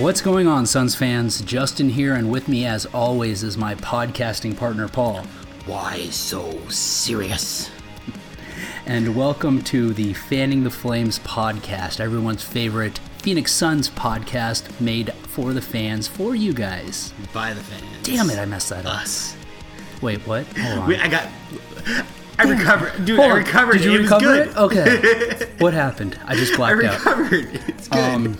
What's 0.00 0.20
going 0.20 0.48
on, 0.48 0.66
Suns 0.66 0.96
fans? 0.96 1.40
Justin 1.42 1.88
here, 1.88 2.14
and 2.14 2.28
with 2.28 2.48
me, 2.48 2.66
as 2.66 2.84
always, 2.86 3.44
is 3.44 3.56
my 3.56 3.76
podcasting 3.76 4.56
partner, 4.56 4.88
Paul. 4.88 5.22
Why 5.66 6.08
so 6.10 6.58
serious? 6.68 7.70
And 8.86 9.14
welcome 9.14 9.62
to 9.62 9.94
the 9.94 10.12
Fanning 10.12 10.64
the 10.64 10.70
Flames 10.70 11.20
podcast, 11.20 12.00
everyone's 12.00 12.42
favorite 12.42 12.98
Phoenix 13.18 13.52
Suns 13.52 13.88
podcast 13.88 14.80
made 14.80 15.12
for 15.14 15.52
the 15.52 15.62
fans, 15.62 16.08
for 16.08 16.34
you 16.34 16.52
guys. 16.52 17.14
By 17.32 17.54
the 17.54 17.62
fans. 17.62 18.02
Damn 18.02 18.28
it, 18.30 18.38
I 18.38 18.46
messed 18.46 18.70
that 18.70 18.84
up. 18.84 19.02
Us. 19.02 19.36
Wait, 20.02 20.20
what? 20.26 20.44
Hold 20.58 20.78
on. 20.80 20.88
Wait, 20.88 21.00
I 21.00 21.08
got. 21.08 21.28
I 22.36 22.50
recovered, 22.50 23.04
dude. 23.04 23.20
Hold 23.20 23.30
I 23.30 23.60
on. 23.62 23.70
Did 23.70 23.84
you 23.84 23.94
it 23.94 24.02
recover 24.02 24.34
it? 24.34 24.56
Okay. 24.56 25.52
what 25.60 25.72
happened? 25.72 26.18
I 26.26 26.34
just 26.34 26.54
I 26.54 26.56
blacked 26.56 26.82
out. 26.82 26.98
recovered. 26.98 27.60
It's 27.68 27.86
good. 27.86 28.00
Um, 28.00 28.36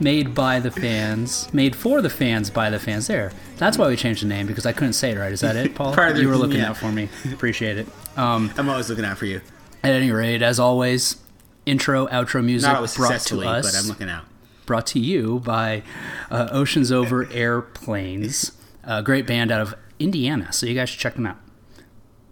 made 0.00 0.34
by 0.34 0.60
the 0.60 0.70
fans, 0.70 1.52
made 1.52 1.74
for 1.74 2.02
the 2.02 2.10
fans 2.10 2.50
by 2.50 2.70
the 2.70 2.78
fans. 2.78 3.06
There. 3.06 3.32
That's 3.56 3.78
why 3.78 3.88
we 3.88 3.96
changed 3.96 4.22
the 4.22 4.28
name 4.28 4.46
because 4.46 4.66
I 4.66 4.72
couldn't 4.72 4.94
say 4.94 5.12
it 5.12 5.18
right. 5.18 5.32
Is 5.32 5.40
that 5.40 5.56
it, 5.56 5.74
Paul? 5.74 5.94
Part 5.94 6.16
you 6.16 6.28
were 6.28 6.36
looking 6.36 6.58
yeah. 6.58 6.70
out 6.70 6.76
for 6.76 6.92
me. 6.92 7.08
Appreciate 7.32 7.78
it. 7.78 7.86
Um, 8.16 8.52
I'm 8.56 8.68
always 8.68 8.88
looking 8.88 9.04
out 9.04 9.18
for 9.18 9.26
you. 9.26 9.40
at 9.82 9.90
any 9.90 10.10
rate, 10.10 10.42
as 10.42 10.58
always, 10.58 11.16
intro, 11.64 12.06
outro 12.08 12.44
music 12.44 12.70
brought 12.70 13.20
to 13.20 13.42
us, 13.42 13.72
but 13.72 13.80
I'm 13.80 13.88
looking 13.88 14.08
out. 14.08 14.24
brought 14.66 14.86
to 14.88 14.98
you 14.98 15.40
by 15.40 15.82
uh, 16.30 16.48
Oceans 16.50 16.90
Over 16.92 17.28
Airplanes, 17.32 18.52
a 18.84 19.02
great 19.02 19.26
band 19.26 19.50
out 19.50 19.60
of 19.60 19.74
Indiana. 19.98 20.52
So 20.52 20.66
you 20.66 20.74
guys 20.74 20.90
should 20.90 21.00
check 21.00 21.14
them 21.14 21.26
out. 21.26 21.36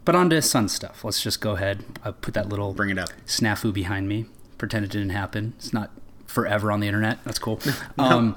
But 0.04 0.14
on 0.14 0.28
to 0.30 0.42
Sun 0.42 0.68
stuff. 0.68 1.02
Let's 1.02 1.22
just 1.22 1.40
go 1.40 1.52
ahead. 1.52 1.84
I 2.04 2.10
put 2.10 2.34
that 2.34 2.48
little 2.48 2.74
Bring 2.74 2.90
it 2.90 2.98
up. 2.98 3.08
snafu 3.26 3.72
behind 3.72 4.06
me. 4.08 4.26
Pretend 4.58 4.84
it 4.84 4.90
didn't 4.90 5.10
happen. 5.10 5.54
It's 5.56 5.72
not 5.72 5.90
forever 6.34 6.70
on 6.72 6.80
the 6.80 6.86
internet. 6.88 7.18
That's 7.24 7.38
cool. 7.38 7.60
Um, 7.98 8.36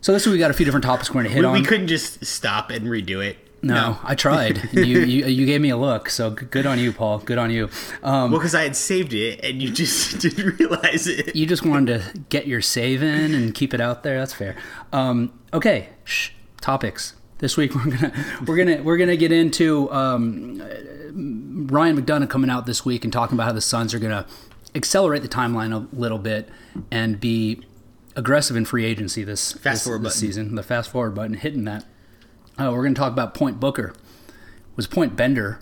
so 0.00 0.12
this 0.12 0.26
week 0.26 0.32
we 0.34 0.38
got 0.38 0.50
a 0.50 0.54
few 0.54 0.64
different 0.66 0.84
topics 0.84 1.08
we're 1.10 1.14
going 1.22 1.26
to 1.26 1.32
hit 1.32 1.40
We, 1.40 1.46
on. 1.46 1.52
we 1.54 1.62
couldn't 1.62 1.86
just 1.88 2.24
stop 2.24 2.70
and 2.70 2.86
redo 2.86 3.24
it. 3.24 3.38
no, 3.62 3.96
I 4.02 4.14
tried. 4.14 4.68
you, 4.74 5.00
you 5.00 5.24
you 5.26 5.46
gave 5.46 5.60
me 5.62 5.70
a 5.70 5.76
look, 5.78 6.10
so 6.10 6.30
good 6.30 6.66
on 6.66 6.78
you, 6.78 6.92
Paul. 6.92 7.18
Good 7.20 7.38
on 7.38 7.50
you. 7.50 7.70
Um, 8.02 8.30
Well, 8.30 8.40
because 8.40 8.54
I 8.54 8.62
had 8.64 8.76
saved 8.76 9.14
it 9.14 9.42
and 9.42 9.62
you 9.62 9.70
just 9.70 10.18
didn't 10.24 10.58
realize 10.58 11.06
it. 11.06 11.34
you 11.34 11.46
just 11.46 11.64
wanted 11.64 12.00
to 12.12 12.18
get 12.28 12.46
your 12.46 12.60
save 12.60 13.02
in 13.02 13.34
and 13.34 13.54
keep 13.54 13.72
it 13.72 13.80
out 13.80 14.02
there. 14.02 14.18
That's 14.18 14.34
fair. 14.34 14.56
Um, 14.92 15.32
okay, 15.54 15.88
Shh. 16.04 16.30
topics. 16.60 17.14
This 17.38 17.56
week 17.56 17.74
we're 17.74 17.90
gonna 17.90 18.12
we're 18.46 18.56
gonna 18.56 18.82
we're 18.82 18.96
gonna 18.98 19.16
get 19.16 19.32
into 19.32 19.90
um, 19.92 20.58
Ryan 21.68 22.00
McDonough 22.00 22.28
coming 22.30 22.50
out 22.50 22.66
this 22.66 22.84
week 22.84 23.04
and 23.04 23.12
talking 23.12 23.34
about 23.36 23.46
how 23.46 23.52
the 23.52 23.60
Suns 23.60 23.94
are 23.94 23.98
gonna 23.98 24.26
accelerate 24.74 25.22
the 25.22 25.28
timeline 25.28 25.72
a 25.72 25.94
little 25.96 26.18
bit 26.18 26.48
and 26.90 27.20
be 27.20 27.64
aggressive 28.16 28.56
in 28.56 28.64
free 28.64 28.84
agency 28.84 29.24
this 29.24 29.52
Fast 29.52 29.84
forward 29.84 30.02
this 30.02 30.16
season. 30.16 30.54
The 30.54 30.62
fast 30.62 30.90
forward 30.90 31.14
button, 31.14 31.34
hitting 31.34 31.64
that. 31.64 31.84
Uh, 32.58 32.70
we're 32.72 32.82
gonna 32.84 32.94
talk 32.94 33.12
about 33.12 33.34
Point 33.34 33.58
Booker. 33.60 33.94
Was 34.76 34.86
Point 34.86 35.16
Bender 35.16 35.60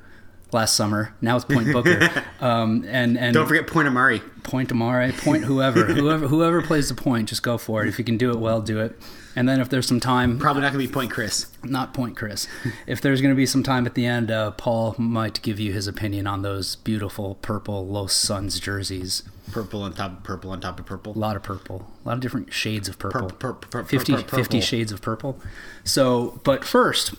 last 0.53 0.75
summer? 0.75 1.15
Now 1.21 1.37
it's 1.37 1.45
Point 1.45 1.73
Booker. 1.73 2.11
um, 2.41 2.85
and 2.87 3.19
and 3.19 3.35
Don't 3.35 3.47
forget 3.47 3.67
Point 3.67 3.89
Amari. 3.89 4.21
point 4.43 4.71
Amare, 4.71 5.13
point 5.13 5.45
whoever, 5.45 5.85
whoever, 5.95 6.29
whoever 6.29 6.63
plays 6.63 6.89
the 6.89 6.95
point, 6.95 7.29
just 7.29 7.43
go 7.43 7.59
for 7.59 7.83
it. 7.83 7.89
If 7.89 7.99
you 7.99 8.05
can 8.05 8.17
do 8.19 8.31
it 8.31 8.39
well, 8.39 8.61
do 8.61 8.81
it. 8.81 8.99
And 9.35 9.49
then 9.49 9.61
if 9.61 9.69
there's 9.69 9.87
some 9.87 10.01
time, 10.01 10.39
Probably 10.39 10.63
not 10.63 10.73
going 10.73 10.83
to 10.85 10.89
be 10.89 10.93
Point 10.93 11.11
Chris. 11.11 11.47
not 11.65 11.95
point 11.95 12.17
Chris. 12.17 12.47
If 12.87 13.01
there's 13.01 13.21
going 13.23 13.33
to 13.33 13.37
be 13.37 13.47
some 13.47 13.63
time 13.63 13.87
at 13.87 13.95
the 13.95 14.05
end, 14.05 14.31
uh, 14.31 14.51
Paul 14.53 14.95
might 14.99 15.41
give 15.43 15.59
you 15.59 15.73
his 15.73 15.87
opinion 15.87 16.27
on 16.27 16.43
those 16.43 16.77
beautiful 16.77 17.37
purple 17.37 17.87
Los 17.87 18.13
Suns 18.13 18.61
jerseys. 18.61 19.23
Purple 19.51 19.83
on 19.83 19.93
top 19.95 20.13
of 20.19 20.23
purple 20.23 20.51
on 20.51 20.61
top 20.61 20.79
of 20.79 20.87
purple. 20.87 21.13
A 21.17 21.19
lot 21.19 21.37
of 21.37 21.43
purple, 21.43 21.91
a 22.05 22.09
lot 22.09 22.15
of 22.15 22.21
different 22.21 22.53
shades 22.53 22.89
of 22.89 22.99
purple. 22.99 23.29
Pur- 23.31 23.55
pur- 23.55 23.83
pur- 23.83 23.85
50, 23.85 24.15
pur- 24.15 24.23
pur- 24.23 24.37
50 24.37 24.61
shades 24.61 24.93
of 24.93 25.01
purple. 25.03 25.39
So, 25.85 26.41
but 26.45 26.65
first, 26.65 27.15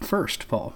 first, 0.00 0.48
Paul, 0.48 0.74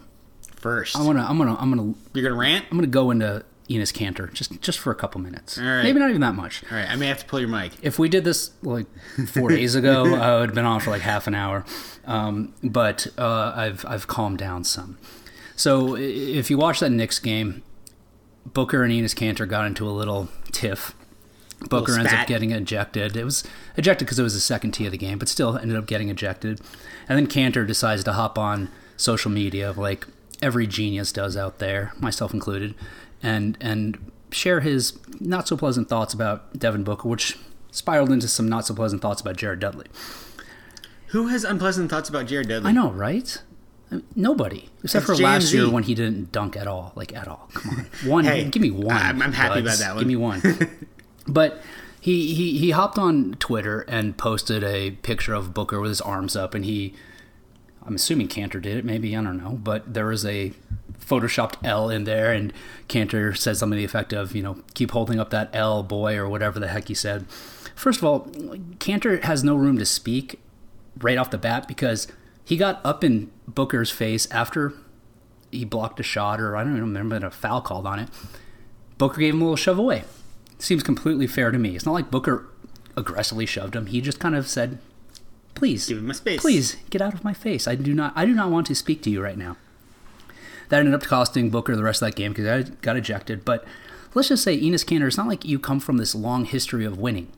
First. 0.56 0.97
I'm 0.97 1.05
gonna, 1.05 1.25
I'm 1.28 1.39
gonna, 1.39 1.56
I'm 1.59 1.71
gonna, 1.71 1.94
You're 2.15 2.22
going 2.22 2.33
to 2.34 2.39
rant? 2.41 2.65
I'm 2.71 2.77
gonna 2.78 2.87
go 2.89 3.10
into 3.10 3.44
Enes 3.69 3.93
Kanter 3.93 4.32
just, 4.32 4.60
just 4.60 4.78
for 4.78 4.91
a 4.91 4.94
couple 4.94 5.21
minutes. 5.21 5.59
right. 5.59 5.82
Maybe 5.82 5.99
not 5.99 6.09
even 6.10 6.21
that 6.21 6.34
much. 6.34 6.62
All 6.71 6.77
right. 6.77 6.88
I 6.88 6.97
may 6.97 7.06
have 7.09 7.19
to 7.19 7.27
pull 7.27 7.41
your 7.41 7.49
mic. 7.49 7.72
if 7.82 7.99
we 7.99 8.09
did 8.09 8.25
this 8.25 8.50
like 8.62 8.87
four 9.28 9.49
days 9.49 9.75
ago, 9.75 10.04
I 10.15 10.38
would 10.41 10.50
have 10.50 10.54
been 10.54 10.65
on 10.65 10.81
for 10.81 10.91
like 10.91 11.03
half 11.03 11.27
an 11.27 11.34
hour. 11.34 11.65
Um, 12.04 12.54
but 12.62 13.06
uh, 13.19 13.53
I've 13.56 13.84
I've 13.87 14.06
calmed 14.06 14.38
down 14.38 14.65
some. 14.65 14.99
So 15.56 15.97
if 15.97 16.50
you 16.50 16.59
watch 16.59 16.81
that 16.81 16.91
Knicks 16.91 17.19
game, 17.19 17.62
Booker 18.44 18.84
and 18.84 18.93
Enes 18.93 19.15
Kanter 19.15 19.49
got 19.49 19.66
into 19.66 19.88
a 19.88 19.91
little 19.91 20.28
tiff. 20.53 20.94
Booker 21.60 21.93
Little 21.93 22.06
ends 22.06 22.12
up 22.12 22.27
getting 22.27 22.50
ejected. 22.50 23.16
It 23.16 23.25
was 23.25 23.43
ejected 23.77 24.06
because 24.06 24.19
it 24.19 24.22
was 24.22 24.34
the 24.34 24.41
second 24.41 24.72
tee 24.72 24.84
of 24.84 24.93
the 24.93 24.98
game, 24.98 25.19
but 25.19 25.27
still 25.28 25.56
ended 25.56 25.77
up 25.78 25.87
getting 25.87 26.10
ejected. 26.10 26.60
And 27.09 27.19
then 27.19 27.27
Kanter 27.27 27.66
decides 27.66 28.04
to 28.04 28.12
hop 28.12 28.38
on 28.38 28.71
social 28.98 29.31
media, 29.31 29.72
like 29.72 30.06
every 30.43 30.66
genius 30.66 31.12
does 31.12 31.34
out 31.34 31.59
there, 31.59 31.93
myself 31.98 32.34
included, 32.34 32.75
and 33.26 33.59
and 33.60 34.10
share 34.31 34.60
his 34.60 34.98
not 35.20 35.48
so 35.48 35.56
pleasant 35.56 35.88
thoughts 35.88 36.14
about 36.14 36.59
Devin 36.59 36.84
Booker, 36.84 37.09
which 37.09 37.37
spiraled 37.70 38.10
into 38.10 38.28
some 38.28 38.48
not 38.48 38.66
so 38.66 38.75
pleasant 38.75 39.03
thoughts 39.03 39.20
about 39.20 39.37
Jared 39.37 39.60
Dudley. 39.60 39.87
Who 41.09 41.28
has 41.28 41.44
unpleasant 41.44 41.91
thoughts 41.91 42.09
about 42.09 42.26
Jared 42.26 42.48
Dudley? 42.48 42.69
I 42.69 42.72
know, 42.72 42.91
right? 42.91 43.41
I 43.91 43.94
mean, 43.97 44.04
Nobody, 44.16 44.69
except 44.82 45.09
It's 45.09 45.19
for 45.19 45.22
last 45.22 45.53
year 45.53 45.70
when 45.70 45.84
he 45.84 45.94
didn't 45.94 46.32
dunk 46.32 46.56
at 46.56 46.66
all, 46.66 46.92
like 46.97 47.15
at 47.15 47.28
all. 47.28 47.48
Come 47.54 47.70
on, 47.78 48.10
one. 48.10 48.25
Hey, 48.25 48.44
give 48.44 48.60
me 48.62 48.70
one. 48.72 48.97
I'm- 48.97 49.22
I'm 49.22 49.32
happy 49.32 49.60
about 49.60 49.78
that 49.78 49.91
one. 49.94 49.98
Give 50.00 50.09
me 50.09 50.16
one. 50.16 50.42
but 51.28 51.62
he, 52.00 52.34
he 52.34 52.59
he 52.59 52.70
hopped 52.70 52.98
on 52.98 53.34
Twitter 53.38 53.81
and 53.82 54.16
posted 54.16 54.62
a 54.65 54.92
picture 55.03 55.34
of 55.34 55.54
Booker 55.54 55.81
with 55.81 55.91
his 55.91 56.00
arms 56.00 56.34
up, 56.36 56.54
and 56.54 56.65
he, 56.65 56.94
I'm 57.84 57.94
assuming 57.94 58.26
Kanter 58.28 58.60
did 58.60 58.76
it. 58.78 58.84
Maybe 58.84 59.16
I 59.16 59.22
don't 59.22 59.38
know, 59.42 59.53
but 59.62 59.94
there 59.94 60.06
was 60.06 60.25
a 60.26 60.53
photoshopped 61.09 61.65
L 61.65 61.89
in 61.89 62.05
there, 62.05 62.33
and 62.33 62.53
Kanter 62.89 63.37
says 63.37 63.59
something 63.59 63.77
to 63.77 63.81
the 63.81 63.84
effect 63.84 64.12
of, 64.12 64.34
you 64.34 64.43
know, 64.43 64.59
keep 64.75 64.91
holding 64.91 65.21
up 65.21 65.31
that 65.31 65.50
L, 65.53 65.83
boy, 65.83 66.17
or 66.17 66.28
whatever 66.28 66.59
the 66.59 66.69
heck 66.69 66.89
he 66.89 66.94
said. 66.94 67.27
First 67.75 67.99
of 67.99 68.05
all, 68.05 68.21
Kanter 68.78 69.22
has 69.22 69.45
no 69.45 69.55
room 69.55 69.78
to 69.78 69.87
speak 69.87 70.41
right 70.99 71.19
off 71.19 71.31
the 71.31 71.39
bat 71.39 71.69
because 71.69 72.09
he 72.45 72.56
got 72.56 72.81
up 72.84 73.05
in 73.05 73.31
Booker's 73.47 73.91
face 73.91 74.28
after 74.31 74.72
he 75.53 75.65
blocked 75.65 76.00
a 76.00 76.03
shot, 76.03 76.41
or 76.41 76.56
I 76.56 76.65
don't 76.65 76.77
even 76.77 76.95
remember 76.95 77.27
a 77.27 77.31
foul 77.31 77.61
called 77.61 77.87
on 77.87 77.99
it. 77.99 78.09
Booker 78.99 79.21
gave 79.21 79.34
him 79.34 79.43
a 79.43 79.45
little 79.45 79.56
shove 79.56 79.78
away. 79.78 80.05
Seems 80.59 80.83
completely 80.83 81.27
fair 81.27 81.50
to 81.50 81.59
me. 81.59 81.77
It's 81.77 81.84
not 81.84 81.93
like 81.93 82.11
Booker 82.11 82.49
aggressively 82.97 83.45
shoved 83.47 83.77
him. 83.77 83.87
He 83.87 84.00
just 84.00 84.19
kind 84.19 84.34
of 84.34 84.49
said, 84.49 84.78
"Please, 85.55 85.87
Give 85.87 85.99
him 85.99 86.11
a 86.11 86.15
space. 86.15 86.41
please 86.41 86.77
get 86.89 87.03
out 87.03 87.12
of 87.12 87.22
my 87.22 87.34
face. 87.34 87.69
I 87.69 87.75
do 87.75 87.93
not, 87.93 88.12
I 88.16 88.25
do 88.25 88.33
not 88.33 88.50
want 88.50 88.66
to 88.69 88.75
speak 88.75 89.03
to 89.03 89.11
you 89.11 89.22
right 89.22 89.37
now." 89.37 89.59
That 90.69 90.81
ended 90.81 90.94
up 90.94 91.03
costing 91.03 91.50
Booker 91.50 91.77
the 91.77 91.82
rest 91.82 92.03
of 92.03 92.09
that 92.09 92.16
game 92.16 92.32
because 92.32 92.47
I 92.47 92.71
got 92.82 92.97
ejected. 92.97 93.44
But 93.44 93.65
let's 94.15 94.28
just 94.28 94.43
say 94.43 94.59
Enes 94.59 94.84
Kanter. 94.84 95.06
It's 95.06 95.16
not 95.16 95.28
like 95.28 95.44
you 95.44 95.59
come 95.59 95.81
from 95.81 95.97
this 95.99 96.15
long 96.15 96.44
history 96.44 96.84
of 96.84 96.99
winning. 96.99 97.32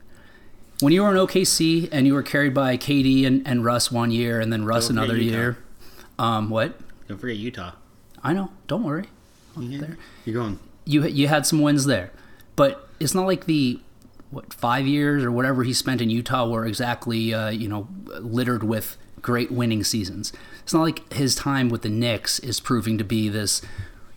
When 0.79 0.93
you 0.93 1.03
were 1.03 1.09
in 1.09 1.17
OKC 1.17 1.89
and 1.91 2.07
you 2.07 2.13
were 2.13 2.23
carried 2.23 2.53
by 2.53 2.77
KD 2.77 3.25
and, 3.27 3.45
and 3.45 3.65
Russ 3.65 3.91
one 3.91 4.11
year, 4.11 4.39
and 4.39 4.51
then 4.51 4.63
Russ 4.65 4.87
Don't 4.87 4.97
another 4.97 5.17
year. 5.17 5.57
Um, 6.17 6.49
what? 6.49 6.79
Don't 7.07 7.17
forget 7.17 7.35
Utah. 7.35 7.73
I 8.23 8.33
know. 8.33 8.51
Don't 8.67 8.83
worry. 8.83 9.05
Yeah. 9.57 9.79
There. 9.79 9.97
You're 10.25 10.41
going. 10.41 10.59
You 10.85 11.05
you 11.05 11.27
had 11.27 11.45
some 11.45 11.61
wins 11.61 11.85
there, 11.85 12.11
but 12.55 12.87
it's 12.99 13.13
not 13.13 13.25
like 13.25 13.45
the 13.45 13.79
what 14.31 14.53
five 14.53 14.85
years 14.85 15.23
or 15.23 15.31
whatever 15.31 15.63
he 15.63 15.73
spent 15.73 16.01
in 16.01 16.09
Utah 16.09 16.47
were 16.47 16.65
exactly 16.65 17.33
uh, 17.33 17.49
you 17.49 17.67
know 17.67 17.87
littered 18.19 18.63
with 18.63 18.97
great 19.21 19.51
winning 19.51 19.83
seasons. 19.83 20.33
It's 20.63 20.73
not 20.73 20.81
like 20.81 21.11
his 21.13 21.35
time 21.35 21.69
with 21.69 21.81
the 21.81 21.89
Knicks 21.89 22.39
is 22.39 22.59
proving 22.59 22.97
to 22.97 23.03
be 23.03 23.29
this 23.29 23.61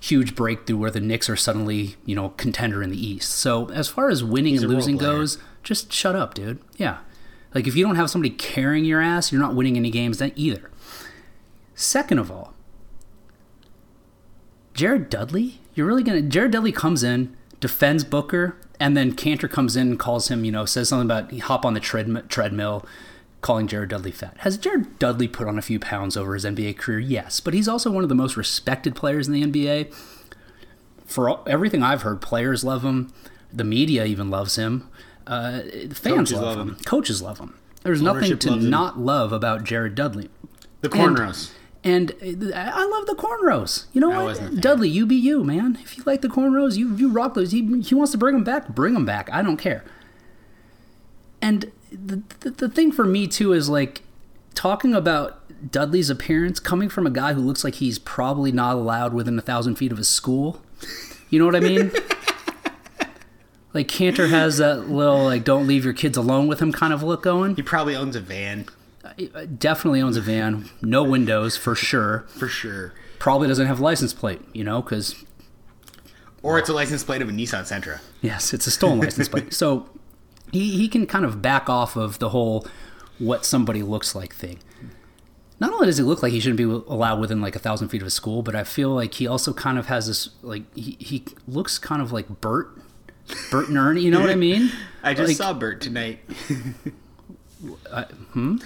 huge 0.01 0.35
breakthrough 0.35 0.77
where 0.77 0.91
the 0.91 1.01
Knicks 1.01 1.31
are 1.31 1.37
suddenly 1.37 1.97
you 2.05 2.15
know 2.15 2.31
contender 2.31 2.83
in 2.83 2.91
the 2.91 3.07
East. 3.07 3.31
So 3.31 3.71
as 3.71 3.89
far 3.89 4.11
as 4.11 4.25
winning 4.25 4.59
a 4.59 4.63
and 4.63 4.71
losing 4.71 4.97
goes, 4.97 5.39
just 5.63 5.93
shut 5.93 6.17
up, 6.17 6.35
dude. 6.35 6.59
Yeah, 6.77 6.99
like 7.55 7.67
if 7.67 7.77
you 7.77 7.85
don't 7.85 7.97
have 7.97 8.11
somebody 8.11 8.31
carrying 8.31 8.85
your 8.85 9.01
ass, 9.01 9.33
you're 9.33 9.41
not 9.41 9.55
winning 9.55 9.77
any 9.77 9.91
games 9.91 10.19
then 10.19 10.33
either. 10.35 10.71
Second 11.75 12.19
of 12.19 12.31
all, 12.31 12.55
Jared 14.75 15.09
Dudley? 15.11 15.61
You're 15.75 15.87
really 15.87 16.03
gonna 16.03 16.23
Jared 16.23 16.53
Dudley 16.53 16.73
comes 16.73 17.03
in, 17.03 17.37
defends 17.61 18.05
Booker, 18.05 18.57
and 18.81 18.97
then 18.97 19.15
Kanter 19.15 19.51
comes 19.51 19.77
in 19.77 19.91
and 19.91 19.99
calls 19.99 20.29
him, 20.29 20.45
you 20.45 20.53
know, 20.53 20.65
says 20.65 20.89
something 20.89 21.07
about 21.07 21.33
hop 21.43 21.65
on 21.65 21.75
the 21.75 21.81
treadm- 21.81 22.29
treadmill, 22.29 22.85
calling 23.43 23.67
Jared 23.67 23.91
Dudley 23.91 24.13
fat. 24.13 24.37
Has 24.39 24.57
Jared 24.57 24.99
Dudley 24.99 25.29
put 25.29 25.47
on 25.47 25.59
a 25.59 25.63
few 25.63 25.79
pounds 25.79 26.17
over 26.17 26.33
his 26.33 26.45
NBA 26.45 26.79
career? 26.79 27.01
Yes, 27.01 27.41
but 27.41 27.53
he's 27.53 27.69
also 27.69 27.91
one 27.91 28.05
of 28.05 28.09
the 28.09 28.15
most 28.15 28.37
respected 28.37 28.95
players 28.95 29.29
in 29.29 29.35
the 29.35 29.45
NBA. 29.45 29.93
For 31.05 31.29
all, 31.29 31.45
everything 31.47 31.83
I've 31.83 32.03
heard, 32.03 32.23
players 32.23 32.65
love 32.65 32.83
him. 32.83 33.13
The 33.53 33.65
media 33.65 34.07
even 34.07 34.31
loves 34.31 34.57
him. 34.57 34.89
Uh, 35.27 35.61
fans 35.93 36.33
love, 36.33 36.43
love 36.43 36.59
him. 36.59 36.69
him. 36.71 36.77
Coaches 36.87 37.21
love 37.21 37.39
him. 37.39 37.59
There's 37.83 38.01
nothing 38.01 38.39
to 38.39 38.53
him. 38.53 38.71
not 38.71 38.99
love 38.99 39.33
about 39.33 39.65
Jared 39.65 39.95
Dudley. 39.95 40.31
The 40.81 40.89
cornrows. 40.89 41.53
And 41.85 42.13
uh, 42.13 42.53
I 42.55 42.87
love 42.87 43.07
the 43.07 43.15
cornrows. 43.15 43.87
You 43.93 44.01
know 44.01 44.13
I 44.13 44.19
what, 44.19 44.25
wasn't 44.25 44.49
a 44.49 44.53
fan. 44.53 44.61
Dudley, 44.61 44.89
you 44.89 45.05
be 45.05 45.17
you, 45.17 45.43
man. 45.43 45.79
If 45.83 45.99
you 45.99 46.05
like 46.07 46.23
the 46.23 46.29
cornrows, 46.29 46.77
you 46.77 46.95
you 46.95 47.11
rock 47.11 47.35
those. 47.35 47.51
He 47.51 47.81
he 47.83 47.95
wants 47.95 48.13
to 48.13 48.19
bring 48.19 48.35
them 48.35 48.45
back, 48.45 48.69
bring 48.69 48.95
them 48.95 49.05
back. 49.05 49.29
I 49.33 49.43
don't 49.43 49.57
care. 49.57 49.85
And 51.41 51.73
the, 51.93 52.23
the 52.41 52.51
the 52.51 52.69
thing 52.69 52.93
for 52.93 53.05
me 53.05 53.27
too 53.27 53.53
is 53.53 53.69
like 53.69 54.03
talking 54.55 54.95
about 54.95 55.41
Dudley's 55.71 56.11
appearance 56.11 56.61
coming 56.61 56.89
from 56.89 57.07
a 57.07 57.11
guy 57.11 57.33
who 57.33 57.41
looks 57.41 57.65
like 57.65 57.77
he's 57.77 57.99
probably 57.99 58.53
not 58.53 58.75
allowed 58.75 59.15
within 59.15 59.39
a 59.39 59.43
thousand 59.43 59.77
feet 59.77 59.93
of 59.93 59.99
his 59.99 60.09
school. 60.09 60.61
You 61.31 61.39
know 61.39 61.47
what 61.47 61.57
I 61.57 61.61
mean? 61.61 61.93
like 63.73 63.89
Kanter 63.89 64.29
has 64.29 64.59
that 64.59 64.89
little 64.89 65.25
like 65.25 65.45
"don't 65.45 65.67
leave 65.67 65.85
your 65.85 65.95
kids 65.95 66.17
alone 66.17 66.47
with 66.49 66.61
him" 66.61 66.73
kind 66.73 66.93
of 66.93 67.03
look 67.03 67.23
going. 67.23 67.57
He 67.57 67.63
probably 67.63 67.95
owns 67.95 68.17
a 68.17 68.21
van 68.21 68.67
uh, 69.05 69.47
Definitely 69.59 70.01
owns 70.01 70.17
a 70.17 70.21
van, 70.21 70.71
no 70.81 71.03
windows 71.03 71.57
for 71.57 71.75
sure. 71.75 72.21
for 72.29 72.49
sure, 72.49 72.93
Probably 73.19 73.49
doesn't 73.49 73.67
have 73.67 73.81
a 73.81 73.83
license 73.83 74.15
plate, 74.15 74.41
you 74.53 74.65
know, 74.65 74.83
because 74.83 75.25
or 76.43 76.59
it's 76.59 76.69
a 76.69 76.73
license 76.73 77.05
plate 77.05 77.23
of 77.23 77.29
a 77.29 77.33
Nissan 77.33 77.63
Sentra. 77.63 78.01
Yes, 78.21 78.53
it's 78.53 78.67
a 78.67 78.71
stolen 78.71 79.01
license 79.01 79.29
plate. 79.29 79.53
So 79.55 79.89
he, 80.53 80.77
he 80.79 80.87
can 80.89 81.07
kind 81.07 81.25
of 81.25 81.43
back 81.43 81.69
off 81.69 81.97
of 81.97 82.21
the 82.21 82.29
whole 82.29 82.65
what 83.19 83.45
somebody 83.45 83.83
looks 83.83 84.15
like 84.15 84.33
thing. 84.35 84.59
Not 85.59 85.73
only 85.73 85.87
does 85.87 85.97
he 85.99 86.03
look 86.03 86.23
like 86.23 86.33
he 86.33 86.41
shouldn't 86.41 86.57
be 86.59 86.65
allowed 86.65 87.21
within 87.21 87.41
like 87.41 87.55
a 87.57 87.59
thousand 87.61 87.89
feet 87.89 88.01
of 88.03 88.07
a 88.09 88.11
school, 88.11 88.43
but 88.43 88.55
I 88.55 88.65
feel 88.65 88.91
like 88.91 89.15
he 89.15 89.27
also 89.27 89.53
kind 89.53 89.79
of 89.79 89.87
has 89.87 90.07
this 90.09 90.31
like 90.43 90.63
he, 90.77 90.97
he 91.01 91.25
looks 91.47 91.79
kind 91.79 92.03
of 92.03 92.11
like 92.13 92.41
Bert, 92.41 92.77
Bert 93.51 93.69
and 93.69 93.79
Ernie. 93.79 94.01
You 94.03 94.11
know 94.11 94.21
what 94.21 94.31
I 94.31 94.35
mean? 94.35 94.71
I 95.03 95.15
just 95.15 95.29
Like- 95.29 95.37
saw 95.37 95.53
Bert 95.55 95.81
tonight. 95.81 96.21
Hmm? 98.33 98.57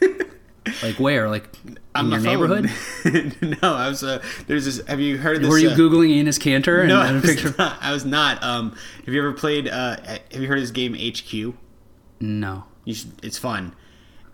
Like 0.82 0.96
where? 0.98 1.28
Like 1.28 1.48
in 1.64 2.10
your 2.10 2.20
phone. 2.20 2.22
neighborhood? 2.22 2.70
no, 3.62 3.74
I 3.74 3.88
was. 3.88 4.02
Uh, 4.02 4.22
there's 4.46 4.64
this. 4.64 4.86
Have 4.86 5.00
you 5.00 5.18
heard 5.18 5.36
of 5.36 5.42
this? 5.42 5.50
Were 5.50 5.58
you 5.58 5.70
uh, 5.70 5.76
googling 5.76 6.10
Enes 6.22 6.38
Kanter 6.40 6.86
No, 6.86 7.00
I 7.00 7.12
was, 7.12 7.22
picture? 7.22 7.54
not, 7.58 7.78
I 7.80 7.92
was 7.92 8.04
not. 8.04 8.42
Um, 8.42 8.76
have 9.04 9.14
you 9.14 9.20
ever 9.20 9.32
played? 9.32 9.68
Uh, 9.68 9.96
have 9.98 10.40
you 10.42 10.48
heard 10.48 10.58
of 10.58 10.62
this 10.64 10.70
game 10.70 10.94
HQ? 10.94 11.54
No, 12.20 12.64
You 12.84 12.94
should, 12.94 13.12
it's 13.24 13.36
fun, 13.38 13.74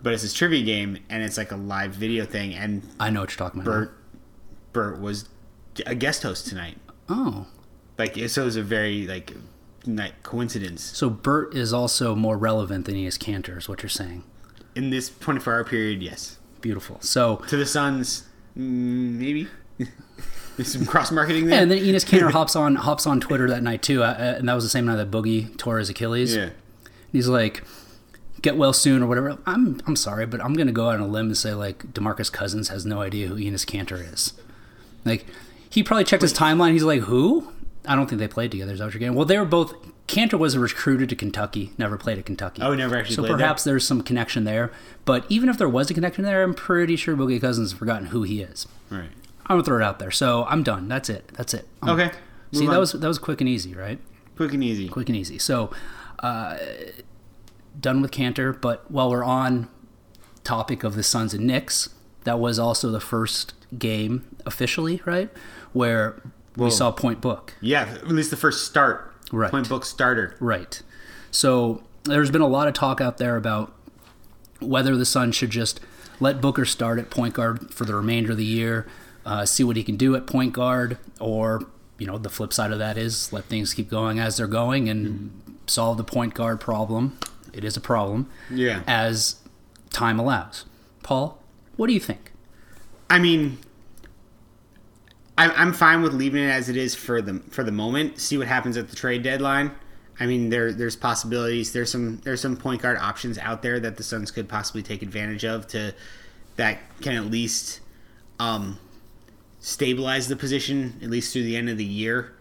but 0.01 0.13
it's 0.13 0.23
this 0.23 0.33
trivia 0.33 0.63
game, 0.63 0.99
and 1.09 1.21
it's 1.21 1.37
like 1.37 1.51
a 1.51 1.55
live 1.57 1.91
video 1.91 2.25
thing. 2.25 2.53
And 2.53 2.81
I 2.99 3.09
know 3.09 3.19
what 3.21 3.31
you're 3.31 3.37
talking 3.45 3.61
about. 3.61 3.71
Bert, 3.71 3.97
Bert 4.71 4.99
was 5.01 5.27
a 5.85 5.93
guest 5.95 6.23
host 6.23 6.47
tonight. 6.47 6.77
Oh, 7.09 7.45
Like, 7.97 8.15
so 8.29 8.41
it 8.41 8.45
was 8.45 8.55
a 8.55 8.63
very 8.63 9.05
like 9.05 9.33
night 9.85 10.13
coincidence 10.23 10.81
so 10.81 11.09
Bert 11.09 11.53
is 11.53 11.73
also 11.73 12.15
more 12.15 12.37
relevant 12.37 12.85
than 12.85 12.95
he 12.95 13.05
is 13.05 13.17
Kanter, 13.17 13.57
is 13.57 13.67
what 13.67 13.83
you're 13.83 13.89
saying. 13.89 14.23
In 14.75 14.89
this 14.89 15.11
24 15.19 15.53
hour 15.53 15.63
period. 15.63 16.01
Yes, 16.01 16.37
Beautiful. 16.61 16.97
So 17.01 17.37
to 17.47 17.57
the 17.57 17.65
Suns, 17.65 18.23
mm, 18.57 19.17
maybe. 19.19 19.47
There's 20.57 20.71
some 20.71 20.85
cross 20.85 21.11
marketing 21.11 21.47
there. 21.47 21.55
Yeah, 21.55 21.61
and 21.63 21.71
then 21.71 21.79
Enes 21.79 22.05
Kanter 22.05 22.31
hops 22.31 22.55
on 22.55 22.75
hops 22.75 23.05
on 23.07 23.19
Twitter 23.19 23.49
that 23.49 23.63
night 23.63 23.81
too, 23.81 24.03
uh, 24.03 24.15
and 24.37 24.47
that 24.47 24.53
was 24.53 24.63
the 24.63 24.69
same 24.69 24.85
night 24.85 24.95
that 24.97 25.09
Boogie 25.11 25.57
tore 25.57 25.79
his 25.79 25.89
Achilles. 25.89 26.35
yeah. 26.35 26.49
He's 27.11 27.27
like, 27.27 27.63
"Get 28.41 28.55
well 28.55 28.71
soon" 28.73 29.01
or 29.03 29.07
whatever. 29.07 29.37
I'm 29.45 29.81
I'm 29.87 29.95
sorry, 29.95 30.25
but 30.25 30.41
I'm 30.43 30.53
gonna 30.53 30.71
go 30.71 30.89
out 30.89 30.95
on 30.95 31.01
a 31.01 31.07
limb 31.07 31.25
and 31.27 31.37
say 31.37 31.53
like 31.53 31.91
Demarcus 31.93 32.31
Cousins 32.31 32.69
has 32.69 32.85
no 32.85 33.01
idea 33.01 33.27
who 33.27 33.35
Enes 33.35 33.65
Kanter 33.65 34.13
is. 34.13 34.33
Like, 35.05 35.25
he 35.69 35.83
probably 35.83 36.03
checked 36.05 36.21
his 36.21 36.33
timeline. 36.33 36.71
He's 36.73 36.83
like, 36.83 37.01
"Who?" 37.01 37.51
I 37.85 37.95
don't 37.95 38.07
think 38.07 38.19
they 38.19 38.27
played 38.27 38.51
together. 38.51 38.73
Is 38.73 38.79
that 38.79 38.85
what 38.85 38.93
you're 38.93 38.99
getting? 38.99 39.15
Well, 39.15 39.25
they 39.25 39.37
were 39.37 39.45
both. 39.45 39.73
Kanter 40.07 40.37
was 40.37 40.57
recruited 40.57 41.07
to 41.09 41.15
Kentucky, 41.15 41.71
never 41.77 41.97
played 41.97 42.17
at 42.17 42.25
Kentucky. 42.25 42.61
Oh, 42.61 42.75
never 42.75 42.97
actually 42.97 43.15
So 43.15 43.21
played 43.21 43.31
there? 43.31 43.37
perhaps 43.37 43.63
there's 43.63 43.87
some 43.87 44.01
connection 44.01 44.43
there. 44.43 44.71
But 45.05 45.25
even 45.29 45.47
if 45.49 45.57
there 45.57 45.69
was 45.69 45.89
a 45.89 45.93
connection 45.93 46.23
there, 46.25 46.43
I'm 46.43 46.53
pretty 46.53 46.95
sure 46.97 47.15
Boogie 47.15 47.39
Cousins 47.39 47.71
has 47.71 47.79
forgotten 47.79 48.07
who 48.07 48.23
he 48.23 48.41
is. 48.41 48.67
Right. 48.89 49.09
I'm 49.47 49.55
gonna 49.55 49.63
throw 49.63 49.77
it 49.77 49.83
out 49.83 49.99
there. 49.99 50.11
So 50.11 50.45
I'm 50.49 50.61
done. 50.63 50.87
That's 50.87 51.09
it. 51.09 51.31
That's 51.35 51.53
it. 51.53 51.67
I'm- 51.81 51.97
Okay. 51.99 52.11
See, 52.51 52.61
Move 52.65 52.71
that 52.71 52.79
was 52.79 52.91
that 52.93 53.07
was 53.07 53.17
quick 53.17 53.41
and 53.41 53.49
easy, 53.49 53.73
right? 53.73 53.99
quick 54.35 54.53
and 54.53 54.63
easy. 54.63 54.87
Quick 54.89 55.09
and 55.09 55.15
easy. 55.15 55.37
So, 55.39 55.71
uh, 56.19 56.57
done 57.79 58.01
with 58.01 58.11
Kanter. 58.11 58.59
But 58.59 58.89
while 58.91 59.09
we're 59.09 59.23
on 59.23 59.67
topic 60.43 60.83
of 60.83 60.95
the 60.95 61.03
Suns 61.03 61.33
and 61.33 61.45
Knicks, 61.47 61.89
that 62.25 62.39
was 62.39 62.59
also 62.59 62.91
the 62.91 62.99
first 62.99 63.53
game 63.77 64.25
officially, 64.45 65.01
right, 65.05 65.29
where 65.71 66.21
we 66.55 66.69
saw 66.69 66.91
Point 66.91 67.21
Book. 67.21 67.53
Yeah, 67.61 67.83
at 67.95 68.07
least 68.07 68.29
the 68.31 68.37
first 68.37 68.65
start. 68.67 69.12
Right. 69.33 69.51
Point 69.51 69.67
book 69.67 69.83
starter. 69.83 70.35
Right. 70.39 70.81
So 71.31 71.83
there's 72.03 72.29
been 72.31 72.41
a 72.41 72.47
lot 72.47 72.67
of 72.67 72.73
talk 72.75 73.01
out 73.01 73.17
there 73.17 73.35
about 73.35 73.73
whether 74.59 74.95
the 74.95 75.05
Suns 75.05 75.35
should 75.35 75.49
just 75.49 75.79
let 76.19 76.39
Booker 76.39 76.65
start 76.65 76.99
at 76.99 77.09
point 77.09 77.33
guard 77.33 77.73
for 77.73 77.83
the 77.85 77.95
remainder 77.95 78.31
of 78.31 78.37
the 78.37 78.45
year, 78.45 78.85
uh, 79.25 79.45
see 79.45 79.63
what 79.63 79.75
he 79.75 79.83
can 79.83 79.97
do 79.97 80.15
at 80.15 80.27
point 80.27 80.53
guard, 80.53 80.97
or 81.19 81.65
you 81.97 82.05
know 82.05 82.17
the 82.17 82.29
flip 82.29 82.53
side 82.53 82.71
of 82.71 82.77
that 82.79 82.97
is 82.97 83.33
let 83.33 83.45
things 83.45 83.73
keep 83.73 83.89
going 83.89 84.19
as 84.19 84.37
they're 84.37 84.47
going 84.47 84.87
and 84.87 85.31
solve 85.67 85.97
the 85.97 86.03
point 86.03 86.33
guard 86.35 86.59
problem. 86.59 87.17
It 87.51 87.63
is 87.63 87.75
a 87.75 87.81
problem 87.81 88.29
Yeah. 88.51 88.83
as 88.87 89.37
time 89.91 90.19
allows. 90.19 90.65
Paul, 91.01 91.41
what 91.75 91.87
do 91.87 91.93
you 91.93 91.99
think? 91.99 92.31
I 93.09 93.17
mean, 93.19 93.57
I'm 95.37 95.51
I'm 95.55 95.73
fine 95.73 96.01
with 96.01 96.13
leaving 96.13 96.43
it 96.43 96.49
as 96.49 96.69
it 96.69 96.77
is 96.77 96.95
for 96.95 97.21
the 97.21 97.39
for 97.49 97.63
the 97.63 97.71
moment. 97.71 98.19
See 98.19 98.37
what 98.37 98.47
happens 98.47 98.77
at 98.77 98.89
the 98.89 98.95
trade 98.95 99.23
deadline. 99.23 99.71
I 100.19 100.25
mean, 100.25 100.49
there 100.49 100.71
there's 100.71 100.95
possibilities. 100.95 101.73
There's 101.73 101.91
some 101.91 102.17
there's 102.23 102.41
some 102.41 102.55
point 102.55 102.81
guard 102.81 102.97
options 102.97 103.37
out 103.39 103.61
there 103.61 103.79
that 103.79 103.97
the 103.97 104.03
Suns 104.03 104.31
could 104.31 104.47
possibly 104.47 104.83
take 104.83 105.01
advantage 105.01 105.43
of 105.43 105.67
to 105.67 105.93
that 106.55 106.79
can 107.01 107.15
at 107.15 107.25
least 107.25 107.79
um, 108.39 108.79
stabilize 109.59 110.27
the 110.27 110.35
position 110.35 110.99
at 111.01 111.09
least 111.09 111.33
through 111.33 111.43
the 111.43 111.55
end 111.55 111.69
of 111.69 111.77
the 111.77 111.85
year. 111.85 112.33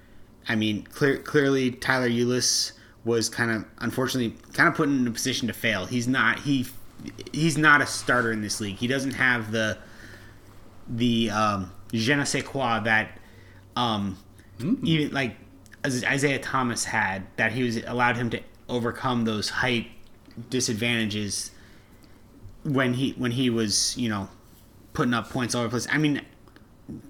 I 0.49 0.57
mean, 0.57 0.83
clear, 0.83 1.19
clearly 1.19 1.71
Tyler 1.71 2.09
Ulis 2.09 2.73
was 3.05 3.29
kind 3.29 3.51
of 3.51 3.65
unfortunately 3.79 4.37
kind 4.53 4.69
of 4.69 4.75
put 4.75 4.89
in 4.89 5.07
a 5.07 5.11
position 5.11 5.49
to 5.49 5.55
fail. 5.55 5.87
He's 5.87 6.07
not 6.07 6.41
he 6.41 6.67
he's 7.33 7.57
not 7.57 7.81
a 7.81 7.87
starter 7.87 8.33
in 8.33 8.43
this 8.43 8.61
league. 8.61 8.77
He 8.77 8.87
doesn't 8.87 9.15
have 9.15 9.51
the 9.51 9.79
the 10.89 11.31
um, 11.31 11.73
je 11.93 12.13
ne 12.15 12.25
sais 12.25 12.43
quoi 12.43 12.81
that 12.81 13.19
um, 13.77 14.17
even 14.83 15.13
like 15.13 15.37
Isaiah 15.85 16.39
Thomas 16.39 16.85
had 16.85 17.25
that 17.37 17.53
he 17.53 17.63
was 17.63 17.77
allowed 17.85 18.17
him 18.17 18.31
to 18.31 18.41
overcome 18.69 19.25
those 19.25 19.49
height 19.49 19.89
disadvantages 20.51 21.51
when 22.65 22.95
he 22.95 23.13
when 23.13 23.33
he 23.33 23.51
was 23.51 23.97
you 23.97 24.09
know 24.09 24.29
putting 24.93 25.15
up 25.15 25.31
points 25.31 25.55
all 25.55 25.63
over 25.63 25.69
the 25.69 25.73
place. 25.73 25.89
I 25.95 25.99
mean, 25.99 26.21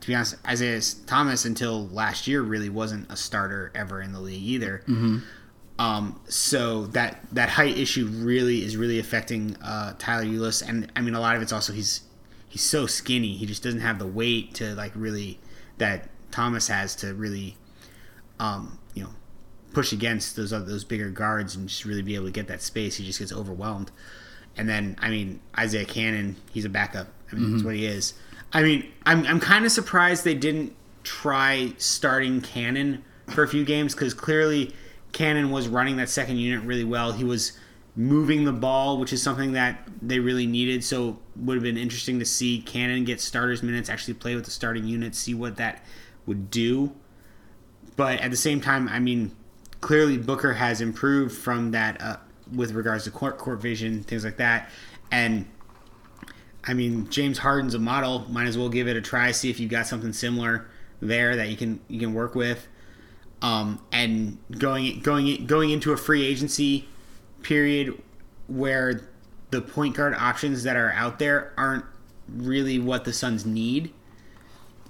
to 0.00 0.06
be 0.06 0.14
honest, 0.14 0.36
Isaiah 0.46 0.80
Thomas 1.06 1.44
until 1.44 1.88
last 1.88 2.26
year 2.26 2.40
really 2.42 2.68
wasn't 2.70 3.10
a 3.10 3.16
starter 3.16 3.70
ever 3.74 4.00
in 4.00 4.12
the 4.12 4.20
league 4.20 4.42
either. 4.42 4.82
Um, 5.78 6.20
so 6.28 6.86
that 6.88 7.24
that 7.32 7.48
height 7.48 7.76
issue 7.76 8.06
really 8.06 8.64
is 8.64 8.76
really 8.76 8.98
affecting 8.98 9.56
uh, 9.62 9.94
Tyler 9.98 10.24
Ulis, 10.24 10.66
and 10.66 10.90
I 10.94 11.00
mean 11.00 11.14
a 11.14 11.20
lot 11.20 11.34
of 11.36 11.42
it's 11.42 11.52
also 11.52 11.72
he's 11.72 12.02
he's 12.52 12.62
so 12.62 12.86
skinny. 12.86 13.32
He 13.32 13.46
just 13.46 13.62
doesn't 13.62 13.80
have 13.80 13.98
the 13.98 14.06
weight 14.06 14.52
to 14.56 14.74
like 14.74 14.92
really 14.94 15.38
that 15.78 16.10
Thomas 16.30 16.68
has 16.68 16.94
to 16.96 17.14
really, 17.14 17.56
um, 18.38 18.78
you 18.92 19.04
know, 19.04 19.08
push 19.72 19.90
against 19.90 20.36
those 20.36 20.52
other, 20.52 20.66
those 20.66 20.84
bigger 20.84 21.08
guards 21.08 21.56
and 21.56 21.66
just 21.66 21.86
really 21.86 22.02
be 22.02 22.14
able 22.14 22.26
to 22.26 22.30
get 22.30 22.48
that 22.48 22.60
space. 22.60 22.96
He 22.96 23.06
just 23.06 23.18
gets 23.18 23.32
overwhelmed. 23.32 23.90
And 24.54 24.68
then 24.68 24.96
I 25.00 25.08
mean 25.08 25.40
Isaiah 25.58 25.86
Canaan, 25.86 26.36
he's 26.52 26.66
a 26.66 26.68
backup. 26.68 27.08
I 27.32 27.36
mean 27.36 27.52
that's 27.52 27.64
what 27.64 27.74
he 27.74 27.86
is. 27.86 28.12
I 28.52 28.62
mean 28.62 28.86
I'm 29.06 29.26
I'm 29.26 29.40
kind 29.40 29.64
of 29.64 29.72
surprised 29.72 30.24
they 30.24 30.34
didn't 30.34 30.76
try 31.04 31.72
starting 31.78 32.42
Canaan 32.42 33.02
for 33.28 33.42
a 33.42 33.48
few 33.48 33.64
games 33.64 33.94
because 33.94 34.12
clearly 34.12 34.74
Canaan 35.12 35.50
was 35.50 35.68
running 35.68 35.96
that 35.96 36.10
second 36.10 36.36
unit 36.36 36.62
really 36.66 36.84
well. 36.84 37.12
He 37.12 37.24
was 37.24 37.52
moving 37.94 38.44
the 38.44 38.52
ball, 38.52 38.98
which 38.98 39.12
is 39.12 39.22
something 39.22 39.52
that 39.52 39.86
they 40.00 40.18
really 40.18 40.46
needed. 40.46 40.82
So 40.82 41.18
would 41.36 41.54
have 41.54 41.62
been 41.62 41.76
interesting 41.76 42.18
to 42.18 42.24
see 42.24 42.60
Canaan 42.60 43.04
get 43.04 43.20
starters 43.20 43.62
minutes, 43.62 43.88
actually 43.88 44.14
play 44.14 44.34
with 44.34 44.44
the 44.44 44.50
starting 44.50 44.86
unit, 44.86 45.14
see 45.14 45.34
what 45.34 45.56
that 45.56 45.84
would 46.26 46.50
do. 46.50 46.92
But 47.96 48.20
at 48.20 48.30
the 48.30 48.36
same 48.36 48.60
time, 48.60 48.88
I 48.88 48.98
mean, 48.98 49.34
clearly 49.80 50.16
Booker 50.16 50.54
has 50.54 50.80
improved 50.80 51.36
from 51.36 51.72
that 51.72 52.00
uh, 52.00 52.16
with 52.54 52.72
regards 52.72 53.04
to 53.04 53.10
court 53.10 53.38
court 53.38 53.60
vision, 53.60 54.02
things 54.02 54.24
like 54.24 54.38
that, 54.38 54.70
and. 55.10 55.46
I 56.64 56.74
mean, 56.74 57.10
James 57.10 57.38
Harden's 57.38 57.74
a 57.74 57.80
model. 57.80 58.20
Might 58.30 58.46
as 58.46 58.56
well 58.56 58.68
give 58.68 58.86
it 58.86 58.96
a 58.96 59.00
try. 59.00 59.32
See 59.32 59.50
if 59.50 59.58
you 59.58 59.66
got 59.66 59.88
something 59.88 60.12
similar 60.12 60.68
there 61.00 61.34
that 61.34 61.48
you 61.48 61.56
can 61.56 61.80
you 61.88 61.98
can 61.98 62.14
work 62.14 62.36
with. 62.36 62.68
Um, 63.42 63.80
and 63.90 64.38
going 64.56 65.00
going 65.00 65.46
going 65.46 65.70
into 65.70 65.92
a 65.92 65.96
free 65.96 66.24
agency 66.24 66.88
period 67.42 68.00
where 68.48 69.08
the 69.50 69.60
point 69.60 69.96
guard 69.96 70.14
options 70.14 70.62
that 70.62 70.76
are 70.76 70.92
out 70.92 71.18
there 71.18 71.52
aren't 71.56 71.84
really 72.28 72.78
what 72.78 73.04
the 73.04 73.12
Suns 73.12 73.44
need. 73.44 73.92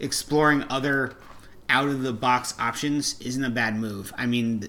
Exploring 0.00 0.64
other 0.70 1.14
out 1.68 1.88
of 1.88 2.02
the 2.02 2.12
box 2.12 2.54
options 2.58 3.20
isn't 3.20 3.44
a 3.44 3.50
bad 3.50 3.76
move. 3.76 4.12
I 4.16 4.26
mean, 4.26 4.68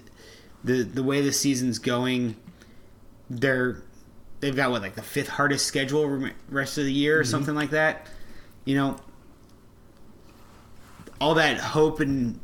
the 0.62 0.82
the 0.82 1.02
way 1.02 1.20
the 1.20 1.32
season's 1.32 1.78
going, 1.78 2.36
they're 3.28 3.82
they've 4.40 4.54
got 4.54 4.70
what 4.70 4.82
like 4.82 4.94
the 4.94 5.02
fifth 5.02 5.28
hardest 5.28 5.66
schedule 5.66 6.28
rest 6.48 6.78
of 6.78 6.84
the 6.84 6.92
year 6.92 7.18
or 7.18 7.22
mm-hmm. 7.22 7.30
something 7.30 7.54
like 7.54 7.70
that. 7.70 8.06
You 8.64 8.76
know, 8.76 8.96
all 11.20 11.34
that 11.34 11.58
hope 11.58 12.00
and 12.00 12.40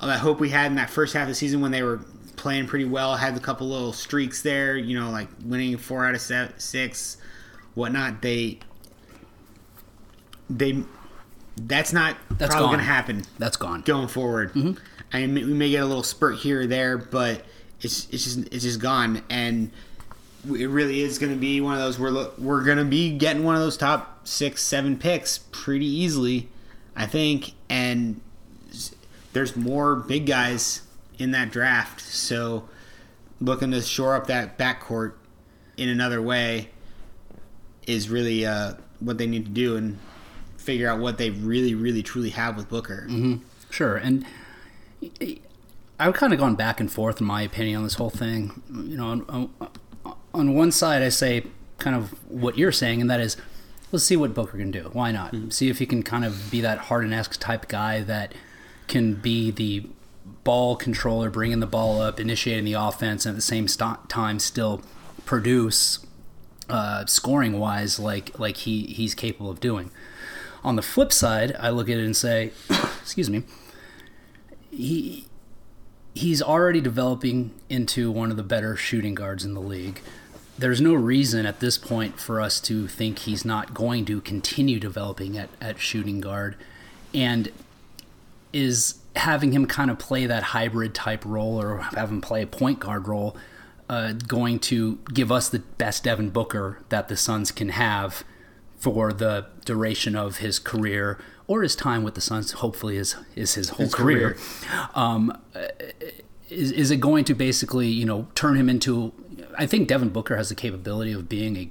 all 0.00 0.08
that 0.08 0.20
hope 0.20 0.40
we 0.40 0.50
had 0.50 0.66
in 0.66 0.76
that 0.76 0.90
first 0.90 1.14
half 1.14 1.22
of 1.22 1.28
the 1.28 1.34
season 1.34 1.60
when 1.60 1.70
they 1.70 1.82
were 1.82 2.00
playing 2.36 2.66
pretty 2.66 2.84
well, 2.84 3.16
had 3.16 3.36
a 3.36 3.40
couple 3.40 3.68
little 3.68 3.92
streaks 3.92 4.42
there, 4.42 4.76
you 4.76 4.98
know, 4.98 5.10
like 5.10 5.28
winning 5.44 5.76
four 5.76 6.06
out 6.06 6.14
of 6.14 6.20
seven, 6.20 6.52
six, 6.58 7.16
whatnot. 7.74 8.22
They, 8.22 8.58
they, 10.50 10.82
that's 11.56 11.92
not 11.92 12.16
That's 12.30 12.50
probably 12.50 12.68
going 12.68 12.78
to 12.78 12.84
happen 12.84 13.24
That's 13.38 13.56
gone. 13.56 13.82
going 13.82 14.08
forward. 14.08 14.52
Mm-hmm. 14.54 14.72
I 15.12 15.26
mean, 15.26 15.46
we 15.46 15.54
may 15.54 15.70
get 15.70 15.82
a 15.82 15.86
little 15.86 16.02
spurt 16.02 16.38
here 16.38 16.62
or 16.62 16.66
there, 16.66 16.98
but 16.98 17.44
it's 17.80 18.08
it's 18.10 18.24
just 18.24 18.38
it's 18.52 18.64
just 18.64 18.80
gone, 18.80 19.22
and 19.30 19.70
it 20.46 20.68
really 20.68 21.02
is 21.02 21.18
going 21.18 21.32
to 21.32 21.38
be 21.38 21.60
one 21.60 21.74
of 21.74 21.80
those 21.80 21.98
we're 21.98 22.30
we're 22.38 22.64
going 22.64 22.78
to 22.78 22.84
be 22.84 23.16
getting 23.16 23.44
one 23.44 23.54
of 23.54 23.60
those 23.60 23.76
top 23.76 24.26
six 24.26 24.62
seven 24.62 24.98
picks 24.98 25.38
pretty 25.52 25.86
easily, 25.86 26.48
I 26.96 27.06
think, 27.06 27.52
and 27.68 28.20
there's 29.32 29.54
more 29.54 29.94
big 29.96 30.26
guys 30.26 30.82
in 31.18 31.30
that 31.32 31.50
draft, 31.50 32.00
so 32.00 32.68
looking 33.40 33.70
to 33.70 33.82
shore 33.82 34.14
up 34.16 34.26
that 34.26 34.58
backcourt 34.58 35.14
in 35.76 35.88
another 35.88 36.22
way 36.22 36.70
is 37.86 38.08
really 38.08 38.46
uh, 38.46 38.74
what 39.00 39.18
they 39.18 39.26
need 39.26 39.44
to 39.44 39.50
do 39.50 39.76
and 39.76 39.98
figure 40.56 40.88
out 40.88 40.98
what 40.98 41.18
they 41.18 41.30
really 41.30 41.74
really 41.74 42.02
truly 42.02 42.30
have 42.30 42.56
with 42.56 42.68
Booker. 42.68 43.06
Sure, 43.70 43.96
and 43.96 44.24
I've 45.98 46.14
kind 46.14 46.32
of 46.32 46.38
gone 46.38 46.54
back 46.54 46.80
and 46.80 46.90
forth 46.90 47.20
in 47.20 47.26
my 47.26 47.42
opinion 47.42 47.78
on 47.78 47.82
this 47.84 47.94
whole 47.94 48.10
thing. 48.10 48.62
You 48.70 48.96
know, 48.96 49.06
on, 49.06 49.50
on, 50.04 50.14
on 50.32 50.54
one 50.54 50.72
side, 50.72 51.02
I 51.02 51.08
say 51.10 51.46
kind 51.78 51.96
of 51.96 52.10
what 52.30 52.56
you're 52.56 52.72
saying, 52.72 53.00
and 53.00 53.10
that 53.10 53.20
is, 53.20 53.36
let's 53.92 54.04
see 54.04 54.16
what 54.16 54.32
Booker 54.32 54.58
can 54.58 54.70
do. 54.70 54.90
Why 54.92 55.12
not? 55.12 55.34
See 55.50 55.68
if 55.68 55.78
he 55.78 55.86
can 55.86 56.02
kind 56.02 56.24
of 56.24 56.50
be 56.50 56.60
that 56.62 56.78
Harden-esque 56.78 57.38
type 57.38 57.68
guy 57.68 58.00
that 58.02 58.32
can 58.86 59.14
be 59.14 59.50
the 59.50 59.86
ball 60.44 60.76
controller, 60.76 61.30
bringing 61.30 61.60
the 61.60 61.66
ball 61.66 62.00
up, 62.00 62.20
initiating 62.20 62.64
the 62.64 62.74
offense, 62.74 63.26
and 63.26 63.32
at 63.32 63.36
the 63.36 63.42
same 63.42 63.66
st- 63.66 64.08
time 64.08 64.38
still 64.38 64.82
produce 65.24 66.04
uh, 66.68 67.04
scoring 67.06 67.58
wise 67.58 67.98
like 67.98 68.38
like 68.38 68.58
he 68.58 68.84
he's 68.84 69.14
capable 69.14 69.50
of 69.50 69.60
doing. 69.60 69.90
On 70.62 70.76
the 70.76 70.82
flip 70.82 71.12
side, 71.12 71.54
I 71.58 71.70
look 71.70 71.88
at 71.88 71.98
it 71.98 72.04
and 72.04 72.16
say, 72.16 72.52
excuse 73.02 73.28
me, 73.28 73.42
he 74.70 75.26
he's 76.14 76.40
already 76.40 76.80
developing 76.80 77.52
into 77.68 78.10
one 78.10 78.30
of 78.30 78.36
the 78.36 78.42
better 78.42 78.76
shooting 78.76 79.14
guards 79.14 79.44
in 79.44 79.54
the 79.54 79.60
league. 79.60 80.00
There's 80.56 80.80
no 80.80 80.94
reason 80.94 81.46
at 81.46 81.58
this 81.58 81.76
point 81.76 82.20
for 82.20 82.40
us 82.40 82.60
to 82.60 82.86
think 82.86 83.20
he's 83.20 83.44
not 83.44 83.74
going 83.74 84.04
to 84.04 84.20
continue 84.20 84.78
developing 84.78 85.36
at, 85.36 85.50
at 85.60 85.80
shooting 85.80 86.20
guard 86.20 86.56
and 87.12 87.50
is 88.52 89.00
having 89.16 89.52
him 89.52 89.66
kind 89.66 89.90
of 89.90 89.98
play 89.98 90.26
that 90.26 90.42
hybrid 90.42 90.94
type 90.94 91.24
role 91.24 91.60
or 91.60 91.78
have 91.78 92.10
him 92.10 92.20
play 92.20 92.42
a 92.42 92.46
point 92.46 92.80
guard 92.80 93.06
role 93.08 93.36
uh, 93.88 94.12
going 94.12 94.58
to 94.58 94.98
give 95.12 95.30
us 95.30 95.48
the 95.48 95.58
best 95.58 96.04
Devin 96.04 96.30
Booker 96.30 96.80
that 96.88 97.08
the 97.08 97.16
Suns 97.16 97.50
can 97.50 97.68
have 97.70 98.24
for 98.76 99.12
the 99.12 99.46
duration 99.64 100.16
of 100.16 100.38
his 100.38 100.58
career 100.58 101.18
or 101.46 101.62
his 101.62 101.76
time 101.76 102.02
with 102.02 102.14
the 102.14 102.20
Suns. 102.20 102.52
Hopefully, 102.52 102.96
is 102.96 103.16
is 103.36 103.54
his 103.54 103.70
whole 103.70 103.88
career. 103.88 104.36
Um, 104.94 105.36
is 106.48 106.72
is 106.72 106.90
it 106.90 106.98
going 106.98 107.24
to 107.24 107.34
basically 107.34 107.88
you 107.88 108.04
know 108.04 108.28
turn 108.34 108.56
him 108.56 108.68
into? 108.68 109.12
I 109.58 109.66
think 109.66 109.88
Devin 109.88 110.08
Booker 110.10 110.36
has 110.36 110.48
the 110.48 110.54
capability 110.54 111.12
of 111.12 111.28
being 111.28 111.56
a 111.56 111.70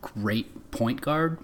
great 0.00 0.70
point 0.70 1.00
guard. 1.00 1.38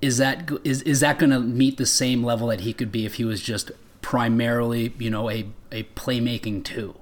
Is 0.00 0.18
that 0.18 0.50
is 0.64 0.82
is 0.82 1.00
that 1.00 1.18
going 1.18 1.30
to 1.30 1.40
meet 1.40 1.76
the 1.76 1.86
same 1.86 2.22
level 2.22 2.48
that 2.48 2.60
he 2.60 2.72
could 2.72 2.92
be 2.92 3.04
if 3.04 3.14
he 3.14 3.24
was 3.24 3.40
just 3.40 3.72
primarily 4.00 4.94
you 4.98 5.10
know 5.10 5.28
a 5.30 5.46
a 5.72 5.82
playmaking 5.94 6.64
two? 6.64 6.94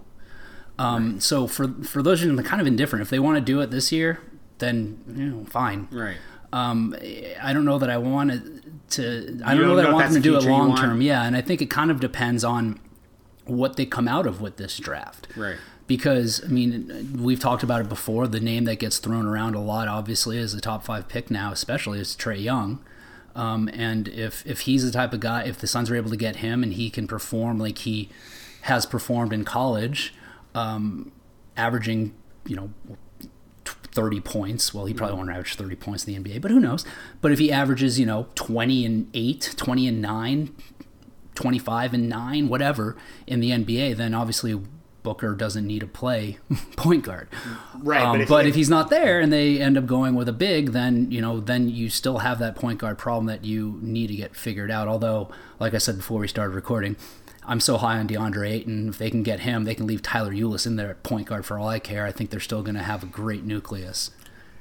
Um, 0.79 1.21
So 1.21 1.47
for 1.47 1.69
for 1.83 2.03
those 2.03 2.23
of 2.23 2.29
them 2.35 2.45
kind 2.45 2.61
of 2.61 2.67
indifferent, 2.67 3.03
if 3.03 3.11
they 3.11 3.19
want 3.19 3.37
to 3.37 3.41
do 3.41 3.61
it 3.61 3.71
this 3.71 3.93
year, 3.93 4.21
then 4.59 5.03
you 5.09 5.27
know 5.27 5.45
fine. 5.45 5.89
Right. 5.91 6.17
Um, 6.53 6.97
I 7.43 7.53
don't 7.53 7.65
know 7.65 7.79
that 7.79 7.91
I 7.91 7.99
want 7.99 8.31
to. 8.91 9.41
I 9.45 9.55
don't 9.55 9.63
know 9.63 9.69
don't 9.69 9.77
that 9.77 9.83
know 9.83 9.91
I 9.91 9.93
want 9.93 10.13
them 10.13 10.23
to 10.23 10.29
do 10.29 10.37
it 10.37 10.45
long 10.45 10.77
term. 10.77 11.03
Yeah, 11.03 11.25
and 11.25 11.37
I 11.37 11.41
think 11.43 11.61
it 11.61 11.71
kind 11.71 11.91
of 11.91 12.01
depends 12.01 12.45
on 12.45 12.81
what 13.45 13.77
they 13.77 13.87
come 13.87 14.09
out 14.09 14.27
of 14.27 14.41
with 14.41 14.57
this 14.57 14.77
draft. 14.79 15.29
Right. 15.37 15.57
Because 15.87 16.43
I 16.45 16.49
mean, 16.49 17.17
we've 17.21 17.39
talked 17.39 17.63
about 17.63 17.81
it 17.81 17.89
before. 17.89 18.27
The 18.27 18.41
name 18.41 18.65
that 18.65 18.77
gets 18.77 18.99
thrown 18.99 19.27
around 19.27 19.55
a 19.55 19.61
lot, 19.61 19.87
obviously, 19.87 20.39
is 20.39 20.53
the 20.53 20.61
top 20.61 20.85
five 20.85 21.09
pick 21.09 21.31
now, 21.31 21.53
especially 21.53 22.01
is 22.01 22.17
Trae 22.17 22.43
Young. 22.43 22.81
Um, 23.37 23.69
and 23.73 24.09
if 24.09 24.45
if 24.47 24.61
he's 24.61 24.85
the 24.85 24.91
type 24.91 25.13
of 25.13 25.21
guy, 25.21 25.45
if 25.45 25.59
the 25.59 25.67
Suns 25.67 25.91
are 25.91 25.97
able 25.97 26.11
to 26.11 26.17
get 26.17 26.37
him 26.37 26.63
and 26.63 26.73
he 26.73 26.91
can 26.91 27.07
perform 27.07 27.59
like 27.59 27.79
he 27.79 28.09
has 28.63 28.87
performed 28.87 29.33
in 29.33 29.45
college, 29.45 30.15
um, 30.55 31.13
averaging 31.57 32.15
you 32.47 32.57
know 32.57 32.71
30 33.65 34.21
points. 34.21 34.75
Well, 34.75 34.87
he 34.87 34.95
probably 34.95 35.17
won't 35.17 35.31
average 35.31 35.55
30 35.55 35.75
points 35.77 36.07
in 36.07 36.23
the 36.23 36.31
NBA, 36.31 36.43
but 36.43 36.51
who 36.51 36.61
knows? 36.61 36.85
But 37.21 37.33
if 37.33 37.39
he 37.39 37.51
averages, 37.51 37.99
you 37.99 38.07
know, 38.07 38.29
20 38.35 38.85
and 38.85 39.11
8, 39.15 39.55
20 39.57 39.89
and 39.89 40.03
9, 40.03 40.55
25 41.35 41.95
and 41.95 42.09
9, 42.09 42.49
whatever 42.49 42.97
in 43.27 43.41
the 43.41 43.51
NBA, 43.51 43.97
then 43.97 44.15
obviously 44.15 44.61
Booker 45.07 45.37
doesn't 45.37 45.65
need 45.65 45.79
to 45.81 45.87
play 45.87 46.39
point 46.77 47.05
guard. 47.05 47.29
Right, 47.79 48.03
Um, 48.03 48.19
but 48.19 48.29
but, 48.29 48.45
if- 48.47 48.51
if, 48.51 48.55
he's 48.57 48.69
not 48.69 48.91
there 48.91 49.21
and 49.21 49.33
they 49.33 49.61
end 49.61 49.79
up 49.79 49.87
going 49.87 50.17
with 50.17 50.29
a 50.29 50.33
big, 50.33 50.73
then, 50.73 51.11
you 51.13 51.21
know, 51.21 51.39
then 51.39 51.69
you 51.69 51.89
still 51.91 52.19
have 52.19 52.41
that 52.41 52.57
point 52.57 52.81
guard 52.81 52.99
problem 52.99 53.27
that 53.27 53.45
you 53.45 53.79
need 53.81 54.09
to 54.09 54.17
get 54.17 54.35
figured 54.35 54.71
out. 54.73 54.89
Although, 54.89 55.31
like 55.61 55.75
I 55.75 55.79
said 55.79 55.97
before 55.99 56.19
we 56.19 56.27
started 56.27 56.55
recording, 56.57 56.97
I'm 57.47 57.61
so 57.61 57.77
high 57.77 57.99
on 58.01 58.09
DeAndre 58.09 58.51
Ayton. 58.51 58.89
If 58.89 58.99
they 58.99 59.09
can 59.11 59.23
get 59.23 59.41
him, 59.41 59.63
they 59.63 59.77
can 59.77 59.87
leave 59.87 60.03
Tyler 60.03 60.33
Ulis 60.33 60.67
in 60.67 60.75
there 60.75 60.91
at 60.91 61.05
point 61.05 61.29
guard 61.29 61.47
for 61.47 61.57
all 61.57 61.69
I 61.69 61.79
care. 61.79 62.05
I 62.05 62.11
think 62.11 62.31
they're 62.31 62.41
still 62.41 62.63
going 62.65 62.75
to 62.75 62.83
have 62.83 63.05
a 63.05 63.07
great 63.07 63.45
nucleus. 63.45 64.11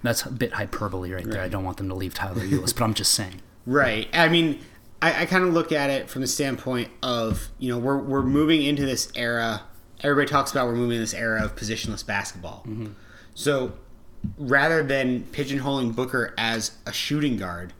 That's 0.03 0.23
a 0.23 0.29
bit 0.31 0.53
hyperbole 0.53 1.11
right 1.11 1.25
there. 1.27 1.41
I 1.41 1.47
don't 1.47 1.63
want 1.63 1.77
them 1.77 1.89
to 1.89 1.95
leave 1.95 2.13
Tyler 2.13 2.41
Ulis, 2.43 2.75
but 2.77 2.83
I'm 2.83 2.93
just 2.93 3.13
saying. 3.15 3.41
Right. 3.65 4.07
I 4.13 4.29
mean, 4.29 4.59
I, 5.01 5.23
I 5.23 5.25
kind 5.25 5.43
of 5.43 5.51
look 5.51 5.71
at 5.71 5.89
it 5.89 6.11
from 6.11 6.21
the 6.21 6.27
standpoint 6.27 6.89
of 7.01 7.49
you 7.57 7.69
know 7.71 7.79
we're 7.79 7.97
we're 7.97 8.21
moving 8.21 8.61
into 8.61 8.85
this 8.85 9.11
era. 9.15 9.63
Everybody 10.01 10.29
talks 10.29 10.51
about 10.51 10.67
we're 10.67 10.75
moving 10.75 10.95
in 10.95 11.01
this 11.01 11.13
era 11.13 11.43
of 11.43 11.55
positionless 11.55 12.05
basketball. 12.05 12.65
So 13.33 13.73
rather 14.37 14.83
than 14.83 15.23
pigeonholing 15.31 15.95
Booker 15.95 16.33
as 16.37 16.77
a 16.85 16.93
shooting 16.93 17.37
guard, 17.37 17.73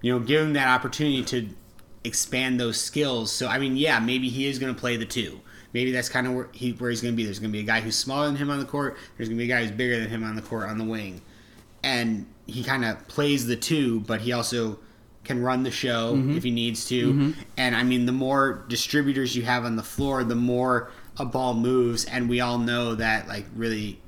you 0.00 0.12
know, 0.12 0.18
give 0.18 0.42
him 0.42 0.52
that 0.54 0.68
opportunity 0.68 1.22
to 1.24 1.48
expand 2.04 2.60
those 2.60 2.80
skills. 2.80 3.32
So 3.32 3.48
I 3.48 3.58
mean, 3.58 3.76
yeah, 3.76 3.98
maybe 3.98 4.28
he 4.28 4.46
is 4.46 4.58
going 4.58 4.74
to 4.74 4.78
play 4.78 4.96
the 4.96 5.06
two. 5.06 5.40
Maybe 5.72 5.90
that's 5.90 6.08
kind 6.08 6.26
of 6.26 6.34
where 6.34 6.48
he 6.52 6.72
where 6.72 6.90
he's 6.90 7.00
going 7.00 7.14
to 7.14 7.16
be. 7.16 7.24
There's 7.24 7.40
going 7.40 7.50
to 7.50 7.56
be 7.56 7.60
a 7.60 7.66
guy 7.66 7.80
who's 7.80 7.96
smaller 7.96 8.26
than 8.26 8.36
him 8.36 8.50
on 8.50 8.60
the 8.60 8.64
court. 8.64 8.96
There's 9.16 9.28
going 9.28 9.38
to 9.38 9.44
be 9.44 9.50
a 9.50 9.54
guy 9.54 9.62
who's 9.62 9.72
bigger 9.72 9.98
than 9.98 10.08
him 10.08 10.22
on 10.22 10.36
the 10.36 10.42
court 10.42 10.68
on 10.68 10.78
the 10.78 10.84
wing, 10.84 11.20
and 11.82 12.26
he 12.46 12.62
kind 12.62 12.84
of 12.84 13.08
plays 13.08 13.46
the 13.46 13.56
two, 13.56 14.00
but 14.00 14.20
he 14.20 14.32
also 14.32 14.78
can 15.24 15.42
run 15.42 15.62
the 15.62 15.70
show 15.70 16.14
mm-hmm. 16.14 16.36
if 16.36 16.44
he 16.44 16.50
needs 16.50 16.84
to. 16.86 17.12
Mm-hmm. 17.12 17.40
And 17.56 17.74
I 17.74 17.82
mean, 17.82 18.06
the 18.06 18.12
more 18.12 18.64
distributors 18.68 19.34
you 19.34 19.42
have 19.42 19.64
on 19.64 19.76
the 19.76 19.82
floor, 19.82 20.22
the 20.22 20.34
more 20.34 20.92
a 21.18 21.24
ball 21.24 21.54
moves, 21.54 22.04
and 22.04 22.28
we 22.28 22.40
all 22.40 22.58
know 22.58 22.94
that 22.96 23.28
like 23.28 23.46
really, 23.54 24.00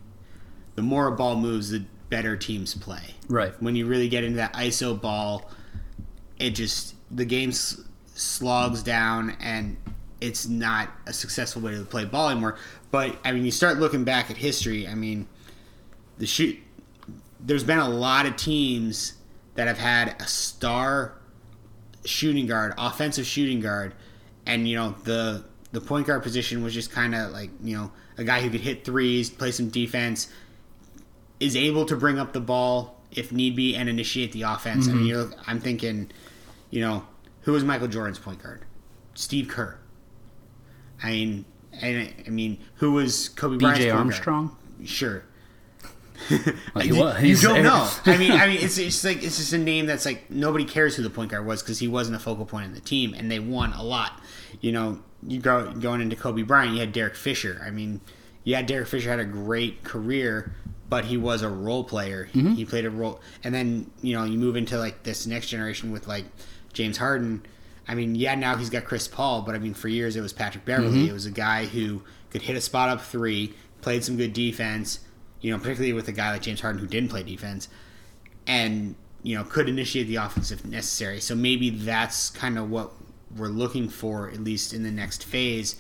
the 0.75 0.83
more 0.83 1.07
a 1.09 1.13
ball 1.13 1.37
moves, 1.37 1.71
the 1.71 1.85
better 2.09 2.37
teams 2.37 2.75
play 2.75 3.15
Right. 3.29 3.53
when 3.61 3.75
you 3.75 3.87
really 3.87 4.09
get 4.09 4.23
into 4.25 4.37
that 4.37 4.53
ISO 4.55 5.01
ball, 5.01 5.51
it 6.39 6.51
just 6.51 6.95
the 7.11 7.25
game 7.25 7.51
s- 7.51 7.81
slogs 8.15 8.83
down 8.83 9.37
and 9.41 9.77
it's 10.21 10.47
not 10.49 10.89
a 11.07 11.13
successful 11.13 11.63
way 11.63 11.73
to 11.75 11.83
play 11.85 12.05
ball 12.05 12.29
anymore. 12.31 12.57
But 12.91 13.17
I 13.25 13.33
mean, 13.33 13.45
you 13.45 13.51
start 13.51 13.79
looking 13.79 14.05
back 14.05 14.31
at 14.31 14.37
history. 14.37 14.87
I 14.89 14.95
mean, 14.95 15.27
the 16.19 16.27
shoot. 16.27 16.59
There's 17.41 17.65
been 17.65 17.79
a 17.79 17.89
lot 17.89 18.27
of 18.27 18.37
teams 18.37 19.15
that 19.57 19.67
have 19.67 19.79
had 19.79 20.21
a 20.21 20.27
star 20.27 21.13
shooting 22.05 22.47
guard, 22.47 22.73
offensive 22.79 23.27
shooting 23.27 23.61
guard, 23.61 23.95
and 24.47 24.69
you 24.69 24.77
know 24.77 24.95
the 25.05 25.45
the 25.77 25.81
point 25.83 26.07
guard 26.07 26.23
position 26.23 26.65
was 26.65 26.73
just 26.73 26.91
kind 26.91 27.15
of 27.15 27.33
like 27.33 27.51
you 27.63 27.77
know 27.77 27.93
a 28.17 28.25
guy 28.25 28.41
who 28.41 28.49
could 28.49 28.63
hit 28.63 28.83
threes, 28.83 29.29
play 29.29 29.51
some 29.51 29.69
defense, 29.69 30.31
is 31.39 31.55
able 31.55 31.85
to 31.85 31.95
bring 31.95 32.19
up 32.19 32.33
the 32.33 32.41
ball 32.41 32.99
if 33.13 33.31
need 33.31 33.55
be 33.55 33.77
and 33.77 33.87
initiate 33.87 34.33
the 34.33 34.41
offense. 34.41 34.89
I 34.89 34.93
mean, 34.93 35.01
mm-hmm. 35.01 35.07
you're, 35.07 35.31
I'm 35.47 35.61
thinking, 35.61 36.11
you 36.71 36.81
know, 36.81 37.05
who 37.43 37.53
was 37.53 37.63
Michael 37.63 37.89
Jordan's 37.89 38.19
point 38.19 38.43
guard? 38.43 38.65
Steve 39.13 39.49
Kerr. 39.49 39.79
I 41.03 41.11
mean, 41.11 41.45
and 41.83 42.11
I 42.27 42.31
mean, 42.31 42.57
who 42.77 42.93
was 42.93 43.29
Kobe 43.29 43.59
Bryant's 43.59 43.81
BJ 43.81 43.83
point 43.83 43.93
guard? 43.93 44.07
Armstrong? 44.07 44.57
Sure. 44.85 45.25
He 46.29 46.37
You-. 46.85 47.13
You 47.21 47.37
don't 47.37 47.55
there. 47.55 47.63
know. 47.65 47.91
I 48.07 48.17
mean, 48.17 48.33
I 48.33 48.47
mean, 48.47 48.59
it's 48.63 48.79
it's 48.79 49.05
like 49.05 49.23
it's 49.23 49.37
just 49.37 49.53
a 49.53 49.59
name 49.59 49.85
that's 49.85 50.07
like 50.07 50.31
nobody 50.31 50.65
cares 50.65 50.97
who 50.97 51.03
the 51.03 51.11
point 51.11 51.31
guard 51.31 51.45
was 51.45 51.63
because 51.63 51.79
he 51.79 51.89
wasn't 51.89 52.17
a 52.17 52.19
focal 52.19 52.47
point 52.47 52.65
in 52.65 52.73
the 52.73 52.81
team, 52.81 53.13
and 53.13 53.31
they 53.31 53.39
won 53.39 53.75
a 53.75 53.83
lot. 53.83 54.23
You 54.63 54.73
know, 54.73 55.01
you 55.27 55.41
go 55.41 55.73
going 55.73 56.01
into 56.01 56.17
Kobe 56.17 56.43
Bryant, 56.43 56.75
you 56.75 56.81
had 56.81 56.93
Derek 56.93 57.17
Fisher. 57.17 57.63
I 57.65 57.71
mean, 57.71 58.01
yeah, 58.45 58.63
Derek 58.63 58.89
Fisher 58.89 59.11
had 59.11 59.19
a 59.21 59.25
great 59.25 59.83
career, 59.85 60.55
but 60.89 61.07
he 61.07 61.17
was 61.17 61.43
a 61.43 61.49
role 61.49 61.85
player. 61.85 62.25
He, 62.33 62.41
Mm-hmm. 62.41 62.53
he 62.55 62.65
played 62.65 62.85
a 62.85 62.91
role, 62.91 63.21
and 63.43 63.55
then 63.55 63.91
you 64.03 64.15
know 64.17 64.25
you 64.25 64.39
move 64.39 64.57
into 64.57 64.79
like 64.79 65.03
this 65.03 65.27
next 65.27 65.49
generation 65.49 65.91
with 65.91 66.07
like 66.07 66.25
James 66.73 66.99
Harden. 66.99 67.45
I 67.89 67.95
mean, 67.95 68.15
yeah, 68.17 68.35
now 68.35 68.57
he's 68.57 68.71
got 68.71 68.85
Chris 68.85 69.07
Paul, 69.09 69.43
but 69.43 69.55
I 69.55 69.59
mean, 69.59 69.75
for 69.75 69.89
years 69.89 70.17
it 70.17 70.21
was 70.21 70.33
Patrick 70.33 70.65
Beverley. 70.65 71.09
It 71.09 71.13
was 71.13 71.27
a 71.27 71.31
guy 71.31 71.67
who 71.67 72.03
could 72.31 72.43
hit 72.43 72.57
a 72.57 72.61
spot 72.61 72.89
up 72.89 73.01
three, 73.01 73.55
played 73.81 74.03
some 74.05 74.17
good 74.17 74.33
defense. 74.33 75.01
You 75.41 75.53
know, 75.53 75.59
particularly 75.59 75.93
with 75.93 76.09
a 76.09 76.13
guy 76.13 76.33
like 76.33 76.43
James 76.43 76.61
Harden 76.61 76.81
who 76.81 76.87
didn't 76.89 77.11
play 77.11 77.23
defense, 77.23 77.69
and 78.47 78.95
you 79.23 79.37
know 79.37 79.45
could 79.45 79.69
initiate 79.69 80.07
the 80.09 80.17
offense 80.17 80.51
if 80.51 80.65
necessary. 80.65 81.21
So 81.21 81.35
maybe 81.35 81.71
that's 81.71 82.31
kind 82.31 82.59
of 82.59 82.71
what 82.71 82.91
we're 83.37 83.49
looking 83.49 83.89
for, 83.89 84.29
at 84.31 84.41
least 84.41 84.73
in 84.73 84.83
the 84.83 84.91
next 84.91 85.25
phase, 85.25 85.77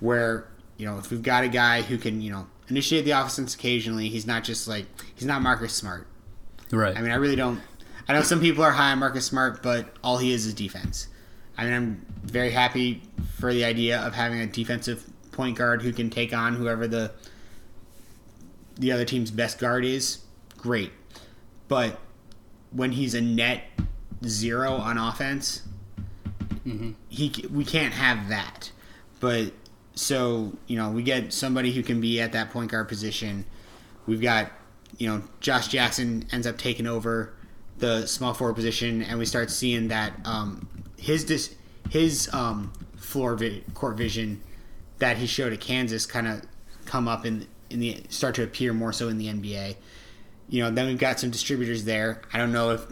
where 0.00 0.48
you 0.76 0.86
know 0.86 0.98
if 0.98 1.10
we've 1.10 1.22
got 1.22 1.44
a 1.44 1.48
guy 1.48 1.82
who 1.82 1.98
can 1.98 2.20
you 2.20 2.30
know 2.30 2.46
initiate 2.68 3.04
the 3.04 3.12
offense 3.12 3.54
occasionally, 3.54 4.08
he's 4.08 4.26
not 4.26 4.44
just 4.44 4.66
like 4.68 4.86
he's 5.14 5.26
not 5.26 5.42
Marcus 5.42 5.72
Smart. 5.72 6.06
Right. 6.70 6.96
I 6.96 7.00
mean, 7.00 7.10
I 7.10 7.16
really 7.16 7.36
don't. 7.36 7.60
I 8.08 8.12
know 8.12 8.22
some 8.22 8.40
people 8.40 8.62
are 8.64 8.72
high 8.72 8.92
on 8.92 8.98
Marcus 8.98 9.24
Smart, 9.24 9.62
but 9.62 9.94
all 10.02 10.18
he 10.18 10.32
is 10.32 10.46
is 10.46 10.54
defense. 10.54 11.08
I 11.56 11.64
mean, 11.64 11.72
I'm 11.72 12.06
very 12.24 12.50
happy 12.50 13.02
for 13.36 13.52
the 13.52 13.64
idea 13.64 14.00
of 14.00 14.14
having 14.14 14.40
a 14.40 14.46
defensive 14.46 15.04
point 15.32 15.56
guard 15.56 15.82
who 15.82 15.92
can 15.92 16.10
take 16.10 16.32
on 16.32 16.54
whoever 16.54 16.86
the 16.86 17.12
the 18.76 18.90
other 18.92 19.04
team's 19.04 19.30
best 19.30 19.58
guard 19.58 19.84
is. 19.84 20.18
Great, 20.56 20.92
but 21.68 21.98
when 22.72 22.92
he's 22.92 23.14
a 23.14 23.20
net 23.20 23.64
zero 24.26 24.72
on 24.72 24.98
offense, 24.98 25.62
he 27.08 27.32
we 27.52 27.64
can't 27.64 27.94
have 27.94 28.28
that. 28.28 28.70
But 29.20 29.52
so 29.94 30.52
you 30.66 30.76
know, 30.76 30.90
we 30.90 31.02
get 31.02 31.32
somebody 31.32 31.72
who 31.72 31.82
can 31.82 32.00
be 32.00 32.20
at 32.20 32.32
that 32.32 32.50
point 32.50 32.70
guard 32.70 32.88
position. 32.88 33.44
We've 34.06 34.20
got 34.20 34.50
you 34.98 35.08
know 35.08 35.22
Josh 35.40 35.68
Jackson 35.68 36.26
ends 36.32 36.46
up 36.46 36.58
taking 36.58 36.86
over 36.86 37.34
the 37.78 38.06
small 38.06 38.34
forward 38.34 38.54
position, 38.54 39.02
and 39.02 39.18
we 39.18 39.26
start 39.26 39.50
seeing 39.50 39.88
that 39.88 40.12
um, 40.24 40.68
his 40.96 41.24
dis- 41.24 41.54
his 41.90 42.28
um, 42.32 42.72
floor 42.96 43.34
vi- 43.36 43.62
court 43.74 43.96
vision 43.96 44.42
that 44.98 45.16
he 45.16 45.26
showed 45.26 45.52
at 45.52 45.60
Kansas 45.60 46.06
kind 46.06 46.26
of 46.28 46.42
come 46.86 47.08
up 47.08 47.26
in 47.26 47.46
in 47.70 47.80
the 47.80 48.02
start 48.08 48.34
to 48.36 48.42
appear 48.42 48.72
more 48.72 48.92
so 48.92 49.08
in 49.08 49.18
the 49.18 49.26
NBA. 49.26 49.76
You 50.48 50.62
know, 50.62 50.70
then 50.70 50.86
we've 50.86 50.98
got 50.98 51.18
some 51.18 51.30
distributors 51.30 51.84
there. 51.84 52.22
I 52.32 52.38
don't 52.38 52.52
know 52.52 52.70
if 52.70 52.82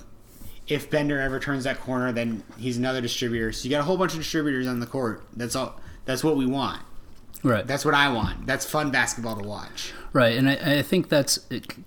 if 0.74 0.90
Bender 0.90 1.20
ever 1.20 1.38
turns 1.40 1.64
that 1.64 1.80
corner, 1.80 2.12
then 2.12 2.42
he's 2.58 2.76
another 2.76 3.00
distributor. 3.00 3.52
So 3.52 3.64
you 3.64 3.70
got 3.70 3.80
a 3.80 3.84
whole 3.84 3.96
bunch 3.96 4.12
of 4.12 4.18
distributors 4.18 4.66
on 4.66 4.80
the 4.80 4.86
court. 4.86 5.24
That's 5.34 5.56
all. 5.56 5.80
That's 6.04 6.24
what 6.24 6.36
we 6.36 6.46
want. 6.46 6.82
right. 7.42 7.66
That's 7.66 7.84
what 7.84 7.94
I 7.94 8.12
want. 8.12 8.46
That's 8.46 8.66
fun 8.66 8.90
basketball 8.90 9.36
to 9.40 9.46
watch. 9.46 9.92
Right, 10.12 10.36
and 10.36 10.48
I, 10.48 10.78
I 10.78 10.82
think 10.82 11.08
that's 11.08 11.38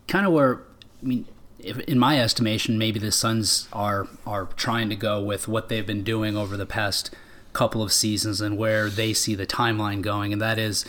kind 0.07 0.25
of 0.25 0.33
where 0.33 0.61
I 1.01 1.05
mean, 1.05 1.25
if, 1.59 1.79
in 1.81 1.99
my 1.99 2.19
estimation, 2.19 2.77
maybe 2.77 2.99
the 2.99 3.11
Suns 3.11 3.67
are 3.73 4.07
are 4.25 4.45
trying 4.55 4.89
to 4.89 4.95
go 4.95 5.21
with 5.21 5.47
what 5.47 5.69
they've 5.69 5.85
been 5.85 6.03
doing 6.03 6.37
over 6.37 6.57
the 6.57 6.65
past 6.65 7.13
couple 7.53 7.81
of 7.81 7.91
seasons 7.91 8.41
and 8.41 8.57
where 8.57 8.89
they 8.89 9.13
see 9.13 9.35
the 9.35 9.45
timeline 9.47 10.01
going, 10.01 10.33
and 10.33 10.41
that 10.41 10.57
is 10.57 10.85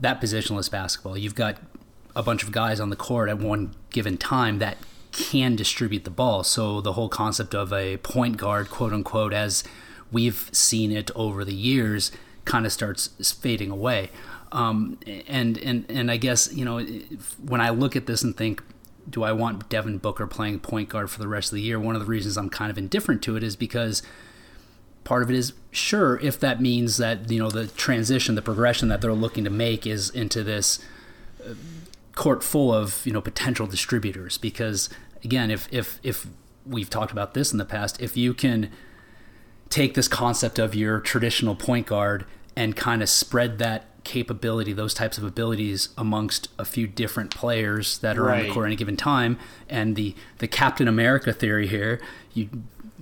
that 0.00 0.20
positionless 0.20 0.70
basketball. 0.70 1.16
You've 1.18 1.34
got 1.34 1.58
a 2.16 2.22
bunch 2.22 2.42
of 2.42 2.52
guys 2.52 2.80
on 2.80 2.90
the 2.90 2.96
court 2.96 3.28
at 3.28 3.38
one 3.38 3.74
given 3.90 4.16
time 4.16 4.58
that 4.58 4.76
can 5.12 5.56
distribute 5.56 6.04
the 6.04 6.10
ball. 6.10 6.42
So 6.44 6.80
the 6.80 6.92
whole 6.92 7.08
concept 7.08 7.54
of 7.54 7.72
a 7.72 7.96
point 7.98 8.36
guard, 8.36 8.70
quote 8.70 8.92
unquote, 8.92 9.32
as 9.32 9.64
we've 10.12 10.48
seen 10.52 10.92
it 10.92 11.10
over 11.14 11.44
the 11.44 11.54
years, 11.54 12.12
kind 12.44 12.66
of 12.66 12.72
starts 12.72 13.08
fading 13.32 13.70
away. 13.70 14.10
Um, 14.52 14.98
and 15.28 15.58
and 15.58 15.84
and 15.88 16.10
I 16.10 16.16
guess 16.16 16.52
you 16.52 16.64
know 16.64 16.78
when 17.44 17.60
I 17.60 17.70
look 17.70 17.94
at 17.94 18.06
this 18.06 18.22
and 18.22 18.36
think, 18.36 18.62
do 19.08 19.22
I 19.22 19.32
want 19.32 19.68
Devin 19.68 19.98
Booker 19.98 20.26
playing 20.26 20.60
point 20.60 20.88
guard 20.88 21.10
for 21.10 21.20
the 21.20 21.28
rest 21.28 21.52
of 21.52 21.56
the 21.56 21.62
year? 21.62 21.78
One 21.78 21.94
of 21.94 22.00
the 22.00 22.08
reasons 22.08 22.36
I'm 22.36 22.50
kind 22.50 22.70
of 22.70 22.78
indifferent 22.78 23.22
to 23.22 23.36
it 23.36 23.42
is 23.42 23.54
because 23.54 24.02
part 25.04 25.22
of 25.22 25.30
it 25.30 25.36
is 25.36 25.52
sure 25.70 26.18
if 26.18 26.38
that 26.40 26.60
means 26.60 26.96
that 26.96 27.30
you 27.30 27.38
know 27.38 27.50
the 27.50 27.68
transition, 27.68 28.34
the 28.34 28.42
progression 28.42 28.88
that 28.88 29.00
they're 29.00 29.12
looking 29.12 29.44
to 29.44 29.50
make 29.50 29.86
is 29.86 30.10
into 30.10 30.42
this 30.42 30.80
court 32.20 32.44
full 32.44 32.70
of 32.72 33.04
you 33.06 33.12
know 33.12 33.20
potential 33.22 33.66
distributors? 33.66 34.36
Because 34.36 34.90
again 35.24 35.50
if 35.50 35.66
if 35.72 35.98
if 36.02 36.26
we've 36.66 36.90
talked 36.90 37.10
about 37.10 37.32
this 37.32 37.50
in 37.50 37.58
the 37.58 37.64
past 37.64 38.00
if 38.00 38.16
you 38.16 38.34
can 38.34 38.70
take 39.70 39.94
this 39.94 40.06
concept 40.06 40.58
of 40.58 40.74
your 40.74 41.00
traditional 41.00 41.54
point 41.54 41.86
guard 41.86 42.26
and 42.54 42.76
kind 42.76 43.02
of 43.02 43.08
spread 43.08 43.58
that 43.58 43.86
capability 44.04 44.72
those 44.72 44.92
types 44.92 45.16
of 45.16 45.24
abilities 45.24 45.90
amongst 45.96 46.48
a 46.58 46.64
few 46.64 46.86
different 46.86 47.34
players 47.34 47.98
that 47.98 48.18
are 48.18 48.30
on 48.30 48.42
the 48.42 48.50
court 48.50 48.64
at 48.64 48.68
any 48.68 48.76
given 48.76 48.96
time 48.96 49.38
and 49.68 49.94
the 49.94 50.14
the 50.38 50.48
captain 50.48 50.88
america 50.88 51.32
theory 51.34 51.66
here 51.66 52.00
you 52.32 52.48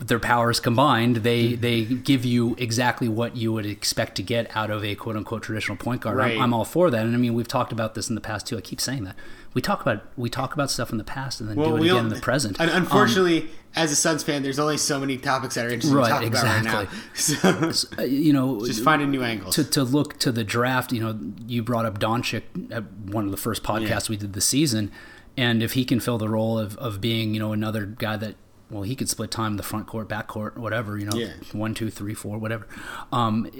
their 0.06 0.18
powers 0.20 0.60
combined 0.60 1.16
they 1.16 1.54
they 1.54 1.84
give 1.84 2.24
you 2.24 2.54
exactly 2.58 3.08
what 3.08 3.36
you 3.36 3.52
would 3.52 3.66
expect 3.66 4.14
to 4.16 4.22
get 4.22 4.48
out 4.56 4.70
of 4.70 4.84
a 4.84 4.94
quote 4.94 5.16
unquote 5.16 5.42
traditional 5.42 5.76
point 5.76 6.00
guard. 6.02 6.20
I'm- 6.20 6.40
I'm 6.40 6.54
all 6.54 6.64
for 6.64 6.90
that. 6.90 7.04
And 7.04 7.14
i 7.14 7.18
mean 7.18 7.34
we've 7.34 7.48
talked 7.48 7.72
about 7.72 7.94
this 7.94 8.08
in 8.08 8.14
the 8.14 8.20
past 8.20 8.46
too. 8.46 8.56
I 8.56 8.60
keep 8.60 8.80
saying 8.80 9.04
that. 9.04 9.16
We 9.54 9.60
talk 9.62 9.80
about 9.80 10.04
we 10.16 10.30
talk 10.30 10.54
about 10.54 10.70
stuff 10.70 10.92
in 10.92 10.98
the 10.98 11.04
past 11.04 11.40
and 11.40 11.48
then 11.48 11.56
do 11.56 11.76
it 11.76 11.82
again 11.82 11.96
in 11.96 12.08
the 12.10 12.20
present. 12.20 12.60
un- 12.60 12.68
Um, 12.70 12.76
Unfortunately, 12.82 13.48
as 13.74 13.90
a 13.90 13.96
Suns 13.96 14.22
fan, 14.22 14.42
there's 14.42 14.58
only 14.58 14.76
so 14.76 15.00
many 15.00 15.16
topics 15.16 15.56
that 15.56 15.66
are 15.66 15.70
interesting 15.70 15.96
Right, 15.98 16.08
to 16.08 16.30
talk 16.30 16.42
about 16.42 16.44
right 16.44 16.64
now. 16.64 16.80
exactly. 17.12 17.72
So 17.94 18.02
uh, 18.02 18.06
you 18.06 18.32
know 18.32 18.64
just 18.64 18.84
finding 18.84 19.10
new 19.10 19.22
angles. 19.22 19.54
to, 19.56 19.64
to 19.64 19.82
look 19.82 20.18
to 20.20 20.30
the 20.30 20.44
draft, 20.44 20.92
you 20.92 21.00
know, 21.00 21.18
you 21.46 21.62
brought 21.62 21.86
up 21.86 21.98
Doncic 21.98 22.42
at 22.70 22.84
one 22.92 23.24
of 23.24 23.30
the 23.30 23.36
first 23.36 23.62
podcasts 23.62 24.08
we 24.08 24.16
did 24.16 24.34
this 24.34 24.46
season, 24.46 24.90
and 25.36 25.62
if 25.62 25.72
he 25.72 25.84
can 25.84 25.98
fill 25.98 26.18
the 26.18 26.28
role 26.28 26.58
of, 26.58 26.76
of 26.78 27.00
being, 27.00 27.34
you 27.34 27.40
know, 27.40 27.52
another 27.52 27.84
guy 27.86 28.16
that, 28.16 28.36
well, 28.70 28.82
he 28.82 28.94
could 28.94 29.08
split 29.08 29.30
time 29.30 29.52
in 29.52 29.56
the 29.56 29.62
front 29.62 29.86
court, 29.86 30.08
back 30.08 30.26
court, 30.26 30.58
whatever, 30.58 30.98
you 30.98 31.06
know, 31.06 31.16
Yeah. 31.16 31.32
one, 31.52 31.74
two, 31.74 31.90
three, 31.90 32.14
four, 32.14 32.38
whatever. 32.38 32.66
Um, 33.12 33.50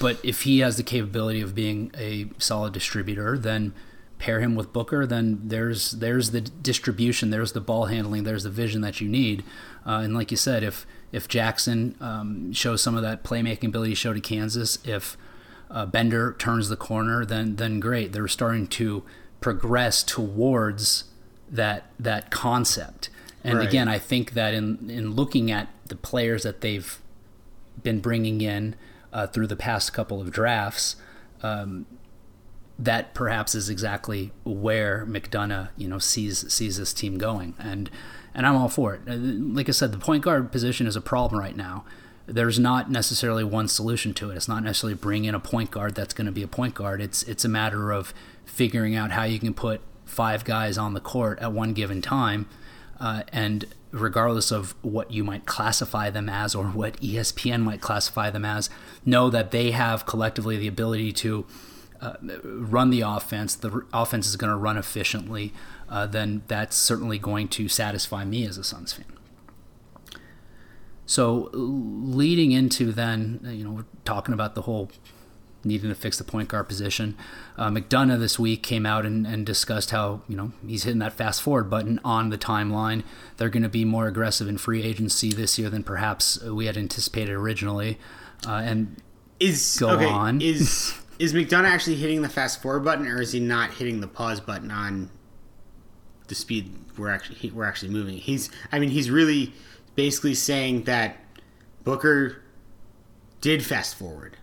but 0.00 0.18
if 0.24 0.42
he 0.42 0.58
has 0.60 0.76
the 0.76 0.82
capability 0.82 1.40
of 1.40 1.54
being 1.54 1.90
a 1.96 2.26
solid 2.38 2.72
distributor, 2.72 3.38
then 3.38 3.72
pair 4.18 4.40
him 4.40 4.56
with 4.56 4.72
Booker, 4.72 5.06
then 5.06 5.40
there's 5.44 5.92
there's 5.92 6.30
the 6.32 6.40
distribution, 6.40 7.30
there's 7.30 7.52
the 7.52 7.60
ball 7.60 7.84
handling, 7.86 8.24
there's 8.24 8.42
the 8.42 8.50
vision 8.50 8.80
that 8.80 9.00
you 9.00 9.08
need. 9.08 9.44
Uh, 9.86 10.00
and 10.02 10.12
like 10.14 10.30
you 10.32 10.36
said, 10.36 10.64
if 10.64 10.86
if 11.12 11.28
Jackson 11.28 11.94
um, 12.00 12.52
shows 12.52 12.82
some 12.82 12.96
of 12.96 13.02
that 13.02 13.22
playmaking 13.22 13.68
ability 13.68 13.90
he 13.92 13.94
showed 13.94 14.16
at 14.16 14.24
Kansas, 14.24 14.78
if 14.84 15.16
uh, 15.70 15.86
Bender 15.86 16.34
turns 16.38 16.68
the 16.68 16.76
corner, 16.76 17.24
then 17.24 17.54
then 17.56 17.78
great. 17.78 18.12
They're 18.12 18.26
starting 18.26 18.66
to 18.66 19.04
progress 19.40 20.02
towards 20.02 21.04
that 21.48 21.84
that 22.00 22.30
concept. 22.32 23.08
And 23.48 23.58
Right. 23.58 23.68
again, 23.68 23.88
I 23.88 23.98
think 23.98 24.32
that 24.34 24.54
in 24.54 24.90
in 24.90 25.14
looking 25.14 25.50
at 25.50 25.68
the 25.86 25.96
players 25.96 26.42
that 26.42 26.60
they've 26.60 26.98
been 27.82 28.00
bringing 28.00 28.40
in 28.40 28.74
uh, 29.12 29.26
through 29.26 29.46
the 29.46 29.56
past 29.56 29.92
couple 29.92 30.20
of 30.20 30.30
drafts, 30.30 30.96
um, 31.42 31.86
that 32.78 33.14
perhaps 33.14 33.54
is 33.54 33.68
exactly 33.68 34.30
where 34.44 35.04
McDonough, 35.06 35.68
you 35.76 35.88
know, 35.88 35.98
sees 35.98 36.52
sees 36.52 36.76
this 36.78 36.92
team 36.92 37.18
going, 37.18 37.54
and 37.58 37.90
and 38.34 38.46
I'm 38.46 38.56
all 38.56 38.68
for 38.68 38.94
it. 38.94 39.00
Uh, 39.08 39.14
Like 39.16 39.68
I 39.68 39.72
said, 39.72 39.92
the 39.92 39.98
point 39.98 40.22
guard 40.24 40.52
position 40.52 40.86
is 40.86 40.94
a 40.96 41.00
problem 41.00 41.40
right 41.40 41.56
now. 41.56 41.84
There's 42.26 42.58
not 42.58 42.90
necessarily 42.90 43.42
one 43.42 43.68
solution 43.68 44.12
to 44.14 44.30
it. 44.30 44.36
It's 44.36 44.48
not 44.48 44.62
necessarily 44.62 44.94
bring 44.94 45.24
in 45.24 45.34
a 45.34 45.40
point 45.40 45.70
guard 45.70 45.94
that's 45.94 46.12
going 46.14 46.26
to 46.26 46.32
be 46.32 46.42
a 46.42 46.48
point 46.48 46.74
guard. 46.74 47.00
It's 47.00 47.22
it's 47.24 47.44
a 47.44 47.48
matter 47.48 47.90
of 47.90 48.12
figuring 48.44 48.94
out 48.94 49.12
how 49.12 49.24
you 49.24 49.38
can 49.38 49.54
put 49.54 49.80
five 50.04 50.44
guys 50.44 50.78
on 50.78 50.94
the 50.94 51.00
court 51.00 51.38
at 51.40 51.52
one 51.52 51.72
given 51.72 52.00
time, 52.02 52.46
uh, 53.00 53.22
and 53.32 53.66
regardless 53.90 54.50
of 54.50 54.74
what 54.82 55.10
you 55.10 55.24
might 55.24 55.46
classify 55.46 56.10
them 56.10 56.28
as 56.28 56.54
or 56.54 56.66
what 56.66 57.00
ESPN 57.00 57.62
might 57.62 57.80
classify 57.80 58.30
them 58.30 58.44
as, 58.44 58.68
know 59.04 59.30
that 59.30 59.50
they 59.50 59.70
have 59.70 60.04
collectively 60.04 60.56
the 60.56 60.68
ability 60.68 61.12
to 61.12 61.46
uh, 62.00 62.14
run 62.44 62.90
the 62.90 63.00
offense, 63.00 63.54
the 63.54 63.82
offense 63.92 64.26
is 64.26 64.36
going 64.36 64.50
to 64.50 64.56
run 64.56 64.76
efficiently, 64.76 65.52
uh, 65.88 66.06
then 66.06 66.42
that's 66.46 66.76
certainly 66.76 67.18
going 67.18 67.48
to 67.48 67.68
satisfy 67.68 68.24
me 68.24 68.46
as 68.46 68.58
a 68.58 68.64
Suns 68.64 68.92
fan. 68.92 69.06
So, 71.06 71.48
leading 71.54 72.52
into 72.52 72.92
then, 72.92 73.40
you 73.44 73.64
know, 73.64 73.70
we're 73.70 73.86
talking 74.04 74.34
about 74.34 74.54
the 74.54 74.62
whole 74.62 74.90
needing 75.64 75.88
to 75.88 75.94
fix 75.94 76.18
the 76.18 76.24
point 76.24 76.48
guard 76.48 76.68
position. 76.68 77.16
Uh, 77.56 77.68
McDonough 77.68 78.18
this 78.18 78.38
week 78.38 78.62
came 78.62 78.86
out 78.86 79.04
and, 79.04 79.26
and 79.26 79.44
discussed 79.44 79.90
how, 79.90 80.22
you 80.28 80.36
know, 80.36 80.52
he's 80.66 80.84
hitting 80.84 81.00
that 81.00 81.12
fast 81.12 81.42
forward 81.42 81.68
button 81.68 82.00
on 82.04 82.30
the 82.30 82.38
timeline. 82.38 83.02
They're 83.36 83.48
going 83.48 83.64
to 83.64 83.68
be 83.68 83.84
more 83.84 84.06
aggressive 84.06 84.48
in 84.48 84.58
free 84.58 84.82
agency 84.82 85.32
this 85.32 85.58
year 85.58 85.68
than 85.68 85.82
perhaps 85.82 86.40
we 86.42 86.66
had 86.66 86.76
anticipated 86.76 87.32
originally. 87.32 87.98
Uh, 88.46 88.62
and 88.64 89.02
is 89.40 89.78
Go 89.78 89.90
okay, 89.90 90.06
on. 90.06 90.40
Is 90.40 90.94
is 91.18 91.34
McDonough 91.34 91.64
actually 91.64 91.96
hitting 91.96 92.22
the 92.22 92.28
fast 92.28 92.62
forward 92.62 92.84
button, 92.84 93.06
or 93.06 93.20
is 93.20 93.32
he 93.32 93.40
not 93.40 93.74
hitting 93.74 94.00
the 94.00 94.08
pause 94.08 94.40
button 94.40 94.70
on 94.70 95.10
the 96.28 96.34
speed 96.34 96.72
we're 96.96 97.10
actually 97.10 97.50
we're 97.50 97.64
actually 97.64 97.90
moving? 97.90 98.16
He's, 98.16 98.50
I 98.70 98.78
mean, 98.78 98.90
he's 98.90 99.10
really 99.10 99.52
basically 99.96 100.34
saying 100.34 100.84
that 100.84 101.16
Booker 101.82 102.42
did 103.40 103.64
fast 103.64 103.96
forward, 103.96 104.36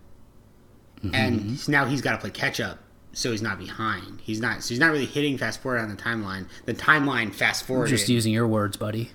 Mm-hmm. 1.12 1.16
and 1.16 1.70
now 1.70 1.86
he's 1.86 2.02
got 2.02 2.12
to 2.14 2.18
play 2.18 2.30
catch 2.30 2.60
up, 2.60 2.80
so 3.14 3.32
he's 3.32 3.42
not 3.42 3.58
behind. 3.60 4.22
He's 4.22 4.40
not, 4.40 4.64
so 4.64 4.70
he's 4.70 4.80
not 4.80 4.92
really 4.92 5.06
hitting 5.06 5.38
fast 5.38 5.62
forward 5.62 5.80
on 5.80 5.90
the 5.90 5.96
timeline. 5.96 6.48
The 6.66 6.74
timeline 6.74 7.34
fast 7.34 7.66
forward. 7.66 7.88
just 7.88 8.10
using 8.10 8.34
your 8.34 8.48
words, 8.48 8.78
buddy. 8.78 9.12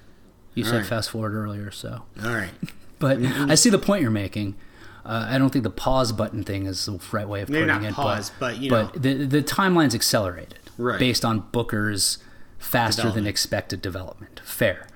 You 0.55 0.65
said 0.65 0.79
right. 0.79 0.87
fast 0.87 1.11
forward 1.11 1.35
earlier, 1.35 1.71
so. 1.71 2.03
All 2.25 2.31
right. 2.35 2.51
but 2.99 3.19
I 3.23 3.55
see 3.55 3.71
the 3.71 3.79
point 3.79 4.03
you're 4.03 4.11
making. 4.11 4.57
Uh, 5.05 5.27
I 5.31 5.39
don't 5.39 5.51
think 5.51 5.63
the 5.63 5.71
pause 5.71 6.13
button 6.13 6.43
thing 6.45 6.67
is 6.67 6.85
the 6.87 7.01
right 7.13 7.27
way 7.27 7.41
of 7.41 7.49
Maybe 7.49 7.67
putting 7.67 7.85
it. 7.85 7.95
pause, 7.95 8.31
but, 8.39 8.55
but, 8.55 8.59
you 8.61 8.71
but 8.71 8.95
know. 8.97 9.01
the 9.01 9.25
the 9.27 9.43
timeline's 9.43 9.95
accelerated 9.95 10.59
Right. 10.77 10.99
based 10.99 11.25
on 11.25 11.41
Booker's 11.53 12.19
faster 12.59 13.11
than 13.11 13.27
expected 13.27 13.81
development. 13.81 14.41
Fair. 14.45 14.87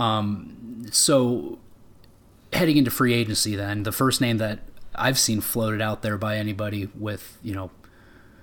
Um, 0.00 0.86
so 0.90 1.58
heading 2.52 2.76
into 2.76 2.90
free 2.90 3.14
agency, 3.14 3.54
then 3.56 3.84
the 3.84 3.92
first 3.92 4.20
name 4.20 4.38
that 4.38 4.60
I've 4.94 5.18
seen 5.18 5.40
floated 5.40 5.80
out 5.80 6.02
there 6.02 6.16
by 6.18 6.36
anybody 6.36 6.88
with 6.98 7.38
you 7.42 7.54
know 7.54 7.70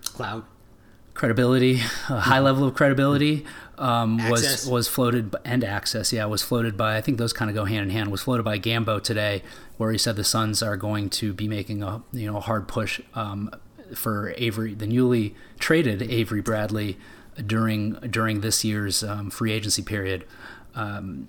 Cloud. 0.03 0.43
credibility, 1.13 1.75
a 2.09 2.19
high 2.21 2.39
level 2.39 2.67
of 2.67 2.73
credibility, 2.73 3.45
um, 3.77 4.17
was 4.29 4.67
was 4.67 4.87
floated 4.87 5.35
and 5.45 5.63
access. 5.63 6.11
Yeah, 6.13 6.25
was 6.25 6.43
floated 6.43 6.77
by. 6.77 6.97
I 6.97 7.01
think 7.01 7.17
those 7.17 7.33
kind 7.33 7.49
of 7.49 7.55
go 7.55 7.65
hand 7.65 7.83
in 7.83 7.89
hand. 7.89 8.11
Was 8.11 8.21
floated 8.23 8.43
by 8.43 8.59
Gambo 8.59 9.01
today, 9.01 9.43
where 9.77 9.91
he 9.91 9.97
said 9.97 10.15
the 10.15 10.23
Suns 10.23 10.61
are 10.61 10.77
going 10.77 11.09
to 11.11 11.33
be 11.33 11.47
making 11.47 11.83
a 11.83 12.03
you 12.13 12.31
know 12.31 12.39
hard 12.39 12.67
push 12.67 13.01
um, 13.13 13.51
for 13.95 14.33
Avery, 14.37 14.73
the 14.73 14.87
newly 14.87 15.35
traded 15.59 16.01
Avery 16.01 16.41
Bradley, 16.41 16.97
during 17.45 17.93
during 17.93 18.41
this 18.41 18.63
year's 18.63 19.03
um, 19.03 19.29
free 19.29 19.51
agency 19.51 19.81
period. 19.81 20.25
Um, 20.75 21.27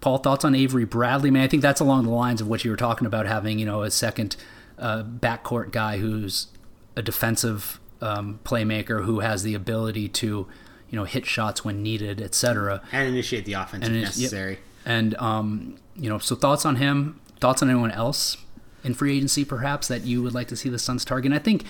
Paul, 0.00 0.18
thoughts 0.18 0.44
on 0.44 0.54
Avery 0.54 0.84
Bradley? 0.84 1.30
Man, 1.30 1.42
I 1.42 1.48
think 1.48 1.62
that's 1.62 1.80
along 1.80 2.04
the 2.04 2.10
lines 2.10 2.40
of 2.40 2.48
what 2.48 2.64
you 2.64 2.70
were 2.72 2.76
talking 2.76 3.06
about, 3.06 3.26
having 3.26 3.58
you 3.58 3.66
know 3.66 3.82
a 3.82 3.90
second 3.90 4.36
uh, 4.82 5.02
backcourt 5.04 5.70
guy 5.72 5.96
who's 5.98 6.48
a 6.96 7.02
defensive 7.02 7.80
um, 8.02 8.40
playmaker 8.44 9.04
who 9.04 9.20
has 9.20 9.42
the 9.44 9.54
ability 9.54 10.08
to 10.08 10.46
you 10.90 10.96
know 10.98 11.04
hit 11.04 11.24
shots 11.24 11.64
when 11.64 11.82
needed, 11.82 12.20
etc. 12.20 12.82
And 12.92 13.08
initiate 13.08 13.44
the 13.46 13.54
offense 13.54 13.86
And 13.86 13.94
if 13.96 14.02
it- 14.02 14.02
yep. 14.02 14.08
necessary. 14.08 14.58
And 14.84 15.14
um, 15.16 15.76
you 15.96 16.08
know, 16.10 16.18
so 16.18 16.34
thoughts 16.36 16.66
on 16.66 16.76
him? 16.76 17.20
Thoughts 17.40 17.62
on 17.62 17.70
anyone 17.70 17.92
else 17.92 18.36
in 18.84 18.94
free 18.94 19.16
agency, 19.16 19.44
perhaps 19.44 19.86
that 19.88 20.02
you 20.02 20.22
would 20.22 20.34
like 20.34 20.48
to 20.48 20.56
see 20.56 20.68
the 20.68 20.78
Suns 20.78 21.04
target? 21.04 21.26
And 21.26 21.34
I 21.34 21.38
think 21.38 21.64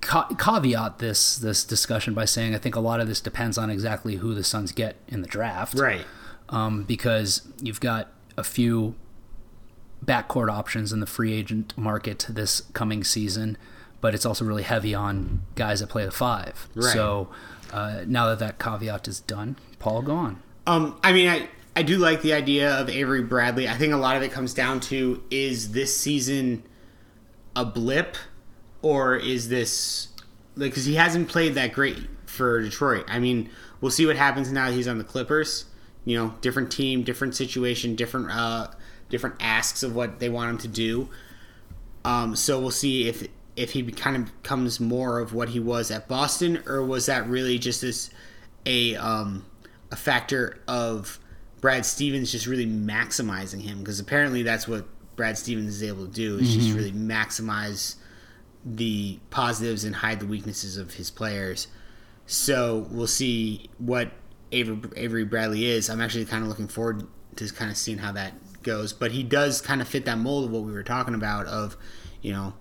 ca- 0.00 0.28
caveat 0.38 0.98
this 0.98 1.36
this 1.36 1.64
discussion 1.64 2.14
by 2.14 2.24
saying 2.24 2.54
I 2.54 2.58
think 2.58 2.76
a 2.76 2.80
lot 2.80 3.00
of 3.00 3.08
this 3.08 3.20
depends 3.20 3.58
on 3.58 3.70
exactly 3.70 4.16
who 4.16 4.34
the 4.34 4.44
Suns 4.44 4.72
get 4.72 4.96
in 5.08 5.22
the 5.22 5.28
draft 5.28 5.74
Right. 5.78 6.04
um, 6.48 6.84
because 6.84 7.42
you've 7.60 7.80
got 7.80 8.08
a 8.36 8.44
few 8.44 8.94
backcourt 10.04 10.50
options 10.50 10.92
in 10.92 11.00
the 11.00 11.06
free 11.06 11.32
agent 11.32 11.76
market 11.76 12.26
this 12.28 12.62
coming 12.72 13.04
season, 13.04 13.56
but 14.00 14.14
it's 14.14 14.26
also 14.26 14.44
really 14.44 14.62
heavy 14.62 14.94
on 14.94 15.42
guys 15.54 15.80
that 15.80 15.88
play 15.88 16.04
the 16.04 16.10
five. 16.10 16.68
Right. 16.74 16.92
So 16.92 17.28
uh, 17.72 18.02
now 18.06 18.26
that 18.26 18.38
that 18.38 18.58
caveat 18.58 19.08
is 19.08 19.20
done, 19.20 19.56
Paul, 19.78 20.02
go 20.02 20.14
on. 20.14 20.42
Um, 20.66 20.98
I 21.02 21.12
mean, 21.12 21.28
I, 21.28 21.48
I 21.76 21.82
do 21.82 21.98
like 21.98 22.22
the 22.22 22.32
idea 22.32 22.74
of 22.74 22.88
Avery 22.88 23.22
Bradley. 23.22 23.68
I 23.68 23.74
think 23.74 23.92
a 23.92 23.96
lot 23.96 24.16
of 24.16 24.22
it 24.22 24.32
comes 24.32 24.54
down 24.54 24.80
to 24.80 25.22
is 25.30 25.72
this 25.72 25.96
season 25.96 26.62
a 27.56 27.64
blip 27.64 28.16
or 28.82 29.16
is 29.16 29.48
this 29.48 30.08
like 30.56 30.70
because 30.70 30.84
he 30.84 30.94
hasn't 30.94 31.28
played 31.28 31.54
that 31.54 31.72
great 31.72 31.98
for 32.26 32.60
Detroit. 32.62 33.04
I 33.08 33.18
mean, 33.18 33.50
we'll 33.80 33.90
see 33.90 34.06
what 34.06 34.16
happens 34.16 34.50
now 34.52 34.68
that 34.68 34.74
he's 34.74 34.88
on 34.88 34.98
the 34.98 35.04
Clippers. 35.04 35.66
You 36.04 36.18
know, 36.18 36.34
different 36.42 36.70
team, 36.70 37.02
different 37.02 37.34
situation, 37.34 37.96
different 37.96 38.30
uh, 38.30 38.68
different 39.14 39.36
asks 39.38 39.84
of 39.84 39.94
what 39.94 40.18
they 40.18 40.28
want 40.28 40.50
him 40.50 40.58
to 40.58 40.66
do. 40.66 41.08
Um, 42.04 42.34
so 42.34 42.58
we'll 42.58 42.72
see 42.72 43.08
if 43.08 43.28
if 43.54 43.70
he 43.70 43.84
kind 43.92 44.16
of 44.16 44.42
becomes 44.42 44.80
more 44.80 45.20
of 45.20 45.32
what 45.32 45.50
he 45.50 45.60
was 45.60 45.92
at 45.92 46.08
Boston, 46.08 46.60
or 46.66 46.82
was 46.82 47.06
that 47.06 47.28
really 47.28 47.56
just 47.56 47.84
as 47.84 48.10
a 48.66 48.96
um, 48.96 49.46
a 49.92 49.96
factor 49.96 50.60
of 50.66 51.20
Brad 51.60 51.86
Stevens 51.86 52.32
just 52.32 52.48
really 52.48 52.66
maximizing 52.66 53.62
him? 53.62 53.78
Because 53.78 54.00
apparently 54.00 54.42
that's 54.42 54.66
what 54.66 54.84
Brad 55.14 55.38
Stevens 55.38 55.76
is 55.76 55.84
able 55.84 56.06
to 56.06 56.12
do 56.12 56.38
is 56.38 56.52
just 56.52 56.74
really 56.74 56.90
maximize 56.90 57.94
the 58.64 59.20
positives 59.30 59.84
and 59.84 59.94
hide 59.94 60.18
the 60.18 60.26
weaknesses 60.26 60.76
of 60.76 60.94
his 60.94 61.08
players. 61.08 61.68
So 62.26 62.88
we'll 62.90 63.06
see 63.06 63.70
what 63.78 64.10
Avery, 64.50 64.78
Avery 64.96 65.24
Bradley 65.24 65.66
is. 65.66 65.88
I'm 65.88 66.00
actually 66.00 66.24
kind 66.24 66.42
of 66.42 66.48
looking 66.48 66.66
forward 66.66 67.06
to 67.36 67.52
kind 67.52 67.70
of 67.70 67.76
seeing 67.76 67.98
how 67.98 68.10
that 68.12 68.32
goes. 68.64 68.92
But 68.92 69.12
he 69.12 69.22
does 69.22 69.60
kind 69.60 69.80
of 69.80 69.88
fit 69.88 70.04
that 70.06 70.18
mold 70.18 70.46
of 70.46 70.50
what 70.50 70.62
we 70.62 70.72
were 70.72 70.82
talking 70.82 71.14
about 71.14 71.46
of, 71.46 71.76
you 72.22 72.32
know, 72.32 72.54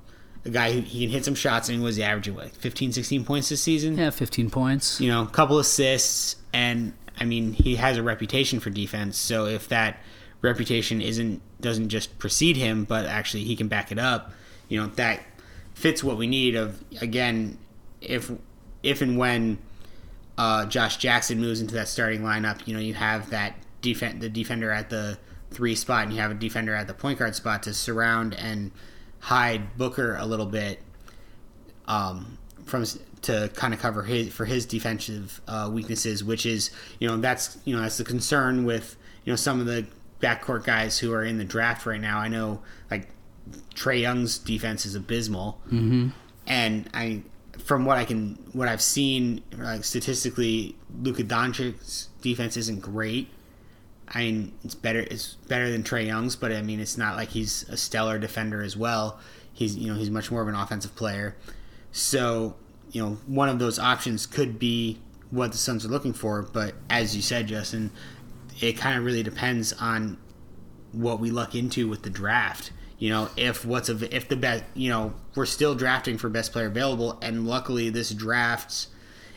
a 0.46 0.50
guy 0.50 0.72
who 0.72 0.82
he 0.82 1.02
can 1.02 1.10
hit 1.10 1.26
some 1.26 1.36
shots 1.36 1.70
and 1.70 1.80
he 1.80 1.84
was 1.84 2.00
averaging 2.00 2.36
what 2.36 2.50
15, 2.50 2.92
16 2.92 3.26
points 3.26 3.50
this 3.50 3.62
season. 3.62 3.98
Yeah, 3.98 4.10
15 4.10 4.50
points. 4.50 5.00
You 5.00 5.10
know, 5.10 5.24
a 5.24 5.28
couple 5.28 5.58
assists, 5.60 6.36
and 6.52 6.94
I 7.20 7.26
mean 7.26 7.54
he 7.54 7.76
has 7.78 7.98
a 7.98 8.04
reputation 8.04 8.60
for 8.60 8.70
defense. 8.70 9.18
So 9.18 9.46
if 9.46 9.70
that 9.70 9.98
reputation 10.42 11.02
isn't 11.02 11.42
doesn't 11.62 11.90
just 11.90 12.20
precede 12.20 12.58
him, 12.58 12.84
but 12.84 13.06
actually 13.06 13.46
he 13.46 13.56
can 13.56 13.68
back 13.68 13.92
it 13.92 14.00
up, 14.00 14.32
you 14.68 14.80
know 14.80 14.88
that 14.96 15.22
fits 15.74 16.04
what 16.04 16.18
we 16.18 16.28
need. 16.28 16.56
Of 16.56 16.84
again, 17.02 17.58
if 18.02 18.30
if 18.82 19.02
and 19.02 19.18
when 19.18 19.60
uh, 20.38 20.66
Josh 20.66 20.98
Jackson 20.98 21.40
moves 21.40 21.62
into 21.62 21.76
that 21.76 21.88
starting 21.88 22.22
lineup, 22.22 22.68
you 22.68 22.74
know 22.74 22.82
you 22.82 22.94
have 22.96 23.30
that 23.30 23.56
defend 23.82 24.22
the 24.22 24.30
defender 24.30 24.72
at 24.72 24.90
the 24.90 25.18
three 25.54 25.76
spot, 25.76 26.04
and 26.04 26.14
you 26.14 26.20
have 26.20 26.32
a 26.32 26.36
defender 26.36 26.76
at 26.76 26.88
the 26.88 26.94
point 26.94 27.20
guard 27.20 27.36
spot 27.36 27.64
to 27.64 27.74
surround 27.74 28.34
and 28.34 28.72
hide 29.20 29.78
Booker 29.78 30.16
a 30.18 30.26
little 30.26 30.46
bit 30.46 30.82
um, 31.88 32.38
from 32.66 32.86
to 33.24 33.50
kind 33.56 33.74
of 33.74 33.80
cover 33.80 34.04
his 34.04 34.34
for 34.34 34.46
his 34.46 34.66
defensive 34.66 35.42
uh, 35.48 35.70
weaknesses, 35.72 36.24
which 36.24 36.46
is 36.46 36.72
you 37.00 37.08
know 37.08 37.18
that's 37.18 37.58
you 37.66 37.76
know 37.76 37.82
that's 37.82 37.98
the 37.98 38.04
concern 38.04 38.66
with 38.66 38.96
you 39.26 39.32
know 39.32 39.38
some 39.38 39.60
of 39.60 39.66
the 39.66 39.86
backcourt 40.22 40.64
guys 40.64 41.00
who 41.00 41.14
are 41.14 41.24
in 41.24 41.38
the 41.38 41.44
draft 41.44 41.86
right 41.86 42.02
now. 42.02 42.20
I 42.20 42.28
know 42.28 42.62
like 42.92 43.08
Trae 43.76 44.02
Young's 44.02 44.38
defense 44.38 44.86
is 44.86 44.96
abysmal, 44.96 45.60
mm-hmm. 45.68 46.10
and 46.48 46.90
I 46.94 47.24
from 47.60 47.86
what 47.86 47.98
I 47.98 48.06
can 48.06 48.38
what 48.54 48.68
I've 48.68 48.82
seen 48.82 49.42
like 49.58 49.84
statistically, 49.84 50.76
Luka 51.02 51.24
Doncic's 51.24 52.10
defense 52.22 52.58
isn't 52.58 52.82
great. 52.82 53.30
I 54.08 54.20
mean, 54.20 54.54
it's 54.64 54.76
better. 54.76 55.00
It's 55.00 55.36
better 55.48 55.72
than 55.72 55.84
Trae 55.84 56.06
Young's, 56.06 56.36
but 56.36 56.52
I 56.52 56.62
mean, 56.62 56.80
it's 56.80 56.98
not 56.98 57.16
like 57.16 57.30
he's 57.30 57.68
a 57.70 57.78
stellar 57.78 58.20
defender 58.20 58.62
as 58.62 58.76
well. 58.78 59.20
He's 59.54 59.76
you 59.78 59.92
know 59.92 59.98
he's 59.98 60.10
much 60.10 60.32
more 60.32 60.42
of 60.42 60.48
an 60.48 60.56
offensive 60.56 60.96
player. 60.96 61.36
So 61.92 62.56
you 62.92 63.02
know 63.02 63.18
one 63.26 63.50
of 63.50 63.60
those 63.60 63.80
options 63.80 64.26
could 64.26 64.60
be 64.60 65.00
what 65.32 65.52
the 65.52 65.58
Suns 65.58 65.86
are 65.86 65.90
looking 65.90 66.14
for. 66.14 66.42
But 66.44 66.76
as 66.90 67.16
you 67.16 67.22
said, 67.22 67.48
Justin, 67.48 67.92
it 68.60 68.74
kind 68.74 68.98
of 68.98 69.04
really 69.04 69.24
depends 69.24 69.74
on 69.74 70.18
what 70.92 71.20
we 71.20 71.32
luck 71.32 71.56
into 71.56 71.88
with 71.88 72.04
the 72.04 72.10
draft. 72.10 72.72
You 73.00 73.10
know, 73.10 73.30
if 73.36 73.66
what's 73.66 73.90
a, 73.90 74.16
if 74.16 74.30
the 74.30 74.36
best, 74.36 74.64
you 74.76 74.90
know, 74.90 75.14
we're 75.36 75.46
still 75.46 75.76
drafting 75.76 76.18
for 76.18 76.30
best 76.30 76.54
player 76.54 76.68
available, 76.68 77.18
and 77.22 77.48
luckily 77.48 77.90
this 77.90 78.12
draft 78.12 78.88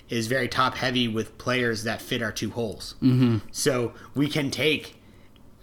is 0.09 0.27
very 0.27 0.49
top 0.49 0.75
heavy 0.75 1.09
with 1.09 1.37
players 1.39 1.85
that 1.85 2.01
fit 2.01 2.23
our 2.23 2.33
two 2.33 2.51
holes. 2.51 2.95
Mm-hmm. 3.03 3.39
So 3.51 3.93
we 4.15 4.29
can 4.29 4.51
take, 4.51 4.97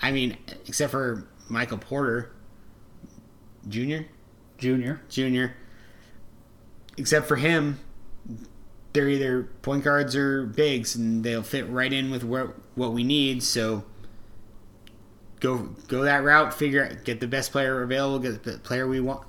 I 0.02 0.12
mean, 0.12 0.38
except 0.68 0.92
for 0.92 1.28
Michael 1.50 1.78
Porter 1.78 2.32
Jr. 3.68 4.04
Junior. 4.58 5.02
Jr. 5.10 5.54
Except 6.98 7.28
for 7.28 7.38
him, 7.38 7.80
they're 8.94 9.10
either 9.10 9.44
point 9.62 9.84
guards 9.84 10.16
or 10.16 10.46
bigs, 10.46 10.96
and 10.96 11.24
they'll 11.24 11.44
fit 11.44 11.68
right 11.70 11.92
in 11.92 12.12
with 12.12 12.24
what 12.24 12.56
what 12.76 12.94
we 12.94 13.04
need. 13.04 13.42
So 13.44 13.84
go 15.40 15.70
go 15.88 16.04
that 16.04 16.24
route. 16.24 16.54
Figure 16.54 16.86
out, 16.86 17.04
get 17.04 17.20
the 17.20 17.28
best 17.28 17.52
player 17.52 17.82
available. 17.82 18.20
Get 18.20 18.44
the 18.44 18.60
player 18.60 18.88
we 18.88 19.00
want. 19.00 19.26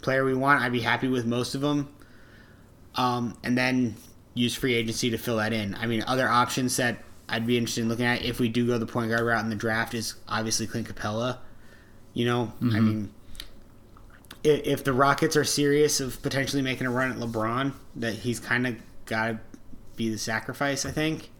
Player 0.00 0.24
we 0.24 0.34
want. 0.34 0.62
I'd 0.62 0.72
be 0.72 0.80
happy 0.80 1.08
with 1.08 1.26
most 1.26 1.54
of 1.54 1.60
them. 1.60 1.92
Um, 2.94 3.36
and 3.44 3.58
then 3.58 3.96
use 4.36 4.54
free 4.54 4.74
agency 4.74 5.10
to 5.10 5.18
fill 5.18 5.38
that 5.38 5.52
in. 5.52 5.74
I 5.74 5.86
mean, 5.86 6.04
other 6.06 6.28
options 6.28 6.76
that 6.76 7.02
I'd 7.28 7.46
be 7.46 7.56
interested 7.58 7.80
in 7.80 7.88
looking 7.88 8.04
at 8.04 8.24
if 8.24 8.38
we 8.38 8.48
do 8.48 8.66
go 8.68 8.78
the 8.78 8.86
point 8.86 9.10
guard 9.10 9.22
route 9.26 9.42
in 9.42 9.50
the 9.50 9.56
draft 9.56 9.94
is 9.94 10.14
obviously 10.28 10.68
Clint 10.68 10.86
Capela. 10.86 11.38
You 12.14 12.26
know, 12.26 12.52
I 12.62 12.80
mean, 12.80 13.10
i- 14.44 14.48
if 14.48 14.84
the 14.84 14.92
Rockets 14.92 15.36
are 15.36 15.44
serious 15.44 16.00
of 16.00 16.22
potentially 16.22 16.62
making 16.62 16.86
a 16.86 16.90
run 16.90 17.10
at 17.10 17.18
LeBron, 17.18 17.72
that 17.96 18.14
he's 18.14 18.38
kind 18.38 18.66
of 18.66 18.76
got 19.06 19.26
to 19.28 19.38
be 19.96 20.08
the 20.10 20.18
sacrifice, 20.18 20.86
I 20.86 20.90
think. 20.92 21.30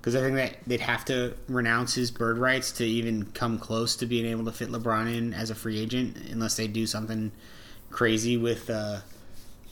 Because 0.00 0.14
I 0.14 0.20
think 0.20 0.36
that 0.36 0.56
they'd 0.66 0.80
have 0.80 1.04
to 1.06 1.34
renounce 1.48 1.94
his 1.94 2.10
bird 2.10 2.36
rights 2.38 2.72
to 2.72 2.84
even 2.84 3.24
come 3.32 3.58
close 3.58 3.96
to 3.96 4.06
being 4.06 4.26
able 4.26 4.44
to 4.44 4.52
fit 4.52 4.70
LeBron 4.70 5.12
in 5.14 5.32
as 5.34 5.50
a 5.50 5.54
free 5.54 5.80
agent, 5.80 6.16
unless 6.30 6.56
they 6.56 6.66
do 6.68 6.86
something 6.86 7.32
crazy 7.90 8.36
with 8.36 8.68
uh, 8.70 8.98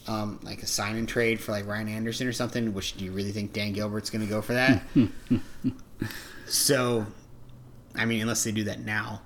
um, 0.06 0.40
like 0.42 0.62
a 0.62 0.66
sign 0.66 0.96
and 0.96 1.08
trade 1.08 1.40
for 1.40 1.52
like 1.52 1.66
Ryan 1.66 1.88
Anderson 1.88 2.26
or 2.26 2.32
something. 2.32 2.74
Which 2.74 2.96
do 2.96 3.04
you 3.04 3.12
really 3.12 3.32
think 3.32 3.52
Dan 3.52 3.72
Gilbert's 3.72 4.10
going 4.10 4.24
to 4.24 4.30
go 4.30 4.42
for 4.42 4.54
that? 4.54 4.82
so, 6.46 7.06
I 7.94 8.04
mean, 8.04 8.20
unless 8.20 8.44
they 8.44 8.52
do 8.52 8.64
that 8.64 8.80
now. 8.80 9.22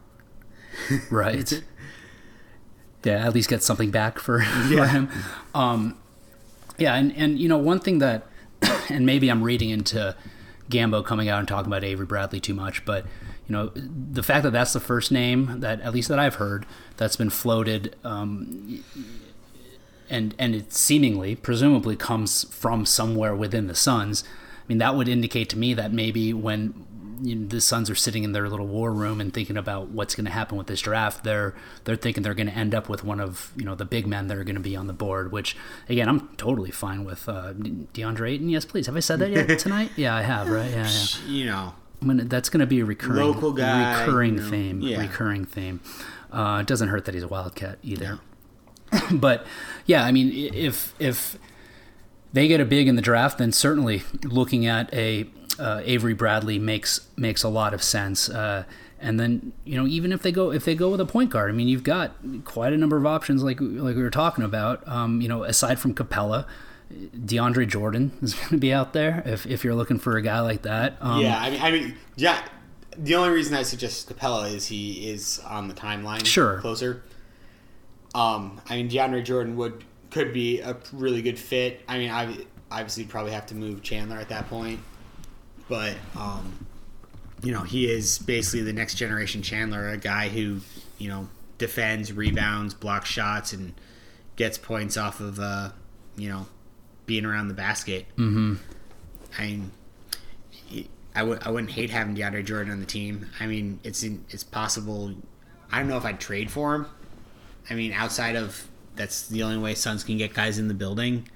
Right. 1.11 1.51
yeah, 3.05 3.25
at 3.25 3.35
least 3.35 3.49
get 3.49 3.63
something 3.63 3.91
back 3.91 4.19
for, 4.19 4.41
for 4.69 4.87
him. 4.87 5.09
Um, 5.55 5.97
yeah, 6.77 6.95
and, 6.95 7.17
and 7.17 7.39
you 7.39 7.49
know 7.49 7.59
one 7.59 7.81
thing 7.81 7.99
that, 7.99 8.27
and 8.91 9.07
maybe 9.07 9.29
I'm 9.29 9.43
reading 9.43 9.71
into 9.71 10.15
Gambo 10.71 11.05
coming 11.05 11.29
out 11.29 11.39
and 11.39 11.49
talking 11.49 11.69
about 11.73 11.85
Avery 11.85 12.07
Bradley 12.07 12.41
too 12.41 12.55
much, 12.55 12.85
but 12.85 13.07
you 13.49 13.53
know, 13.53 13.71
the 13.75 14.25
fact 14.25 14.43
that 14.43 14.51
that's 14.51 14.73
the 14.73 14.81
first 14.81 15.13
name 15.13 15.61
that 15.61 15.81
at 15.81 15.95
least 15.95 16.09
that 16.09 16.19
I've 16.19 16.35
heard 16.37 16.67
that's 16.97 17.15
been 17.15 17.31
floated, 17.31 17.95
um, 18.03 18.83
and 20.11 20.35
and 20.39 20.55
it 20.55 20.73
seemingly, 20.73 21.35
presumably, 21.37 21.97
comes 21.97 22.45
from 22.53 22.87
somewhere 22.87 23.35
within 23.35 23.67
the 23.67 23.75
Suns. 23.75 24.25
I 24.25 24.65
mean, 24.69 24.79
that 24.79 24.97
would 24.97 25.09
indicate 25.09 25.49
to 25.51 25.59
me 25.59 25.75
that 25.75 25.93
maybe 25.93 26.33
when 26.33 26.87
you 27.23 27.35
know, 27.35 27.49
the 27.49 27.61
Suns 27.61 27.89
are 27.89 27.95
sitting 27.95 28.25
in 28.25 28.33
their 28.33 28.49
little 28.49 28.67
war 28.67 28.93
room 28.93 29.21
and 29.21 29.33
thinking 29.33 29.57
about 29.57 29.89
what's 29.89 30.15
going 30.15 30.27
to 30.27 30.31
happen 30.31 30.59
with 30.59 30.67
this 30.67 30.81
draft, 30.81 31.25
they're 31.25 31.55
they're 31.85 31.97
thinking 31.97 32.23
they're 32.23 32.35
going 32.35 32.49
to 32.49 32.53
end 32.55 32.75
up 32.75 32.89
with 32.89 33.05
one 33.05 33.21
of 33.21 33.53
you 33.57 33.65
know 33.65 33.75
the 33.75 33.85
big 33.85 34.07
men 34.07 34.27
that 34.29 34.37
are 34.37 34.45
going 34.45 34.57
to 34.57 34.61
be 34.61 34.77
on 34.77 34.87
the 34.87 34.93
board. 34.93 35.33
Which 35.33 35.57
again, 35.89 36.09
I'm 36.09 36.29
totally 36.37 36.71
fine 36.71 37.05
with 37.05 37.29
uh, 37.29 37.53
DeAndre 37.55 38.33
Ayton. 38.33 38.49
Yes, 38.49 38.65
please. 38.65 38.87
Have 38.87 38.97
I 38.97 39.01
said 39.01 39.19
that 39.21 39.31
yet 39.31 39.59
tonight? 39.59 39.91
yeah, 39.97 40.15
I 40.15 40.23
have. 40.23 40.49
Right? 40.49 40.71
Yeah, 40.71 40.91
yeah. 40.91 41.29
You 41.29 41.47
know, 41.47 41.75
I'm 42.03 42.09
gonna, 42.09 42.25
that's 42.25 42.49
going 42.49 42.61
to 42.61 42.67
be 42.67 42.81
a 42.81 42.85
recurring 42.85 43.55
guy, 43.55 44.01
recurring 44.01 44.35
you 44.35 44.41
know, 44.41 44.51
theme. 44.51 44.81
yeah. 44.83 45.01
Recurring 45.01 45.45
theme. 45.45 45.81
Uh, 46.31 46.59
it 46.61 46.67
doesn't 46.67 46.89
hurt 46.89 47.05
that 47.07 47.15
he's 47.15 47.23
a 47.23 47.29
wildcat 47.29 47.79
either. 47.83 48.19
but 49.13 49.47
yeah, 49.87 50.05
I 50.05 50.13
mean, 50.13 50.31
if 50.55 50.95
if 50.99 51.39
they 52.33 52.49
get 52.49 52.61
a 52.61 52.65
big 52.65 52.89
in 52.89 52.97
the 52.97 53.03
draft, 53.03 53.39
then 53.39 53.53
certainly 53.53 54.03
looking 54.25 54.67
at 54.67 54.93
a 54.93 55.29
uh, 55.59 55.81
Avery 55.85 56.15
Bradley 56.15 56.59
makes 56.59 57.09
makes 57.17 57.43
a 57.43 57.49
lot 57.49 57.73
of 57.75 57.83
sense. 57.83 58.29
Uh, 58.29 58.65
and 58.99 59.21
then 59.21 59.53
you 59.65 59.77
know 59.77 59.87
even 59.87 60.13
if 60.13 60.23
they 60.23 60.33
go 60.33 60.53
if 60.53 60.65
they 60.65 60.75
go 60.75 60.91
with 60.91 61.01
a 61.01 61.07
point 61.07 61.31
guard, 61.31 61.51
I 61.51 61.55
mean 61.55 61.69
you've 61.69 61.85
got 61.85 62.17
quite 62.45 62.73
a 62.73 62.77
number 62.77 62.97
of 62.97 63.07
options 63.07 63.43
like 63.43 63.59
like 63.61 63.97
we 63.97 64.03
were 64.03 64.11
talking 64.11 64.45
about. 64.45 64.87
Um, 64.89 65.21
you 65.21 65.29
know 65.29 65.45
aside 65.45 65.79
from 65.79 65.95
Capela, 65.95 66.47
DeAndre 66.93 67.69
Jordan 67.69 68.13
is 68.23 68.35
going 68.35 68.49
to 68.51 68.57
be 68.59 68.73
out 68.73 68.93
there 68.93 69.23
if 69.27 69.47
if 69.47 69.65
you're 69.65 69.75
looking 69.75 69.99
for 69.99 70.17
a 70.17 70.23
guy 70.23 70.41
like 70.41 70.63
that. 70.63 70.97
Um, 71.01 71.21
yeah. 71.23 71.39
I 71.41 71.51
mean, 71.51 71.61
I 71.63 71.71
mean, 71.71 71.95
yeah. 72.17 72.43
The 72.99 73.15
only 73.15 73.29
reason 73.29 73.55
I 73.55 73.63
suggest 73.63 74.09
Capela 74.09 74.51
is 74.51 74.69
he 74.69 75.11
is 75.11 75.39
on 75.41 75.69
the 75.69 75.75
timeline, 75.75 76.25
Sure. 76.25 76.61
closer. 76.61 77.03
Um, 78.17 78.63
I 78.67 78.77
mean, 78.77 78.89
DeAndre 78.89 79.23
Jordan 79.23 79.57
would 79.59 79.85
could 80.11 80.33
be 80.33 80.61
a 80.61 80.75
really 80.95 81.21
good 81.21 81.39
fit. 81.39 81.83
I 81.87 81.99
mean, 81.99 82.11
I 82.11 82.47
obviously 82.71 83.05
probably 83.05 83.33
have 83.33 83.45
to 83.47 83.55
move 83.55 83.83
Chandler 83.83 84.17
at 84.17 84.31
that 84.31 84.49
point, 84.49 84.81
but 85.69 85.95
um, 86.17 86.67
you 87.43 87.53
know, 87.53 87.61
he 87.61 87.91
is 87.91 88.19
basically 88.19 88.63
the 88.63 88.73
next 88.73 88.95
generation 88.95 89.43
Chandler, 89.43 89.91
a 89.91 89.99
guy 89.99 90.31
who 90.31 90.61
you 90.97 91.11
know 91.11 91.29
defends, 91.59 92.11
rebounds, 92.11 92.73
blocks 92.73 93.11
shots, 93.11 93.53
and 93.53 93.75
gets 94.37 94.57
points 94.57 94.97
off 94.97 95.21
of 95.21 95.39
uh, 95.39 95.69
you 96.17 96.31
know 96.31 96.47
being 97.05 97.27
around 97.27 97.49
the 97.49 97.55
basket. 97.55 98.07
Mm-hmm. 98.17 98.55
I 99.39 99.43
mean, 99.43 99.71
I 101.15 101.23
would 101.23 101.43
I 101.43 101.51
wouldn't 101.51 101.73
hate 101.73 101.91
having 101.91 102.17
DeAndre 102.17 102.47
Jordan 102.47 102.73
on 102.73 102.81
the 102.81 102.87
team. 102.87 103.29
I 103.39 103.47
mean, 103.47 103.79
it's 103.85 104.03
in, 104.03 104.25
it's 104.31 104.43
possible. 104.43 105.15
I 105.71 105.81
don't 105.81 105.89
know 105.89 105.99
if 105.99 106.07
I'd 106.07 106.19
trade 106.19 106.51
for 106.51 106.75
him. 106.75 106.87
I 107.71 107.75
mean, 107.75 107.93
outside 107.93 108.37
of 108.37 108.69
that's 108.95 109.27
the 109.29 109.43
only 109.43 109.59
way 109.59 109.75
Suns 109.75 110.05
can 110.05 110.17
get 110.17 110.33
guys 110.35 110.59
in 110.59 110.69
the 110.69 110.75
building, 110.75 111.29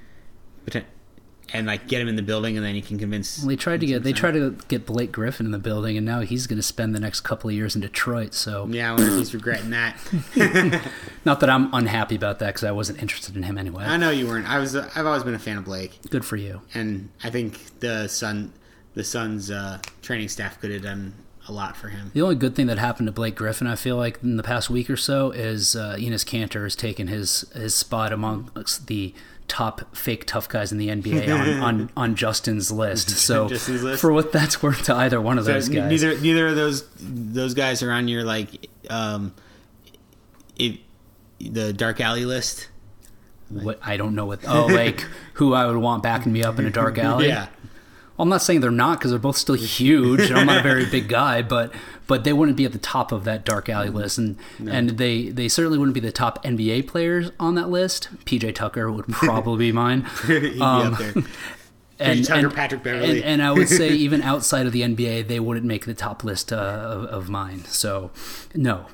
and 1.53 1.66
like 1.66 1.88
get 1.88 2.01
him 2.01 2.07
in 2.09 2.14
the 2.16 2.23
building, 2.23 2.57
and 2.57 2.64
then 2.64 2.77
you 2.77 2.83
can 2.83 2.99
convince. 2.99 3.37
They 3.38 3.57
tried 3.57 3.81
to 3.81 3.87
get 3.87 4.03
they 4.05 4.12
tried 4.12 4.33
to 4.33 4.57
get 4.69 4.87
Blake 4.87 5.11
Griffin 5.11 5.47
in 5.47 5.53
the 5.53 5.59
building, 5.59 5.97
and 5.97 6.07
now 6.07 6.21
he's 6.21 6.47
going 6.47 6.59
to 6.59 6.62
spend 6.62 6.95
the 6.95 7.01
next 7.01 7.21
couple 7.23 7.51
of 7.51 7.57
years 7.57 7.75
in 7.75 7.81
Detroit. 7.81 8.35
So, 8.35 8.66
Yeah, 8.69 8.90
I 8.90 8.95
wonder 8.95 9.11
if 9.12 9.19
he's 9.19 9.35
regretting 9.35 9.71
that. 9.71 9.99
not 11.25 11.40
that 11.40 11.51
I'm 11.51 11.73
unhappy 11.75 12.14
about 12.14 12.38
that 12.38 12.47
because 12.49 12.64
I 12.64 12.71
wasn't 12.71 13.03
interested 13.03 13.37
in 13.37 13.43
him 13.43 13.59
anyway. 13.59 13.85
I 13.85 13.97
know 13.97 14.11
you 14.11 14.27
weren't. 14.29 14.49
I 14.49 14.59
was. 14.59 14.77
I've 14.77 15.07
always 15.07 15.25
been 15.25 15.35
a 15.35 15.38
fan 15.40 15.59
of 15.59 15.64
Blake, 15.64 15.99
Good 16.09 16.25
for 16.25 16.37
you. 16.37 16.62
and 16.75 17.09
I 17.25 17.31
think 17.31 17.81
the 17.81 18.07
Sun, 18.09 18.53
the 18.95 19.03
Suns 19.05 19.51
uh, 19.51 19.81
training 20.03 20.29
staff 20.29 20.61
could 20.61 20.71
have 20.71 20.83
done 20.83 21.14
a 21.51 21.53
lot 21.53 21.77
for 21.77 21.89
him. 21.89 22.11
The 22.15 22.23
only 22.23 22.37
good 22.37 22.55
thing 22.55 22.67
that 22.69 22.79
happened 22.79 23.07
to 23.09 23.13
Blake 23.13 23.35
Griffin, 23.35 23.67
I 23.67 23.75
feel 23.75 23.97
like, 23.97 24.23
in 24.23 24.37
the 24.37 24.43
past 24.43 24.71
week 24.71 24.89
or 24.89 24.97
so, 24.97 25.33
is 25.33 25.77
uh, 25.77 25.97
Enes 25.99 26.25
Kanter 26.25 26.63
has 26.63 26.77
taken 26.77 27.09
his 27.09 27.41
his 27.55 27.75
spot 27.75 28.13
amongst 28.13 28.87
the 28.87 29.13
top 29.49 29.97
fake 29.97 30.25
tough 30.27 30.49
guys 30.49 30.71
in 30.71 30.79
the 30.79 30.89
NBA 30.89 31.29
on, 31.35 31.61
on, 31.61 31.91
on 31.97 32.15
Justin's 32.15 32.71
list. 32.71 33.11
So, 33.21 33.49
Justin's 33.49 33.83
list? 33.83 34.01
for 34.01 34.13
what 34.13 34.33
that's 34.33 34.63
worth 34.63 34.85
to 34.85 34.95
either 34.95 35.21
one 35.21 35.39
of 35.39 35.45
So 35.45 35.53
those 35.53 35.69
guys, 35.69 35.91
neither 35.91 36.19
neither 36.19 36.47
of 36.49 36.57
those 36.57 36.89
those 37.01 37.55
guys 37.55 37.83
are 37.83 37.91
on 37.91 38.09
your 38.09 38.23
like 38.25 38.71
um, 38.89 39.35
it, 40.57 40.79
the 41.41 41.73
dark 41.73 42.01
alley 42.01 42.25
list. 42.25 42.69
what 43.49 43.81
I 43.83 43.97
don't 43.97 44.15
know 44.15 44.27
what. 44.27 44.41
Oh, 44.47 44.67
like 44.67 45.01
who 45.35 45.53
I 45.53 45.67
would 45.67 45.77
want 45.77 46.03
backing 46.05 46.33
me 46.33 46.45
up 46.45 46.59
in 46.59 46.67
a 46.67 46.71
dark 46.71 46.97
alley. 46.99 47.27
Yeah, 47.29 47.49
Well, 48.20 48.24
I'm 48.24 48.28
not 48.28 48.42
saying 48.42 48.61
they're 48.61 48.70
not 48.70 48.98
because 48.98 49.12
they're 49.12 49.18
both 49.18 49.38
still 49.38 49.54
huge. 49.56 50.28
and 50.28 50.38
I'm 50.38 50.44
not 50.46 50.59
a 50.61 50.62
very 50.62 50.85
big 50.85 51.09
guy, 51.09 51.40
but 51.40 51.72
but 52.06 52.22
they 52.24 52.35
wouldn't 52.35 52.59
be 52.59 52.66
at 52.66 52.72
the 52.72 52.78
top 52.78 53.12
of 53.12 53.24
that 53.24 53.46
dark 53.46 53.70
alley 53.70 53.88
list, 53.88 54.18
and 54.18 54.37
and 54.68 54.90
they 54.98 55.30
they 55.30 55.48
certainly 55.48 55.78
wouldn't 55.78 55.94
be 55.94 56.00
the 56.00 56.12
top 56.12 56.44
NBA 56.44 56.87
players 56.87 57.30
on 57.40 57.54
that 57.54 57.70
list. 57.70 58.11
PJ 58.26 58.54
Tucker 58.56 58.92
would 58.92 59.06
probably 59.11 59.56
be 59.68 59.72
mine. 59.72 60.02
he'd 60.26 60.40
be 60.40 60.61
Um, 60.61 60.92
up 60.92 60.98
there. 60.98 61.14
And, 61.98 62.22
Tucker, 62.26 62.46
and- 62.46 62.54
Patrick 62.54 62.83
Beverley. 62.83 63.09
and, 63.22 63.24
and 63.24 63.42
I 63.42 63.52
would 63.52 63.70
say 63.70 63.88
even 63.88 64.20
outside 64.20 64.66
of 64.66 64.72
the 64.72 64.83
NBA, 64.83 65.26
they 65.26 65.40
wouldn't 65.40 65.64
make 65.64 65.87
the 65.87 65.94
top 65.94 66.22
list 66.22 66.52
uh, 66.52 66.56
of, 66.56 67.04
of 67.04 67.28
mine. 67.30 67.64
So, 67.64 68.11
no. 68.54 68.85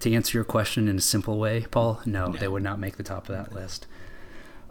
To 0.00 0.14
answer 0.14 0.38
your 0.38 0.44
question 0.44 0.86
in 0.86 0.98
a 0.98 1.00
simple 1.00 1.38
way, 1.38 1.64
Paul, 1.72 2.00
no, 2.06 2.28
they 2.30 2.46
would 2.46 2.62
not 2.62 2.78
make 2.78 2.98
the 2.98 3.02
top 3.02 3.28
of 3.28 3.34
that 3.36 3.52
list. 3.52 3.86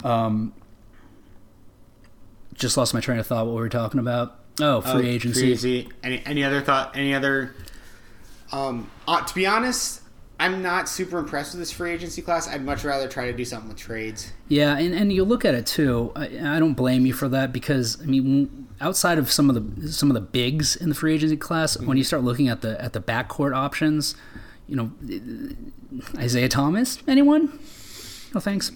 Um, 0.04 0.54
just 2.56 2.78
lost 2.78 2.94
my 2.94 3.00
train 3.00 3.20
of 3.20 3.28
thought. 3.28 3.46
What 3.46 3.56
we 3.56 3.62
were 3.62 3.70
talking 3.70 4.00
about? 4.00 4.39
Oh, 4.60 4.82
free 4.82 4.91
Oh, 4.91 5.13
agency. 5.13 5.39
Free 5.41 5.50
agency. 5.52 5.89
Any 6.04 6.24
any 6.26 6.44
other 6.44 6.62
thought? 6.62 6.96
Any 6.96 7.13
other? 7.13 7.54
Um, 8.52 8.89
uh, 9.08 9.22
to 9.26 9.36
be 9.36 9.46
honest, 9.46 10.02
I'm 10.39 10.62
not 10.62 10.88
super 10.88 11.18
impressed 11.18 11.54
with 11.54 11.62
this 11.62 11.72
free 11.72 11.91
agency 11.91 12.22
class. 12.22 12.48
I'd 12.48 12.63
much 12.63 12.84
rather 12.84 13.08
try 13.08 13.30
to 13.32 13.36
do 13.38 13.44
something 13.46 13.70
with 13.70 13.78
trades. 13.78 14.32
Yeah, 14.48 14.78
and, 14.78 14.94
and 14.94 15.12
you 15.12 15.24
look 15.24 15.44
at 15.46 15.56
it 15.56 15.65
too. 15.65 16.12
I, 16.15 16.26
I 16.56 16.60
don't 16.60 16.74
blame 16.74 17.06
you 17.06 17.13
for 17.13 17.28
that 17.30 17.52
because 17.52 18.02
I 18.02 18.06
mean, 18.06 18.68
outside 18.80 19.18
of 19.18 19.32
some 19.32 19.50
of 19.50 19.82
the 19.82 19.91
some 19.91 20.10
of 20.10 20.13
the 20.15 20.22
bigs 20.22 20.76
in 20.76 20.89
the 20.89 20.96
free 20.96 21.13
agency 21.15 21.38
class, 21.38 21.78
when 21.80 21.98
you 21.98 22.04
start 22.04 22.24
looking 22.24 22.48
at 22.48 22.62
the 22.62 22.82
at 22.82 22.94
the 22.94 23.02
backcourt 23.02 23.56
options, 23.56 24.15
you 24.68 24.76
know, 24.76 24.91
Isaiah 26.18 26.50
Thomas, 26.50 27.00
anyone? 27.08 27.60
No 28.34 28.39
thanks. 28.39 28.72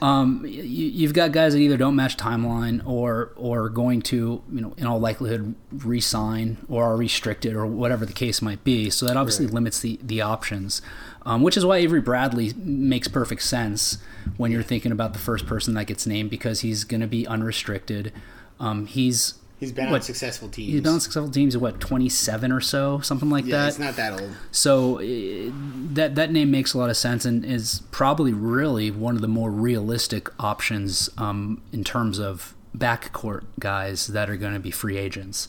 Um, 0.00 0.44
you, 0.46 0.52
you've 0.52 1.12
got 1.12 1.32
guys 1.32 1.54
that 1.54 1.58
either 1.58 1.76
don't 1.76 1.96
match 1.96 2.16
timeline 2.16 2.86
or 2.86 3.32
or 3.36 3.68
going 3.68 4.02
to 4.02 4.42
you 4.52 4.60
know 4.60 4.74
in 4.76 4.86
all 4.86 5.00
likelihood 5.00 5.54
re-sign 5.72 6.56
or 6.68 6.84
are 6.84 6.96
restricted 6.96 7.54
or 7.54 7.66
whatever 7.66 8.06
the 8.06 8.12
case 8.12 8.40
might 8.40 8.62
be. 8.64 8.90
So 8.90 9.06
that 9.06 9.16
obviously 9.16 9.46
limits 9.46 9.80
the 9.80 9.98
the 10.02 10.20
options, 10.20 10.82
um, 11.26 11.42
which 11.42 11.56
is 11.56 11.64
why 11.66 11.78
Avery 11.78 12.00
Bradley 12.00 12.52
makes 12.56 13.08
perfect 13.08 13.42
sense 13.42 13.98
when 14.36 14.52
you're 14.52 14.62
thinking 14.62 14.92
about 14.92 15.14
the 15.14 15.18
first 15.18 15.46
person 15.46 15.74
that 15.74 15.86
gets 15.86 16.06
named 16.06 16.30
because 16.30 16.60
he's 16.60 16.84
going 16.84 17.00
to 17.00 17.08
be 17.08 17.26
unrestricted. 17.26 18.12
Um, 18.60 18.86
he's 18.86 19.34
He's 19.58 19.72
been 19.72 19.88
on 19.88 20.00
successful 20.02 20.48
teams. 20.48 20.72
he's 20.72 20.80
been 20.82 20.92
on 20.92 21.00
successful 21.00 21.32
teams 21.32 21.56
at 21.56 21.60
what 21.60 21.80
27 21.80 22.52
or 22.52 22.60
so, 22.60 23.00
something 23.00 23.28
like 23.28 23.44
yeah, 23.44 23.62
that. 23.62 23.68
it's 23.68 23.78
not 23.78 23.96
that 23.96 24.20
old. 24.20 24.32
So 24.52 24.98
uh, 24.98 25.50
that 25.94 26.14
that 26.14 26.30
name 26.30 26.50
makes 26.52 26.74
a 26.74 26.78
lot 26.78 26.90
of 26.90 26.96
sense 26.96 27.24
and 27.24 27.44
is 27.44 27.82
probably 27.90 28.32
really 28.32 28.92
one 28.92 29.16
of 29.16 29.20
the 29.20 29.28
more 29.28 29.50
realistic 29.50 30.28
options 30.38 31.10
um, 31.18 31.60
in 31.72 31.82
terms 31.82 32.20
of 32.20 32.54
backcourt 32.76 33.44
guys 33.58 34.06
that 34.08 34.30
are 34.30 34.36
going 34.36 34.54
to 34.54 34.60
be 34.60 34.70
free 34.70 34.96
agents. 34.96 35.48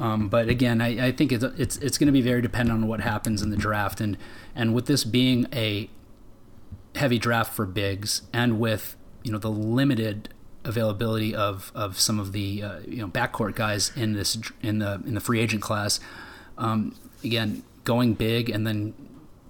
Um, 0.00 0.28
but 0.28 0.48
again, 0.48 0.80
I, 0.80 1.08
I 1.08 1.12
think 1.12 1.30
it's 1.30 1.44
it's 1.44 1.76
it's 1.76 1.98
going 1.98 2.06
to 2.06 2.12
be 2.12 2.22
very 2.22 2.40
dependent 2.40 2.82
on 2.82 2.88
what 2.88 3.00
happens 3.00 3.42
in 3.42 3.50
the 3.50 3.56
draft 3.56 4.00
and 4.00 4.16
and 4.54 4.74
with 4.74 4.86
this 4.86 5.04
being 5.04 5.46
a 5.52 5.90
heavy 6.96 7.18
draft 7.18 7.52
for 7.52 7.66
bigs 7.66 8.22
and 8.32 8.58
with 8.58 8.96
you 9.22 9.32
know 9.32 9.38
the 9.38 9.50
limited 9.50 10.30
availability 10.64 11.34
of, 11.34 11.70
of 11.74 11.98
some 11.98 12.18
of 12.18 12.32
the 12.32 12.62
uh, 12.62 12.78
you 12.86 12.98
know 12.98 13.08
backcourt 13.08 13.54
guys 13.54 13.92
in 13.96 14.12
this 14.14 14.38
in 14.62 14.78
the 14.78 15.02
in 15.06 15.14
the 15.14 15.20
free 15.20 15.40
agent 15.40 15.62
class. 15.62 16.00
Um, 16.56 16.94
again, 17.22 17.62
going 17.84 18.14
big 18.14 18.48
and 18.48 18.66
then 18.66 18.94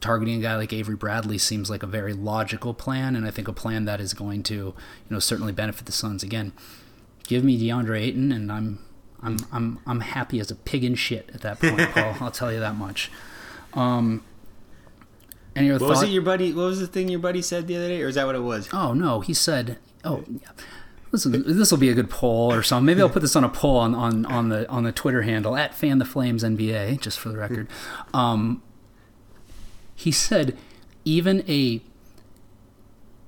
targeting 0.01 0.39
a 0.39 0.43
guy 0.43 0.57
like 0.57 0.73
Avery 0.73 0.97
Bradley 0.97 1.39
seems 1.39 1.71
like 1.71 1.83
a 1.83 1.87
very 1.87 2.13
logical 2.13 2.75
plan, 2.75 3.17
and 3.17 3.27
I 3.27 3.31
think 3.31 3.49
a 3.49 3.53
plan 3.53 3.85
that 3.87 4.01
is 4.01 4.15
going 4.15 4.43
to 4.45 4.55
you 4.55 4.75
know 5.11 5.19
certainly 5.19 5.53
benefit 5.53 5.87
the 5.87 5.93
Suns. 5.93 6.23
Again, 6.23 6.53
give 7.27 7.45
me 7.45 7.59
DeAndre 7.59 8.01
Ayton, 8.01 8.33
and 8.33 8.51
I'm 8.51 8.85
I'm 9.23 9.39
I'm 9.53 9.81
I'm 9.87 10.01
happy 10.01 10.41
as 10.41 10.51
a 10.51 10.55
pig 10.55 10.85
in 10.85 10.95
shit 10.95 11.31
at 11.33 11.41
that 11.43 11.61
point, 11.61 11.91
Paul. 11.91 12.17
I'll 12.21 12.31
tell 12.31 12.53
you 12.53 12.61
that 12.61 12.77
much. 12.77 13.11
Um, 13.73 14.23
any 15.57 15.71
other 15.71 15.85
What 15.85 15.91
was 15.91 16.03
it 16.03 16.11
your 16.11 16.23
buddy? 16.23 16.53
What 16.53 16.65
was 16.65 16.81
the 16.81 16.87
thing 16.87 17.09
your 17.09 17.21
buddy 17.21 17.43
said 17.43 17.67
the 17.67 17.77
other 17.77 17.89
day, 17.89 18.03
or 18.03 18.09
is 18.09 18.17
that 18.17 18.27
what 18.27 18.35
it 18.35 18.41
was? 18.41 18.69
Oh 18.73 18.93
no, 18.93 19.21
he 19.21 19.33
said. 19.35 19.79
Oh, 20.05 20.23
yeah. 20.29 20.51
Listen, 21.15 21.45
this 21.47 21.71
will 21.71 21.79
be 21.79 21.89
a 21.89 21.95
good 21.95 22.11
poll 22.11 22.53
or 22.53 22.63
something. 22.63 22.85
Maybe 22.87 23.01
I'll 23.01 23.09
put 23.09 23.23
this 23.23 23.37
on 23.37 23.45
a 23.45 23.49
poll 23.49 23.77
on, 23.79 23.95
on, 23.95 24.27
on 24.27 24.49
the 24.49 24.69
on 24.69 24.83
the 24.83 24.91
Twitter 24.91 25.23
handle 25.23 25.57
at 25.57 25.73
Fan 25.73 25.99
the 25.99 26.05
Flames 26.05 26.43
NBA, 26.43 27.01
just 27.01 27.21
for 27.21 27.29
the 27.29 27.39
record. 27.39 27.69
Um, 28.13 28.63
he 29.95 30.11
said, 30.11 30.59
even 31.05 31.45
a 31.49 31.81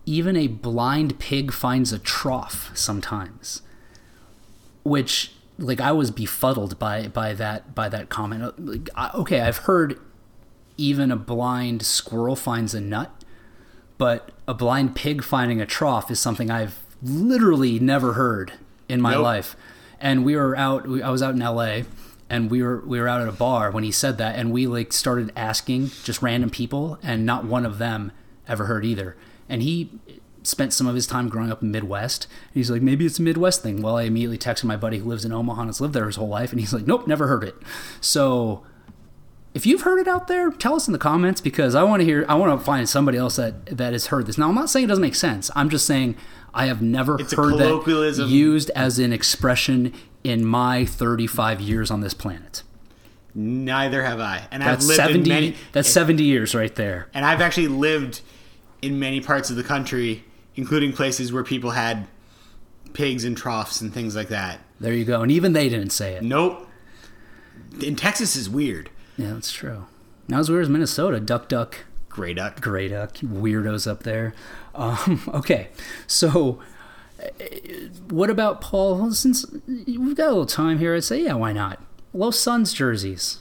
even 0.04 0.36
a 0.36 0.48
blind 0.48 1.18
pig 1.20 1.52
finds 1.52 1.92
a 1.92 1.98
trough 1.98 2.72
sometimes, 2.74 3.62
which 4.82 5.32
like 5.58 5.80
I 5.80 5.92
was 5.92 6.10
befuddled 6.10 6.78
by 6.80 7.06
by 7.06 7.34
that 7.34 7.72
by 7.74 7.88
that 7.88 8.08
comment. 8.08 8.66
Like, 8.66 8.90
I- 8.96 9.10
okay, 9.14 9.40
I've 9.42 9.58
heard 9.58 9.98
even 10.76 11.12
a 11.12 11.16
blind 11.16 11.82
squirrel 11.86 12.34
finds 12.36 12.74
a 12.74 12.80
nut, 12.80 13.24
but 13.96 14.32
a 14.48 14.54
blind 14.54 14.96
pig 14.96 15.22
finding 15.22 15.60
a 15.60 15.66
trough 15.66 16.10
is 16.10 16.18
something 16.18 16.50
I've 16.50 16.82
literally 17.08 17.78
never 17.78 18.12
heard 18.14 18.52
in 18.88 19.00
my 19.00 19.12
Nope. 19.12 19.22
life. 19.22 19.56
And 20.00 20.24
we 20.24 20.36
were 20.36 20.56
out. 20.56 20.86
we- 20.86 21.02
I 21.02 21.10
was 21.10 21.22
out 21.22 21.34
in 21.34 21.42
L.A. 21.42 21.84
and 22.28 22.50
we 22.50 22.62
were 22.62 22.82
we 22.84 23.00
were 23.00 23.08
out 23.08 23.20
at 23.22 23.28
a 23.28 23.32
bar 23.32 23.70
when 23.70 23.84
he 23.84 23.90
said 23.92 24.18
that, 24.18 24.36
and 24.36 24.52
we 24.52 24.66
like 24.66 24.92
started 24.92 25.32
asking 25.36 25.90
just 26.04 26.22
random 26.22 26.50
people, 26.50 26.98
and 27.02 27.24
not 27.24 27.44
one 27.44 27.64
of 27.64 27.78
them 27.78 28.12
ever 28.48 28.66
heard 28.66 28.84
either. 28.84 29.16
And 29.48 29.62
he 29.62 29.90
spent 30.42 30.72
some 30.72 30.86
of 30.86 30.94
his 30.94 31.06
time 31.08 31.28
growing 31.28 31.50
up 31.50 31.60
in 31.62 31.70
Midwest. 31.72 32.28
And 32.48 32.54
he's 32.54 32.70
like, 32.70 32.80
maybe 32.82 33.04
it's 33.04 33.18
a 33.18 33.22
Midwest 33.22 33.62
thing. 33.64 33.82
Well, 33.82 33.96
I 33.96 34.02
immediately 34.02 34.38
texted 34.38 34.62
my 34.64 34.76
buddy 34.76 34.98
who 34.98 35.08
lives 35.08 35.24
in 35.24 35.32
Omaha 35.32 35.62
and 35.62 35.68
has 35.68 35.80
lived 35.80 35.92
there 35.94 36.06
his 36.06 36.14
whole 36.16 36.28
life, 36.28 36.52
and 36.52 36.60
he's 36.60 36.72
like, 36.72 36.86
nope, 36.86 37.06
never 37.08 37.26
heard 37.26 37.42
it. 37.42 37.56
So 38.00 38.62
if 39.56 39.64
you've 39.64 39.82
heard 39.82 39.98
it 39.98 40.06
out 40.06 40.28
there, 40.28 40.50
tell 40.50 40.74
us 40.76 40.86
in 40.86 40.92
the 40.92 40.98
comments 40.98 41.40
because 41.40 41.74
I 41.74 41.82
want 41.82 42.00
to 42.00 42.04
hear. 42.04 42.26
I 42.28 42.34
want 42.34 42.58
to 42.60 42.64
find 42.64 42.86
somebody 42.86 43.16
else 43.16 43.36
that 43.36 43.64
that 43.78 43.92
has 43.94 44.06
heard 44.08 44.26
this. 44.26 44.36
Now, 44.36 44.48
I'm 44.50 44.54
not 44.54 44.68
saying 44.68 44.84
it 44.84 44.88
doesn't 44.88 45.02
make 45.02 45.14
sense. 45.14 45.50
I'm 45.56 45.70
just 45.70 45.86
saying 45.86 46.14
I 46.52 46.66
have 46.66 46.82
never 46.82 47.18
It's 47.20 47.32
heard 47.32 47.54
that 47.58 48.26
used 48.28 48.70
as 48.70 48.98
an 48.98 49.12
expression 49.14 49.94
in 50.22 50.44
my 50.44 50.84
35 50.84 51.60
years 51.62 51.90
on 51.90 52.02
this 52.02 52.12
planet. 52.12 52.62
Neither 53.34 54.02
have 54.02 54.20
I, 54.20 54.46
and 54.50 54.62
That's 54.62 54.84
I've 54.84 54.88
lived 54.88 54.96
70. 54.96 55.18
in 55.20 55.28
many. 55.28 55.56
that's 55.72 55.88
70 55.90 56.22
years 56.22 56.54
right 56.54 56.74
there. 56.74 57.08
and 57.14 57.24
I've 57.24 57.40
actually 57.42 57.68
lived 57.68 58.22
in 58.82 58.98
many 58.98 59.20
parts 59.20 59.50
of 59.50 59.56
the 59.56 59.62
country, 59.64 60.24
including 60.54 60.92
places 60.92 61.32
where 61.32 61.44
people 61.44 61.70
had 61.70 62.08
pigs 62.94 63.24
and 63.24 63.36
troughs 63.36 63.80
and 63.80 63.92
things 63.92 64.16
like 64.16 64.28
that. 64.28 64.60
There 64.80 64.92
you 64.94 65.04
go. 65.04 65.22
And 65.22 65.30
even 65.32 65.52
they 65.52 65.68
didn't 65.68 65.90
say 65.90 66.14
it. 66.14 66.22
Nope. 66.22 66.66
In 67.82 67.94
Texas 67.96 68.36
is 68.36 68.48
weird. 68.48 68.88
Yeah, 69.16 69.32
that's 69.34 69.52
true. 69.52 69.86
Now 70.28 70.40
as 70.40 70.50
weird 70.50 70.62
as 70.62 70.68
Minnesota. 70.68 71.20
Duck, 71.20 71.48
duck. 71.48 71.84
Gray 72.08 72.32
duck. 72.34 72.60
Great 72.60 72.88
Duck. 72.88 73.14
weirdos 73.16 73.86
up 73.90 74.02
there. 74.02 74.34
Um, 74.74 75.22
okay, 75.34 75.68
so 76.06 76.60
uh, 77.22 77.26
what 78.08 78.30
about 78.30 78.60
Paul? 78.60 79.12
Since 79.12 79.44
we've 79.66 80.16
got 80.16 80.26
a 80.26 80.30
little 80.30 80.46
time 80.46 80.78
here, 80.78 80.94
I'd 80.94 81.04
say 81.04 81.22
yeah, 81.22 81.34
why 81.34 81.52
not? 81.52 81.80
Los 82.14 82.38
Suns 82.38 82.72
jerseys. 82.72 83.40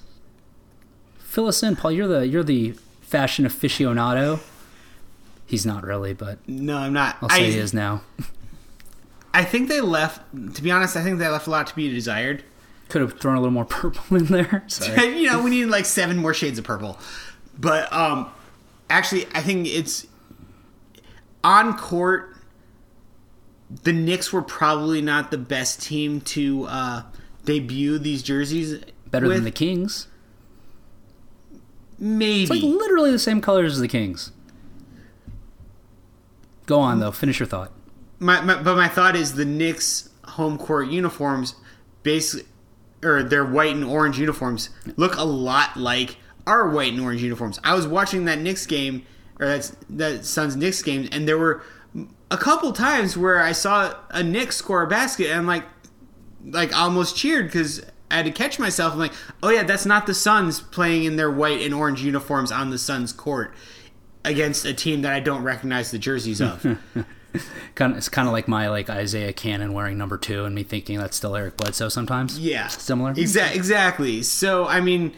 Fill 1.20 1.48
us 1.48 1.64
in, 1.64 1.76
Paul. 1.76 1.92
You're 1.94 2.08
the 2.08 2.28
you're 2.28 2.44
the 2.44 2.72
fashion 3.02 3.46
aficionado. 3.46 4.40
He's 5.46 5.66
not 5.66 5.84
really, 5.84 6.14
but 6.14 6.40
No, 6.48 6.78
I'm 6.78 6.94
not. 6.94 7.18
I'll 7.22 7.30
say 7.30 7.48
I, 7.48 7.52
he 7.52 7.58
is 7.58 7.74
now. 7.74 8.02
I 9.34 9.44
think 9.44 9.70
they 9.70 9.80
left. 9.82 10.22
To 10.56 10.62
be 10.62 10.72
honest, 10.72 10.96
I 10.98 11.04
think 11.04 11.20
they 11.20 11.28
left 11.28 11.48
a 11.48 11.50
lot 11.50 11.68
to 11.68 11.76
be 11.76 11.90
desired. 11.90 12.44
Could 12.90 13.02
have 13.02 13.20
thrown 13.20 13.36
a 13.36 13.40
little 13.40 13.52
more 13.54 13.66
purple 13.82 14.18
in 14.18 14.26
there. 14.26 14.64
Sorry. 14.68 15.20
you 15.20 15.30
know, 15.30 15.42
we 15.42 15.50
need 15.50 15.66
like 15.66 15.86
seven 15.86 16.18
more 16.18 16.34
shades 16.34 16.60
of 16.60 16.66
purple. 16.66 17.00
But 17.58 17.92
um 17.92 18.30
actually 18.90 19.26
I 19.34 19.42
think 19.42 19.68
it's 19.68 20.06
on 21.44 21.78
court 21.78 22.32
the 23.84 23.92
Knicks 23.94 24.32
were 24.32 24.44
probably 24.44 25.02
not 25.02 25.32
the 25.32 25.38
best 25.38 25.82
team 25.82 26.22
to 26.22 26.66
uh 26.66 27.02
debut 27.46 27.98
these 27.98 28.22
jerseys. 28.24 28.84
Better 29.10 29.28
with. 29.28 29.38
than 29.38 29.44
the 29.46 29.52
Kings. 29.52 30.08
maybe. 31.98 32.42
It's 32.44 32.52
like 32.52 32.62
literally 32.62 33.12
the 33.12 33.20
same 33.20 33.42
colors 33.42 33.74
as 33.74 33.80
the 33.80 33.88
Kings. 33.88 34.32
Go 36.66 36.80
on 36.80 37.00
though. 37.00 37.12
Finish 37.12 37.40
your 37.40 37.48
thought. 37.48 37.72
my, 38.20 38.42
my 38.42 38.62
but 38.62 38.76
my 38.76 38.88
thought 38.88 39.16
is 39.16 39.34
the 39.36 39.46
Knicks 39.46 40.10
home 40.26 40.58
court 40.58 40.88
uniforms 40.90 41.56
basically 42.04 42.48
or 43.06 43.24
their 43.24 43.46
white 43.46 43.76
and 43.76 43.84
orange 43.84 44.20
uniforms 44.20 44.70
look 44.98 45.16
a 45.16 45.24
lot 45.24 45.78
like 45.78 46.18
our 46.48 46.70
white 46.70 46.94
and 46.94 47.02
orange 47.02 47.22
uniforms. 47.24 47.60
I 47.64 47.76
was 47.76 47.88
watching 47.88 48.26
that 48.26 48.40
Knicks 48.40 48.66
game 48.66 49.06
or 49.40 49.48
that's 49.48 49.76
that 49.90 50.26
Suns 50.26 50.56
Knicks 50.56 50.82
game 50.82 51.08
and 51.12 51.28
there 51.28 51.38
were 51.38 51.64
a 52.32 52.38
couple 52.38 52.72
times 52.74 53.16
where 53.16 53.42
I 53.42 53.52
saw 53.52 53.94
a 54.10 54.24
Knicks 54.24 54.58
score 54.58 54.84
a 54.84 54.88
basket 54.88 55.28
and 55.28 55.40
I'm 55.40 55.48
like 55.48 55.64
like 56.46 56.76
almost 56.76 57.16
cheered 57.16 57.52
cuz 57.52 57.82
I 58.10 58.18
had 58.18 58.26
to 58.26 58.32
catch 58.32 58.60
myself. 58.60 58.94
I'm 58.94 59.00
like, 59.00 59.14
"Oh 59.42 59.50
yeah, 59.50 59.64
that's 59.64 59.86
not 59.86 60.06
the 60.06 60.14
Suns 60.14 60.62
playing 60.62 61.06
in 61.06 61.16
their 61.16 61.32
white 61.32 61.62
and 61.62 61.74
orange 61.74 62.04
uniforms 62.04 62.52
on 62.52 62.70
the 62.70 62.78
Suns 62.78 63.12
court 63.12 63.54
against 64.24 64.64
a 64.64 64.74
team 64.74 65.02
that 65.02 65.12
I 65.12 65.20
don't 65.20 65.44
recognize 65.44 65.92
the 65.92 65.98
jerseys 66.00 66.40
of." 66.40 66.78
Kind 67.76 67.92
of, 67.92 67.98
it's 67.98 68.10
kind 68.10 68.28
of 68.28 68.32
like 68.32 68.48
my 68.48 68.70
like 68.70 68.90
Isaiah 68.90 69.34
Canaan 69.34 69.74
wearing 69.74 69.98
number 69.98 70.18
two, 70.18 70.46
and 70.46 70.56
me 70.56 70.64
thinking 70.64 70.98
that's 70.98 71.18
still 71.18 71.36
Eric 71.36 71.58
Bledsoe. 71.58 71.90
Sometimes, 71.90 72.40
Yeah, 72.40 72.68
Similar? 72.68 73.12
Exactly. 73.12 73.58
Exactly. 73.58 74.24
So 74.24 74.66
I 74.66 74.80
mean, 74.80 75.14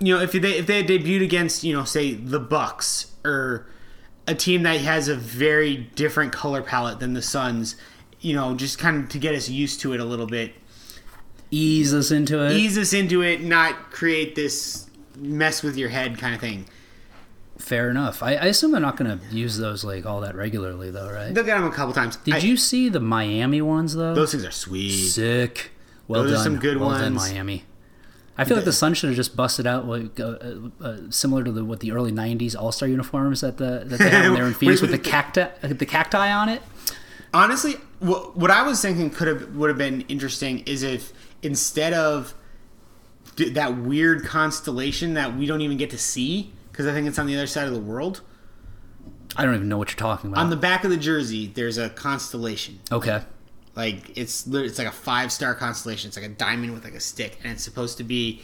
you 0.00 0.14
know, 0.14 0.20
if 0.20 0.32
they 0.32 0.58
if 0.58 0.66
they 0.66 0.78
had 0.82 0.86
debuted 0.86 1.24
against 1.24 1.64
you 1.64 1.72
know 1.72 1.84
say 1.84 2.14
the 2.14 2.40
Bucks 2.40 3.12
or 3.24 3.66
a 4.26 4.34
team 4.34 4.62
that 4.64 4.80
has 4.80 5.08
a 5.08 5.14
very 5.14 5.76
different 5.94 6.32
color 6.32 6.62
palette 6.62 7.00
than 7.00 7.14
the 7.14 7.22
Suns, 7.22 7.76
you 8.20 8.34
know, 8.34 8.54
just 8.54 8.78
kind 8.78 9.04
of 9.04 9.08
to 9.10 9.18
get 9.18 9.34
us 9.34 9.48
used 9.48 9.80
to 9.80 9.94
it 9.94 10.00
a 10.00 10.04
little 10.04 10.26
bit, 10.26 10.52
ease 11.50 11.94
us 11.94 12.10
into 12.10 12.44
it. 12.44 12.52
ease 12.52 12.76
us 12.76 12.92
into 12.92 13.22
it, 13.22 13.42
not 13.42 13.90
create 13.90 14.34
this 14.34 14.90
mess 15.16 15.62
with 15.62 15.76
your 15.76 15.88
head 15.88 16.18
kind 16.18 16.34
of 16.34 16.40
thing. 16.40 16.66
Fair 17.58 17.90
enough. 17.90 18.22
I, 18.22 18.34
I 18.34 18.46
assume 18.46 18.70
they're 18.72 18.80
not 18.80 18.96
going 18.96 19.18
to 19.18 19.24
use 19.34 19.58
those 19.58 19.84
like 19.84 20.06
all 20.06 20.20
that 20.22 20.34
regularly, 20.36 20.90
though, 20.90 21.10
right? 21.10 21.34
They'll 21.34 21.44
get 21.44 21.58
them 21.58 21.66
a 21.70 21.72
couple 21.74 21.92
times. 21.92 22.16
Did 22.16 22.34
I- 22.34 22.38
you 22.38 22.56
see 22.56 22.88
the 22.88 23.00
Miami 23.00 23.60
ones 23.60 23.94
though? 23.94 24.14
Those 24.14 24.30
things 24.32 24.44
are 24.44 24.50
sweet. 24.50 25.08
Sick. 25.10 25.72
Well 26.06 26.22
Those 26.22 26.32
are 26.32 26.34
done. 26.36 26.44
some 26.44 26.58
good 26.58 26.78
well 26.78 26.90
done, 26.90 27.14
ones. 27.16 27.30
Miami. 27.32 27.64
I 28.40 28.44
feel 28.44 28.56
like 28.56 28.64
the 28.64 28.72
Sun 28.72 28.94
should 28.94 29.08
have 29.08 29.16
just 29.16 29.34
busted 29.36 29.66
out 29.66 29.88
like 29.88 30.20
uh, 30.20 30.24
uh, 30.24 30.54
uh, 30.80 30.96
similar 31.10 31.42
to 31.42 31.50
the 31.50 31.64
what 31.64 31.80
the 31.80 31.90
early 31.90 32.12
'90s 32.12 32.54
All 32.56 32.70
Star 32.70 32.88
uniforms 32.88 33.40
that 33.40 33.56
the 33.56 33.82
that 33.84 33.98
they 33.98 34.08
had 34.08 34.22
when 34.26 34.34
they 34.34 34.40
were 34.42 34.46
in 34.46 34.54
Phoenix 34.60 34.80
with 34.80 34.92
the 34.92 34.98
cacti 34.98 35.48
the 35.60 35.84
cacti 35.84 36.30
on 36.30 36.48
it. 36.48 36.62
Honestly, 37.34 37.74
what, 37.98 38.36
what 38.36 38.50
I 38.52 38.62
was 38.62 38.80
thinking 38.80 39.10
could 39.10 39.26
have 39.26 39.56
would 39.56 39.68
have 39.68 39.76
been 39.76 40.02
interesting 40.02 40.60
is 40.60 40.84
if 40.84 41.12
instead 41.42 41.92
of 41.92 42.32
that 43.36 43.76
weird 43.76 44.24
constellation 44.24 45.14
that 45.14 45.36
we 45.36 45.44
don't 45.44 45.60
even 45.60 45.76
get 45.76 45.90
to 45.90 45.98
see 45.98 46.52
because 46.78 46.88
I 46.88 46.94
think 46.94 47.08
it's 47.08 47.18
on 47.18 47.26
the 47.26 47.34
other 47.36 47.48
side 47.48 47.66
of 47.66 47.74
the 47.74 47.80
world. 47.80 48.20
I 49.36 49.44
don't 49.44 49.56
even 49.56 49.68
know 49.68 49.78
what 49.78 49.90
you're 49.90 49.96
talking 49.98 50.30
about. 50.30 50.40
On 50.40 50.48
the 50.48 50.56
back 50.56 50.84
of 50.84 50.90
the 50.90 50.96
jersey, 50.96 51.48
there's 51.48 51.76
a 51.76 51.90
constellation. 51.90 52.78
okay. 52.92 53.22
Like 53.74 54.16
it's 54.16 54.46
it's 54.46 54.78
like 54.78 54.86
a 54.86 54.92
five 54.92 55.32
star 55.32 55.54
constellation. 55.56 56.06
It's 56.08 56.16
like 56.16 56.26
a 56.26 56.30
diamond 56.30 56.72
with 56.74 56.84
like 56.84 56.94
a 56.94 57.00
stick, 57.00 57.38
and 57.42 57.52
it's 57.52 57.64
supposed 57.64 57.98
to 57.98 58.04
be 58.04 58.42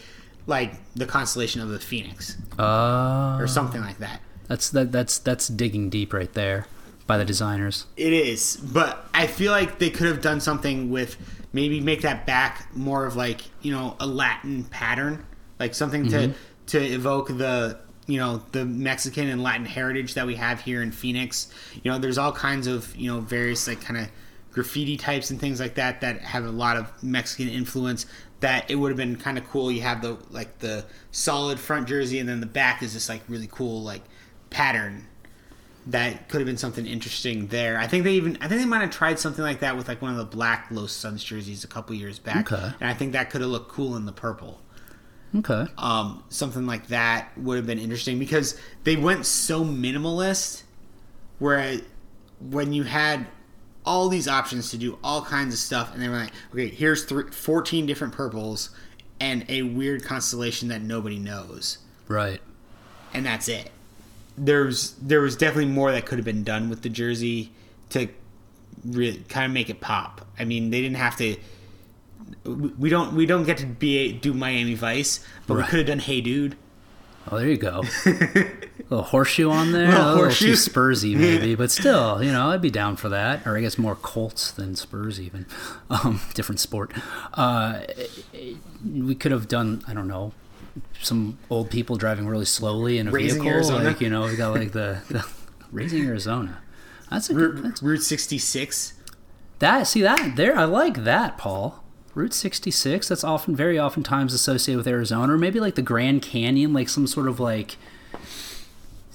like 0.48 0.72
the 0.94 1.06
constellation 1.06 1.60
of 1.60 1.68
the 1.70 1.78
Phoenix 1.78 2.36
Uh, 2.58 3.36
or 3.40 3.46
something 3.46 3.80
like 3.80 3.98
that. 3.98 4.20
that's 4.48 4.70
that 4.70 4.90
that's 4.92 5.18
that's 5.18 5.46
digging 5.48 5.90
deep 5.90 6.12
right 6.12 6.32
there 6.34 6.66
by 7.06 7.18
the 7.18 7.24
designers. 7.24 7.86
It 7.96 8.12
is, 8.12 8.56
but 8.56 9.06
I 9.14 9.26
feel 9.28 9.50
like 9.52 9.78
they 9.78 9.90
could 9.90 10.06
have 10.08 10.20
done 10.20 10.40
something 10.40 10.90
with 10.90 11.16
maybe 11.52 11.80
make 11.80 12.02
that 12.02 12.26
back 12.26 12.68
more 12.76 13.04
of 13.06 13.14
like 13.16 13.40
you 13.62 13.72
know 13.72 13.96
a 14.00 14.06
Latin 14.06 14.64
pattern, 14.64 15.24
like 15.58 15.74
something 15.74 16.08
to 16.10 16.32
to 16.66 16.78
evoke 16.80 17.26
the 17.28 17.80
you 18.06 18.18
know 18.18 18.42
the 18.52 18.64
Mexican 18.64 19.28
and 19.28 19.42
Latin 19.42 19.66
heritage 19.66 20.14
that 20.14 20.26
we 20.26 20.36
have 20.36 20.60
here 20.60 20.82
in 20.82 20.92
Phoenix. 20.92 21.48
You 21.82 21.90
know, 21.90 21.98
there's 21.98 22.18
all 22.18 22.32
kinds 22.32 22.66
of 22.66 22.94
you 22.96 23.12
know 23.12 23.20
various 23.20 23.66
like 23.66 23.80
kind 23.80 23.98
of 23.98 24.08
graffiti 24.52 24.96
types 24.96 25.30
and 25.30 25.40
things 25.40 25.60
like 25.60 25.74
that 25.74 26.00
that 26.00 26.20
have 26.20 26.44
a 26.44 26.50
lot 26.50 26.76
of 26.76 27.02
Mexican 27.02 27.48
influence. 27.48 28.06
That 28.40 28.70
it 28.70 28.76
would 28.76 28.90
have 28.90 28.98
been 28.98 29.16
kind 29.16 29.38
of 29.38 29.48
cool. 29.48 29.72
You 29.72 29.82
have 29.82 30.02
the 30.02 30.18
like 30.30 30.58
the 30.58 30.84
solid 31.10 31.58
front 31.58 31.88
jersey, 31.88 32.18
and 32.18 32.28
then 32.28 32.40
the 32.40 32.46
back 32.46 32.82
is 32.82 32.94
this 32.94 33.08
like 33.08 33.22
really 33.28 33.48
cool 33.50 33.82
like 33.82 34.02
pattern 34.50 35.06
that 35.86 36.28
could 36.28 36.40
have 36.40 36.46
been 36.46 36.56
something 36.56 36.86
interesting 36.86 37.48
there. 37.48 37.78
I 37.78 37.86
think 37.86 38.04
they 38.04 38.12
even 38.14 38.38
I 38.40 38.48
think 38.48 38.60
they 38.60 38.66
might 38.66 38.80
have 38.80 38.90
tried 38.90 39.18
something 39.18 39.44
like 39.44 39.60
that 39.60 39.76
with 39.76 39.88
like 39.88 40.00
one 40.00 40.10
of 40.10 40.16
the 40.16 40.24
black 40.24 40.68
Los 40.70 40.92
Suns 40.92 41.22
jerseys 41.22 41.64
a 41.64 41.66
couple 41.66 41.94
years 41.94 42.18
back. 42.18 42.50
Okay. 42.50 42.72
And 42.80 42.88
I 42.88 42.94
think 42.94 43.12
that 43.12 43.30
could 43.30 43.40
have 43.40 43.50
looked 43.50 43.70
cool 43.70 43.96
in 43.96 44.06
the 44.06 44.12
purple. 44.12 44.60
Okay. 45.36 45.66
Um, 45.78 46.22
something 46.28 46.66
like 46.66 46.88
that 46.88 47.36
would 47.36 47.56
have 47.56 47.66
been 47.66 47.78
interesting 47.78 48.18
because 48.18 48.58
they 48.84 48.96
went 48.96 49.26
so 49.26 49.64
minimalist 49.64 50.62
where 51.38 51.78
when 52.40 52.72
you 52.72 52.84
had 52.84 53.26
all 53.84 54.08
these 54.08 54.28
options 54.28 54.70
to 54.70 54.78
do 54.78 54.98
all 55.02 55.22
kinds 55.22 55.52
of 55.52 55.58
stuff 55.60 55.92
and 55.92 56.02
they 56.02 56.08
were 56.08 56.16
like, 56.16 56.32
okay, 56.52 56.68
here's 56.68 57.04
three, 57.04 57.30
14 57.30 57.84
different 57.86 58.12
purples 58.14 58.70
and 59.20 59.44
a 59.48 59.62
weird 59.62 60.04
constellation 60.04 60.68
that 60.68 60.82
nobody 60.82 61.18
knows 61.18 61.78
Right. 62.08 62.40
and 63.12 63.26
that's 63.26 63.48
it. 63.48 63.70
There's 64.36 64.92
there 65.00 65.20
was 65.20 65.36
definitely 65.36 65.70
more 65.72 65.92
that 65.92 66.06
could 66.06 66.18
have 66.18 66.24
been 66.24 66.44
done 66.44 66.68
with 66.68 66.82
the 66.82 66.88
jersey 66.88 67.52
to 67.90 68.08
re- 68.84 69.22
kind 69.28 69.46
of 69.46 69.52
make 69.52 69.70
it 69.70 69.80
pop. 69.80 70.26
I 70.38 70.44
mean, 70.44 70.70
they 70.70 70.80
didn't 70.80 70.96
have 70.96 71.16
to. 71.18 71.36
We 72.44 72.88
don't 72.90 73.14
we 73.14 73.26
don't 73.26 73.44
get 73.44 73.58
to 73.58 73.66
be 73.66 74.12
do 74.12 74.34
Miami 74.34 74.74
Vice, 74.74 75.24
but 75.46 75.56
we 75.56 75.62
could 75.64 75.78
have 75.78 75.86
done 75.86 75.98
Hey 75.98 76.20
Dude. 76.20 76.56
Oh, 77.30 77.38
there 77.38 77.48
you 77.48 77.56
go. 77.56 77.82
little 78.90 79.02
horseshoe 79.02 79.50
on 79.50 79.72
there, 79.72 79.88
Little 79.88 80.02
a 80.02 80.14
little 80.14 80.14
too 80.16 80.22
horseshoe. 80.24 80.52
Spursy 80.52 81.16
maybe, 81.18 81.54
but 81.54 81.70
still, 81.70 82.22
you 82.22 82.30
know, 82.30 82.50
I'd 82.50 82.60
be 82.60 82.70
down 82.70 82.96
for 82.96 83.08
that. 83.08 83.46
Or 83.46 83.56
I 83.56 83.62
guess 83.62 83.78
more 83.78 83.94
Colts 83.94 84.50
than 84.50 84.76
Spurs 84.76 85.20
even. 85.20 85.46
Um, 85.90 86.20
different 86.34 86.60
sport. 86.60 86.90
Uh, 87.34 87.80
we 88.84 89.14
could 89.14 89.30
have 89.32 89.46
done, 89.46 89.84
I 89.86 89.94
don't 89.94 90.08
know, 90.08 90.32
some 91.00 91.38
old 91.48 91.70
people 91.70 91.96
driving 91.96 92.26
really 92.26 92.46
slowly 92.46 92.98
in 92.98 93.06
a 93.06 93.10
Raising 93.10 93.42
vehicle. 93.42 93.54
Arizona. 93.54 93.84
Like 93.84 94.00
you 94.00 94.10
know, 94.10 94.22
we 94.24 94.34
got 94.34 94.54
like 94.54 94.72
the, 94.72 95.02
the 95.08 95.24
raising 95.70 96.04
Arizona. 96.04 96.62
That's 97.10 97.30
a 97.30 97.34
good. 97.34 97.58
That's, 97.58 97.82
Route 97.82 98.02
66. 98.02 98.94
that 99.60 99.84
see 99.84 100.02
that 100.02 100.36
there, 100.36 100.58
I 100.58 100.64
like 100.64 101.04
that, 101.04 101.38
Paul. 101.38 101.83
Route 102.14 102.32
66. 102.34 103.08
That's 103.08 103.24
often, 103.24 103.56
very 103.56 103.78
oftentimes 103.78 104.32
associated 104.34 104.78
with 104.78 104.86
Arizona, 104.88 105.32
or 105.34 105.38
maybe 105.38 105.58
like 105.60 105.74
the 105.74 105.82
Grand 105.82 106.22
Canyon, 106.22 106.72
like 106.72 106.88
some 106.88 107.06
sort 107.06 107.26
of 107.28 107.40
like 107.40 107.76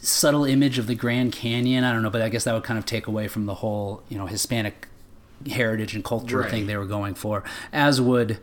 subtle 0.01 0.45
image 0.45 0.77
of 0.77 0.87
the 0.87 0.95
Grand 0.95 1.31
Canyon. 1.33 1.83
I 1.83 1.91
don't 1.93 2.03
know, 2.03 2.09
but 2.09 2.21
I 2.21 2.29
guess 2.29 2.43
that 2.43 2.53
would 2.53 2.63
kind 2.63 2.77
of 2.77 2.85
take 2.85 3.07
away 3.07 3.27
from 3.27 3.45
the 3.45 3.55
whole, 3.55 4.03
you 4.09 4.17
know, 4.17 4.25
Hispanic 4.25 4.87
heritage 5.49 5.95
and 5.95 6.03
culture 6.03 6.39
Right. 6.39 6.51
thing 6.51 6.67
they 6.67 6.75
were 6.77 6.85
going 6.85 7.15
for, 7.15 7.43
as 7.71 8.01
would 8.01 8.39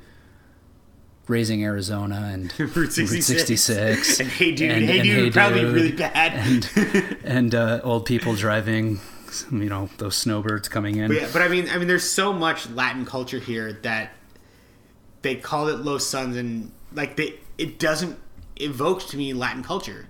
raising 1.29 1.63
Arizona 1.65 2.31
and 2.33 2.59
Route 2.77 2.93
66. 2.93 3.27
66. 3.27 4.21
And 4.21 4.29
Hey 4.39 4.53
Dude, 4.55 4.71
and- 4.71 4.85
Hey 4.87 4.99
and 5.01 5.05
Dude 5.09 5.25
Hey 5.25 5.31
probably 5.31 5.61
Dude. 5.61 5.75
really 5.75 5.93
bad. 5.93 6.33
and 6.77 7.17
and 7.25 7.55
uh, 7.55 7.81
old 7.85 8.07
people 8.07 8.35
driving, 8.35 9.01
you 9.51 9.69
know, 9.69 9.91
those 9.99 10.17
snowbirds 10.17 10.69
coming 10.69 10.97
in. 10.97 11.09
But, 11.09 11.17
yeah, 11.17 11.29
but 11.33 11.43
I 11.43 11.49
mean, 11.49 11.69
I 11.69 11.79
mean, 11.79 11.89
there's 11.89 12.09
so 12.09 12.33
much 12.33 12.71
Latin 12.71 13.05
culture 13.05 13.39
here 13.41 13.73
that 13.83 14.13
they 15.27 15.35
call 15.37 15.69
it 15.69 15.79
Los 15.81 16.07
Suns, 16.07 16.37
and 16.37 16.71
like 16.93 17.17
they, 17.17 17.35
it 17.59 17.79
doesn't 17.79 18.19
evoke 18.57 19.07
to 19.09 19.17
me 19.17 19.33
Latin 19.35 19.63
culture 19.63 20.07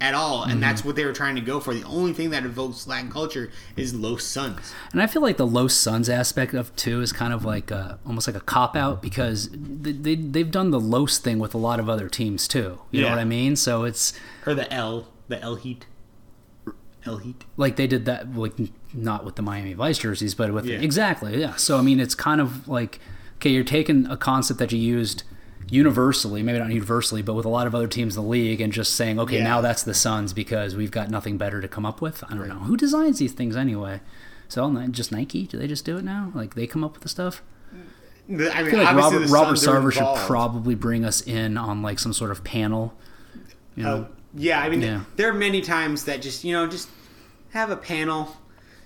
at 0.00 0.14
all, 0.14 0.42
and 0.42 0.52
Mm-hmm. 0.52 0.60
that's 0.60 0.84
what 0.84 0.96
they 0.96 1.04
were 1.04 1.12
trying 1.12 1.36
to 1.36 1.40
go 1.40 1.60
for. 1.60 1.72
The 1.74 1.84
only 1.84 2.12
thing 2.12 2.30
that 2.30 2.44
evokes 2.44 2.86
Latin 2.88 3.10
culture 3.10 3.50
is 3.76 3.94
Los 3.94 4.24
Suns. 4.24 4.72
And 4.92 5.00
I 5.00 5.06
feel 5.06 5.22
like 5.22 5.36
the 5.36 5.46
Los 5.46 5.74
Suns 5.74 6.08
aspect 6.08 6.54
of 6.54 6.74
too 6.74 7.00
is 7.00 7.12
kind 7.12 7.32
of 7.32 7.44
like 7.44 7.70
a, 7.70 7.98
almost 8.04 8.26
like 8.26 8.34
a 8.36 8.40
cop 8.40 8.74
out 8.76 9.00
because 9.02 9.48
they, 9.52 9.92
they 9.92 10.14
they've 10.16 10.50
done 10.50 10.70
the 10.72 10.80
Los 10.80 11.18
thing 11.18 11.38
with 11.38 11.54
a 11.54 11.58
lot 11.58 11.78
of 11.78 11.88
other 11.88 12.08
teams 12.08 12.48
too. 12.48 12.80
You 12.90 13.02
know 13.02 13.10
what 13.10 13.18
I 13.20 13.24
mean? 13.24 13.54
So 13.56 13.84
it's 13.84 14.12
Or 14.46 14.54
the 14.54 14.70
L, 14.72 15.06
the 15.28 15.40
L 15.40 15.54
Heat. 15.56 15.86
L 17.04 17.16
Heat. 17.18 17.44
like 17.56 17.74
they 17.76 17.86
did 17.88 18.04
that 18.04 18.32
like 18.36 18.54
not 18.94 19.24
with 19.24 19.34
the 19.36 19.42
Miami 19.42 19.72
Vice 19.74 19.98
jerseys, 19.98 20.34
but 20.36 20.52
with 20.52 20.64
Yeah. 20.66 20.78
exactly 20.78 21.40
yeah. 21.40 21.54
So 21.56 21.76
I 21.78 21.82
mean, 21.82 21.98
it's 22.00 22.14
kind 22.14 22.40
of 22.40 22.66
like 22.68 22.98
okay, 23.42 23.50
you're 23.50 23.64
taking 23.64 24.06
a 24.06 24.16
concept 24.16 24.60
that 24.60 24.70
you 24.70 24.78
used 24.78 25.24
universally, 25.68 26.42
maybe 26.42 26.58
not 26.58 26.70
universally, 26.70 27.22
but 27.22 27.34
with 27.34 27.44
a 27.44 27.48
lot 27.48 27.66
of 27.66 27.74
other 27.74 27.88
teams 27.88 28.16
in 28.16 28.22
the 28.22 28.28
league, 28.28 28.60
and 28.60 28.72
just 28.72 28.94
saying 28.94 29.18
okay, 29.18 29.38
Yeah. 29.38 29.44
now 29.44 29.60
that's 29.60 29.82
the 29.82 29.94
Suns 29.94 30.32
because 30.32 30.76
we've 30.76 30.90
got 30.92 31.10
nothing 31.10 31.38
better 31.38 31.60
to 31.60 31.66
come 31.68 31.84
up 31.84 32.00
with. 32.00 32.22
I 32.28 32.34
don't 32.34 32.48
know 32.48 32.54
who 32.60 32.76
designs 32.76 33.18
these 33.18 33.32
things 33.32 33.56
anyway. 33.56 34.00
So 34.48 34.70
just 34.90 35.10
Nike? 35.12 35.46
Do 35.46 35.58
they 35.58 35.66
just 35.66 35.84
do 35.84 35.96
it 35.96 36.04
now? 36.04 36.30
Like 36.34 36.54
they 36.54 36.66
come 36.66 36.84
up 36.84 36.92
with 36.94 37.02
the 37.02 37.08
stuff? 37.08 37.42
The- 38.28 38.54
I 38.56 38.62
mean, 38.62 38.66
I 38.68 38.70
feel 38.70 38.84
like 38.84 38.96
Robert, 38.96 39.28
Robert 39.30 39.56
Sarver 39.56 39.92
should 39.92 40.26
probably 40.26 40.74
bring 40.76 41.04
us 41.04 41.20
in 41.22 41.56
on 41.58 41.82
like 41.82 41.98
some 41.98 42.12
sort 42.12 42.30
of 42.30 42.44
panel. 42.44 42.94
You 43.74 43.82
know, 43.84 43.96
Uh, 43.96 44.04
yeah, 44.36 44.60
I 44.60 44.68
mean, 44.68 44.82
Yeah. 44.82 45.00
there 45.16 45.28
are 45.30 45.34
many 45.34 45.62
times 45.62 46.04
that 46.04 46.22
just 46.22 46.44
you 46.44 46.52
know 46.52 46.66
just 46.68 46.88
have 47.50 47.70
a 47.70 47.76
panel. 47.76 48.36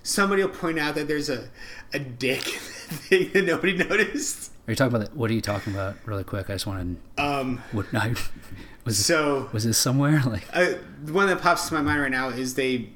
Somebody 0.07 0.41
will 0.41 0.49
point 0.49 0.79
out 0.79 0.95
that 0.95 1.07
there's 1.07 1.29
a 1.29 1.49
a 1.93 1.99
dick 1.99 2.41
thing 2.41 3.31
that 3.33 3.43
nobody 3.45 3.75
noticed. 3.77 4.51
are 4.67 4.71
you 4.71 4.75
talking 4.75 4.95
about? 4.95 5.11
The, 5.11 5.17
what 5.17 5.29
are 5.29 5.33
you 5.33 5.41
talking 5.41 5.73
about? 5.73 5.95
Really 6.05 6.23
quick, 6.23 6.49
I 6.49 6.53
just 6.53 6.65
wanted. 6.65 6.97
Um, 7.17 7.61
What 7.73 7.87
I 7.93 8.09
was 8.85 8.97
this, 8.97 9.05
so 9.05 9.49
was 9.51 9.65
this 9.65 9.77
somewhere 9.77 10.21
like? 10.25 10.45
uh, 10.53 10.75
the 11.03 11.11
one 11.13 11.27
that 11.27 11.41
pops 11.41 11.67
to 11.67 11.73
my 11.73 11.81
mind 11.81 12.01
right 12.01 12.11
now 12.11 12.29
is 12.29 12.55
they. 12.55 12.89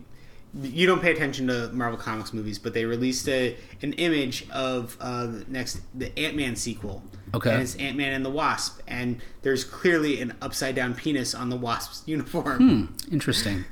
You 0.62 0.86
don't 0.86 1.01
pay 1.01 1.14
attention 1.14 1.47
to 1.47 1.70
Marvel 1.72 1.97
Comics 1.97 2.34
movies, 2.34 2.59
but 2.59 2.74
they 2.74 2.84
released 2.84 3.28
a 3.30 3.55
an 3.82 3.93
image 3.93 4.49
of 4.49 4.97
uh, 4.99 5.26
the 5.28 5.45
next 5.47 5.80
the 5.97 6.18
Ant 6.20 6.36
Man 6.36 6.55
sequel. 6.57 7.03
Okay. 7.34 7.51
And 7.53 7.62
it's 7.62 7.76
Ant 7.76 7.95
Man 7.95 8.12
and 8.14 8.26
the 8.26 8.30
Wasp, 8.30 8.82
and 8.88 9.22
there's 9.43 9.64
clearly 9.64 10.20
an 10.22 10.34
upside 10.41 10.76
down 10.76 10.93
penis 10.93 11.34
on 11.34 11.49
the 11.49 11.55
Wasp's 11.55 12.03
uniform. 12.05 12.93
Interesting. 13.09 13.64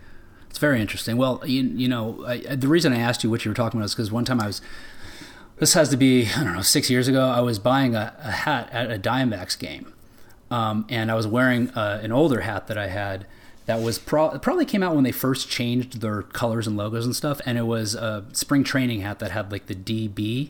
It's 0.50 0.58
very 0.58 0.82
interesting. 0.82 1.18
Well, 1.18 1.42
you, 1.46 1.64
you 1.64 1.88
know, 1.88 2.24
I, 2.26 2.38
the 2.56 2.68
reason 2.68 2.92
I 2.94 3.00
asked 3.00 3.24
you 3.24 3.30
what 3.30 3.46
you 3.46 3.52
were 3.52 3.56
talking 3.56 3.80
about 3.80 3.86
is 3.86 3.96
because 3.96 4.12
one 4.12 4.26
time 4.26 4.42
I 4.42 4.48
was, 4.48 4.62
this 5.58 5.74
has 5.74 5.90
to 5.90 5.98
be, 5.98 6.28
I 6.36 6.44
don't 6.44 6.54
know, 6.56 6.62
six 6.62 6.90
years 6.90 7.08
ago, 7.08 7.28
I 7.28 7.42
was 7.42 7.60
buying 7.60 7.96
a, 7.96 8.16
a 8.24 8.32
hat 8.32 8.70
at 8.72 8.92
a 8.92 8.98
Diamondbacks 8.98 9.58
game. 9.58 9.94
Um, 10.52 10.88
and 10.90 11.12
I 11.12 11.14
was 11.14 11.28
wearing 11.28 11.70
uh, 11.72 12.00
an 12.02 12.12
older 12.12 12.42
hat 12.42 12.68
that 12.68 12.78
I 12.78 12.88
had 12.88 13.28
that 13.68 13.82
was 13.82 14.00
pro- 14.00 14.40
probably 14.40 14.66
came 14.66 14.82
out 14.82 14.96
when 14.96 15.04
they 15.04 15.12
first 15.12 15.48
changed 15.48 16.02
their 16.02 16.24
colors 16.24 16.66
and 16.66 16.76
logos 16.76 17.06
and 17.06 17.16
stuff. 17.16 17.40
And 17.46 17.56
it 17.56 17.68
was 17.68 17.94
a 17.94 18.26
spring 18.34 18.64
training 18.64 19.02
hat 19.02 19.20
that 19.20 19.30
had 19.30 19.52
like 19.52 19.68
the 19.68 19.76
DB 19.76 20.50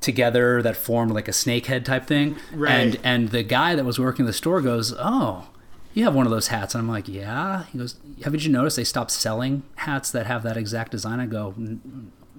together 0.00 0.60
that 0.60 0.76
formed 0.76 1.12
like 1.12 1.28
a 1.28 1.32
snake 1.32 1.66
head 1.66 1.86
type 1.86 2.06
thing. 2.06 2.36
Right. 2.52 2.72
And 2.72 2.98
and 3.04 3.28
the 3.28 3.44
guy 3.44 3.76
that 3.76 3.84
was 3.84 4.00
working 4.00 4.26
the 4.26 4.32
store 4.32 4.60
goes, 4.60 4.92
"Oh, 4.98 5.46
you 5.94 6.04
have 6.04 6.14
one 6.14 6.26
of 6.26 6.30
those 6.30 6.48
hats?" 6.48 6.74
And 6.74 6.82
I'm 6.82 6.88
like, 6.88 7.08
"Yeah." 7.08 7.64
He 7.64 7.78
goes, 7.78 7.96
"Haven't 8.22 8.44
you 8.44 8.52
noticed 8.52 8.76
they 8.76 8.84
stopped 8.84 9.10
selling 9.10 9.62
hats 9.76 10.10
that 10.10 10.26
have 10.26 10.42
that 10.42 10.56
exact 10.56 10.92
design?" 10.92 11.20
I 11.20 11.26
go, 11.26 11.54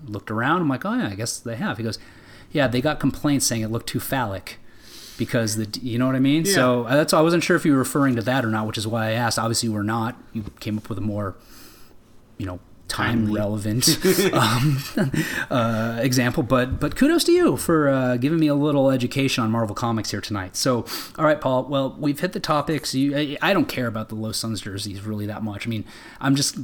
looked 0.06 0.30
around. 0.32 0.62
I'm 0.62 0.70
like, 0.70 0.86
"Oh 0.86 0.93
yeah, 0.93 1.08
I 1.08 1.16
guess 1.16 1.39
they 1.39 1.56
have." 1.56 1.78
He 1.78 1.84
goes, 1.84 1.99
"Yeah, 2.51 2.68
they 2.68 2.82
got 2.82 2.99
complaints 2.99 3.45
saying 3.45 3.62
it 3.62 3.72
looked 3.72 3.88
too 3.88 3.99
phallic." 3.99 4.60
Because 5.18 5.56
the, 5.56 5.80
you 5.80 5.97
know 5.97 6.08
what 6.08 6.16
I 6.16 6.20
mean. 6.20 6.43
So 6.43 6.84
uh, 6.84 6.95
that's 6.97 7.14
I 7.14 7.22
wasn't 7.22 7.41
sure 7.43 7.56
if 7.56 7.66
you 7.66 7.72
were 7.72 7.78
referring 7.78 8.18
to 8.18 8.22
that 8.24 8.43
or 8.43 8.49
not, 8.49 8.68
which 8.68 8.78
is 8.78 8.86
why 8.86 9.08
I 9.08 9.12
asked. 9.12 9.39
Obviously, 9.39 9.70
we're 9.70 9.82
not. 9.84 10.18
You 10.34 10.43
came 10.60 10.78
up 10.78 10.89
with 10.89 10.97
a 10.97 11.01
more, 11.01 11.36
you 12.38 12.45
know, 12.45 12.60
time 12.88 13.26
Timely. 13.26 13.40
relevant 13.40 13.88
um, 14.34 14.82
uh, 15.50 16.00
example. 16.02 16.44
But 16.44 16.80
but 16.80 16.96
kudos 16.96 17.24
to 17.26 17.32
you 17.32 17.58
for 17.58 17.90
uh, 17.90 18.18
giving 18.18 18.40
me 18.40 18.48
a 18.48 18.56
little 18.56 18.92
education 18.92 19.44
on 19.44 19.52
Marvel 19.52 19.76
Comics 19.76 20.12
here 20.12 20.22
tonight. 20.22 20.56
So 20.56 20.86
all 21.18 21.26
right, 21.26 21.40
Paul. 21.42 21.66
Well, 21.66 21.96
we've 22.00 22.20
hit 22.20 22.34
the 22.34 22.40
topics. 22.40 22.94
You, 22.94 23.18
I, 23.18 23.38
I 23.42 23.54
don't 23.54 23.68
care 23.68 23.88
about 23.88 24.10
the 24.10 24.16
Los 24.16 24.38
Suns 24.38 24.62
jerseys 24.62 25.02
really 25.02 25.26
that 25.26 25.44
much. 25.44 25.66
I 25.68 25.70
mean, 25.70 25.86
I'm 26.22 26.36
just. 26.36 26.58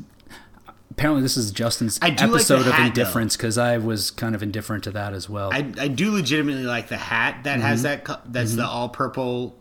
Apparently, 0.92 1.22
this 1.22 1.38
is 1.38 1.52
Justin's 1.52 1.98
do 2.00 2.06
like 2.08 2.20
episode 2.22 2.68
of 2.68 2.78
indifference 2.78 3.38
because 3.38 3.58
I 3.58 3.78
was 3.78 4.12
kind 4.12 4.36
of 4.36 4.44
indifferent 4.44 4.84
to 4.84 4.92
that 4.92 5.14
as 5.14 5.30
well. 5.30 5.50
I, 5.54 5.72
I 5.80 5.88
do 5.88 6.12
legitimately 6.12 6.64
like 6.66 6.90
the 6.90 6.98
hat 6.98 7.46
that 7.46 7.60
Mm-hmm. 7.60 7.68
has 7.68 7.84
that 7.84 8.06
that's 8.32 8.56
the 8.56 8.66
all 8.68 8.90
purple 8.90 9.56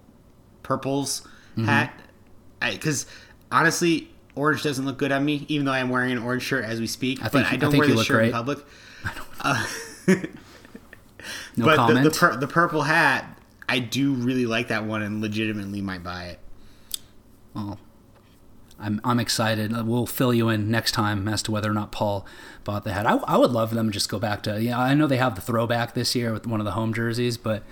purples 0.65 1.23
Mm-hmm. 1.57 1.65
hat 1.67 1.95
because 2.61 3.07
honestly 3.51 4.09
orange 4.41 4.63
doesn't 4.63 4.85
look 4.87 4.97
good 4.99 5.13
on 5.13 5.25
me 5.25 5.45
even 5.49 5.65
though 5.67 5.73
i'm 5.73 5.89
wearing 5.91 6.13
an 6.13 6.19
orange 6.19 6.43
shirt 6.43 6.65
as 6.65 6.81
we 6.81 6.87
speak 6.87 7.19
I 7.21 7.29
think- 7.29 7.33
but 7.45 7.45
i 7.47 7.55
I 7.55 7.57
don't 7.57 7.71
think 7.71 7.85
wear 7.87 7.95
the 7.95 8.05
shirt 8.05 8.17
great. 8.17 8.27
in 8.29 8.33
public 8.33 8.59
no 11.57 11.65
but 11.67 11.77
comment. 11.77 12.05
the, 12.05 12.11
the, 12.11 12.17
pur- 12.17 12.37
the 12.37 12.47
purple 12.49 12.83
hat 12.83 13.39
i 13.69 13.79
do 13.79 14.13
really 14.15 14.47
like 14.47 14.69
that 14.69 14.85
one 14.85 15.03
and 15.03 15.21
legitimately 15.21 15.81
might 15.81 16.03
buy 16.03 16.25
it 16.27 16.39
Well, 17.55 17.79
I'm 18.83 18.99
I'm 19.05 19.21
excited. 19.21 19.75
Uh, 19.75 19.85
We'll 19.85 20.07
fill 20.07 20.33
you 20.33 20.49
in 20.49 20.71
next 20.71 20.93
time 20.93 21.29
as 21.29 21.43
to 21.43 21.51
whether 21.53 21.71
or 21.71 21.75
not 21.75 21.93
Paul 21.93 22.25
bought 22.65 22.85
the 22.85 22.93
hat. 22.95 23.07
I, 23.07 23.17
I 23.27 23.37
would 23.37 23.51
love 23.51 23.75
them 23.75 23.89
to 23.89 23.93
just 23.93 24.09
go 24.09 24.19
back 24.19 24.43
to. 24.45 24.63
Yeah, 24.63 24.79
I 24.81 24.95
know 24.95 25.07
they 25.07 25.19
have 25.19 25.35
the 25.35 25.43
throwback 25.43 25.93
this 25.93 26.15
year 26.15 26.33
with 26.33 26.47
one 26.47 26.61
of 26.61 26.65
the 26.65 26.71
home 26.73 26.95
jerseys, 26.95 27.37
but 27.37 27.63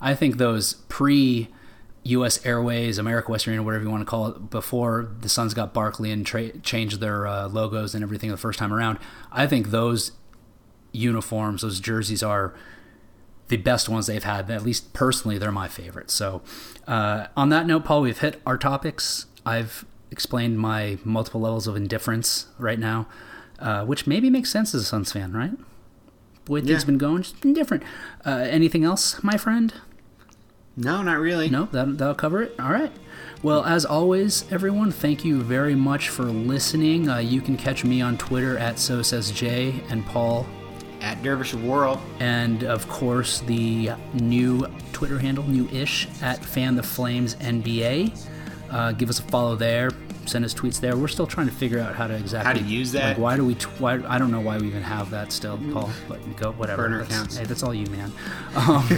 I 0.00 0.14
think 0.16 0.36
those 0.38 0.74
pre. 0.88 1.48
U.S. 2.04 2.44
Airways, 2.46 2.96
America 2.98 3.30
Western, 3.30 3.58
or 3.58 3.62
whatever 3.62 3.84
you 3.84 3.90
want 3.90 4.00
to 4.02 4.06
call 4.06 4.26
it, 4.28 4.50
before 4.50 5.10
the 5.20 5.28
Suns 5.28 5.52
got 5.54 5.74
Barkley 5.74 6.10
and 6.10 6.24
tra- 6.26 6.56
changed 6.60 7.00
their 7.00 7.26
uh, 7.26 7.48
logos 7.48 7.94
and 7.94 8.02
everything 8.02 8.30
the 8.30 8.36
first 8.36 8.58
time 8.58 8.72
around. 8.72 8.98
I 9.30 9.46
think 9.46 9.68
those 9.68 10.12
uniforms, 10.92 11.62
those 11.62 11.80
jerseys, 11.80 12.22
are 12.22 12.54
the 13.48 13.56
best 13.56 13.88
ones 13.88 14.06
they've 14.06 14.24
had. 14.24 14.50
At 14.50 14.62
least 14.62 14.92
personally, 14.92 15.38
they're 15.38 15.52
my 15.52 15.68
favorite. 15.68 16.10
So, 16.10 16.42
uh, 16.86 17.26
on 17.36 17.48
that 17.50 17.66
note, 17.66 17.84
Paul, 17.84 18.02
we've 18.02 18.18
hit 18.18 18.40
our 18.46 18.56
topics. 18.58 19.26
I've 19.44 19.84
explained 20.10 20.58
my 20.58 20.98
multiple 21.04 21.40
levels 21.42 21.66
of 21.66 21.76
indifference 21.76 22.46
right 22.58 22.78
now, 22.78 23.06
uh, 23.58 23.84
which 23.84 24.06
maybe 24.06 24.30
makes 24.30 24.50
sense 24.50 24.74
as 24.74 24.82
a 24.82 24.84
Suns 24.84 25.12
fan, 25.12 25.32
right? 25.32 25.52
The 26.46 26.52
way 26.52 26.60
things 26.60 26.82
Yeah. 26.82 26.86
been 26.86 26.98
going, 26.98 27.22
just 27.22 27.44
indifferent. 27.44 27.82
Uh, 28.24 28.30
anything 28.48 28.84
else, 28.84 29.22
my 29.22 29.36
friend? 29.36 29.74
No 30.78 31.02
not 31.02 31.18
really 31.18 31.50
No, 31.50 31.68
that, 31.72 31.98
that'll 31.98 32.14
cover 32.14 32.42
it. 32.42 32.54
All 32.58 32.70
right. 32.70 32.92
Well, 33.42 33.64
as 33.64 33.84
always, 33.84 34.50
everyone, 34.50 34.90
thank 34.90 35.24
you 35.24 35.42
very 35.42 35.74
much 35.74 36.08
for 36.08 36.24
listening. 36.24 37.08
Uh, 37.08 37.18
you 37.18 37.40
can 37.40 37.56
catch 37.56 37.84
me 37.84 38.00
on 38.00 38.18
Twitter 38.18 38.58
at 38.58 38.78
so 38.78 39.02
says 39.02 39.30
Jay 39.30 39.82
and 39.90 40.04
Paul 40.06 40.46
at 41.00 41.22
dervish 41.22 41.54
world 41.54 42.00
and 42.18 42.64
of 42.64 42.88
course 42.88 43.38
the 43.42 43.90
new 44.14 44.66
Twitter 44.92 45.18
handle, 45.18 45.44
new-ish, 45.44 46.08
at 46.22 46.44
Fan 46.44 46.74
the 46.74 46.82
Flames 46.82 47.36
NBA. 47.36 48.18
Uh, 48.70 48.92
give 48.92 49.08
us 49.08 49.20
a 49.20 49.22
follow 49.22 49.54
there. 49.54 49.90
Send 50.28 50.44
us 50.44 50.54
tweets 50.54 50.80
there. 50.80 50.96
We're 50.96 51.08
still 51.08 51.26
trying 51.26 51.46
to 51.46 51.52
figure 51.52 51.78
out 51.80 51.94
how 51.94 52.06
to 52.06 52.14
exactly 52.14 52.52
How 52.52 52.58
to 52.58 52.64
use 52.64 52.92
that? 52.92 53.10
Like, 53.10 53.18
why 53.18 53.36
do 53.36 53.44
we? 53.44 53.54
T- 53.54 53.66
why 53.78 54.00
I 54.06 54.18
don't 54.18 54.30
know 54.30 54.40
why 54.40 54.58
we 54.58 54.66
even 54.68 54.82
have 54.82 55.10
that 55.10 55.32
still, 55.32 55.58
Paul. 55.72 55.90
But 56.08 56.36
go 56.36 56.52
whatever. 56.52 56.82
Burner 56.82 56.98
That's- 56.98 57.14
accounts. 57.16 57.36
Hey, 57.36 57.44
that's 57.44 57.62
all 57.62 57.74
you, 57.74 57.86
man. 57.86 58.12
Um, 58.54 58.88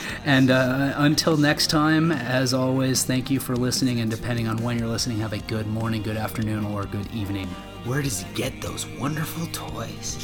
and 0.24 0.50
uh, 0.50 0.94
until 0.96 1.36
next 1.36 1.68
time, 1.68 2.10
as 2.12 2.54
always, 2.54 3.04
thank 3.04 3.30
you 3.30 3.40
for 3.40 3.56
listening. 3.56 4.00
And 4.00 4.10
depending 4.10 4.48
on 4.48 4.58
when 4.62 4.78
you're 4.78 4.88
listening, 4.88 5.18
have 5.18 5.32
a 5.32 5.38
good 5.38 5.66
morning, 5.66 6.02
good 6.02 6.16
afternoon, 6.16 6.64
or 6.66 6.84
good 6.84 7.12
evening. 7.14 7.46
Where 7.84 8.02
does 8.02 8.20
he 8.20 8.34
get 8.34 8.60
those 8.60 8.86
wonderful 8.98 9.46
toys? 9.52 10.16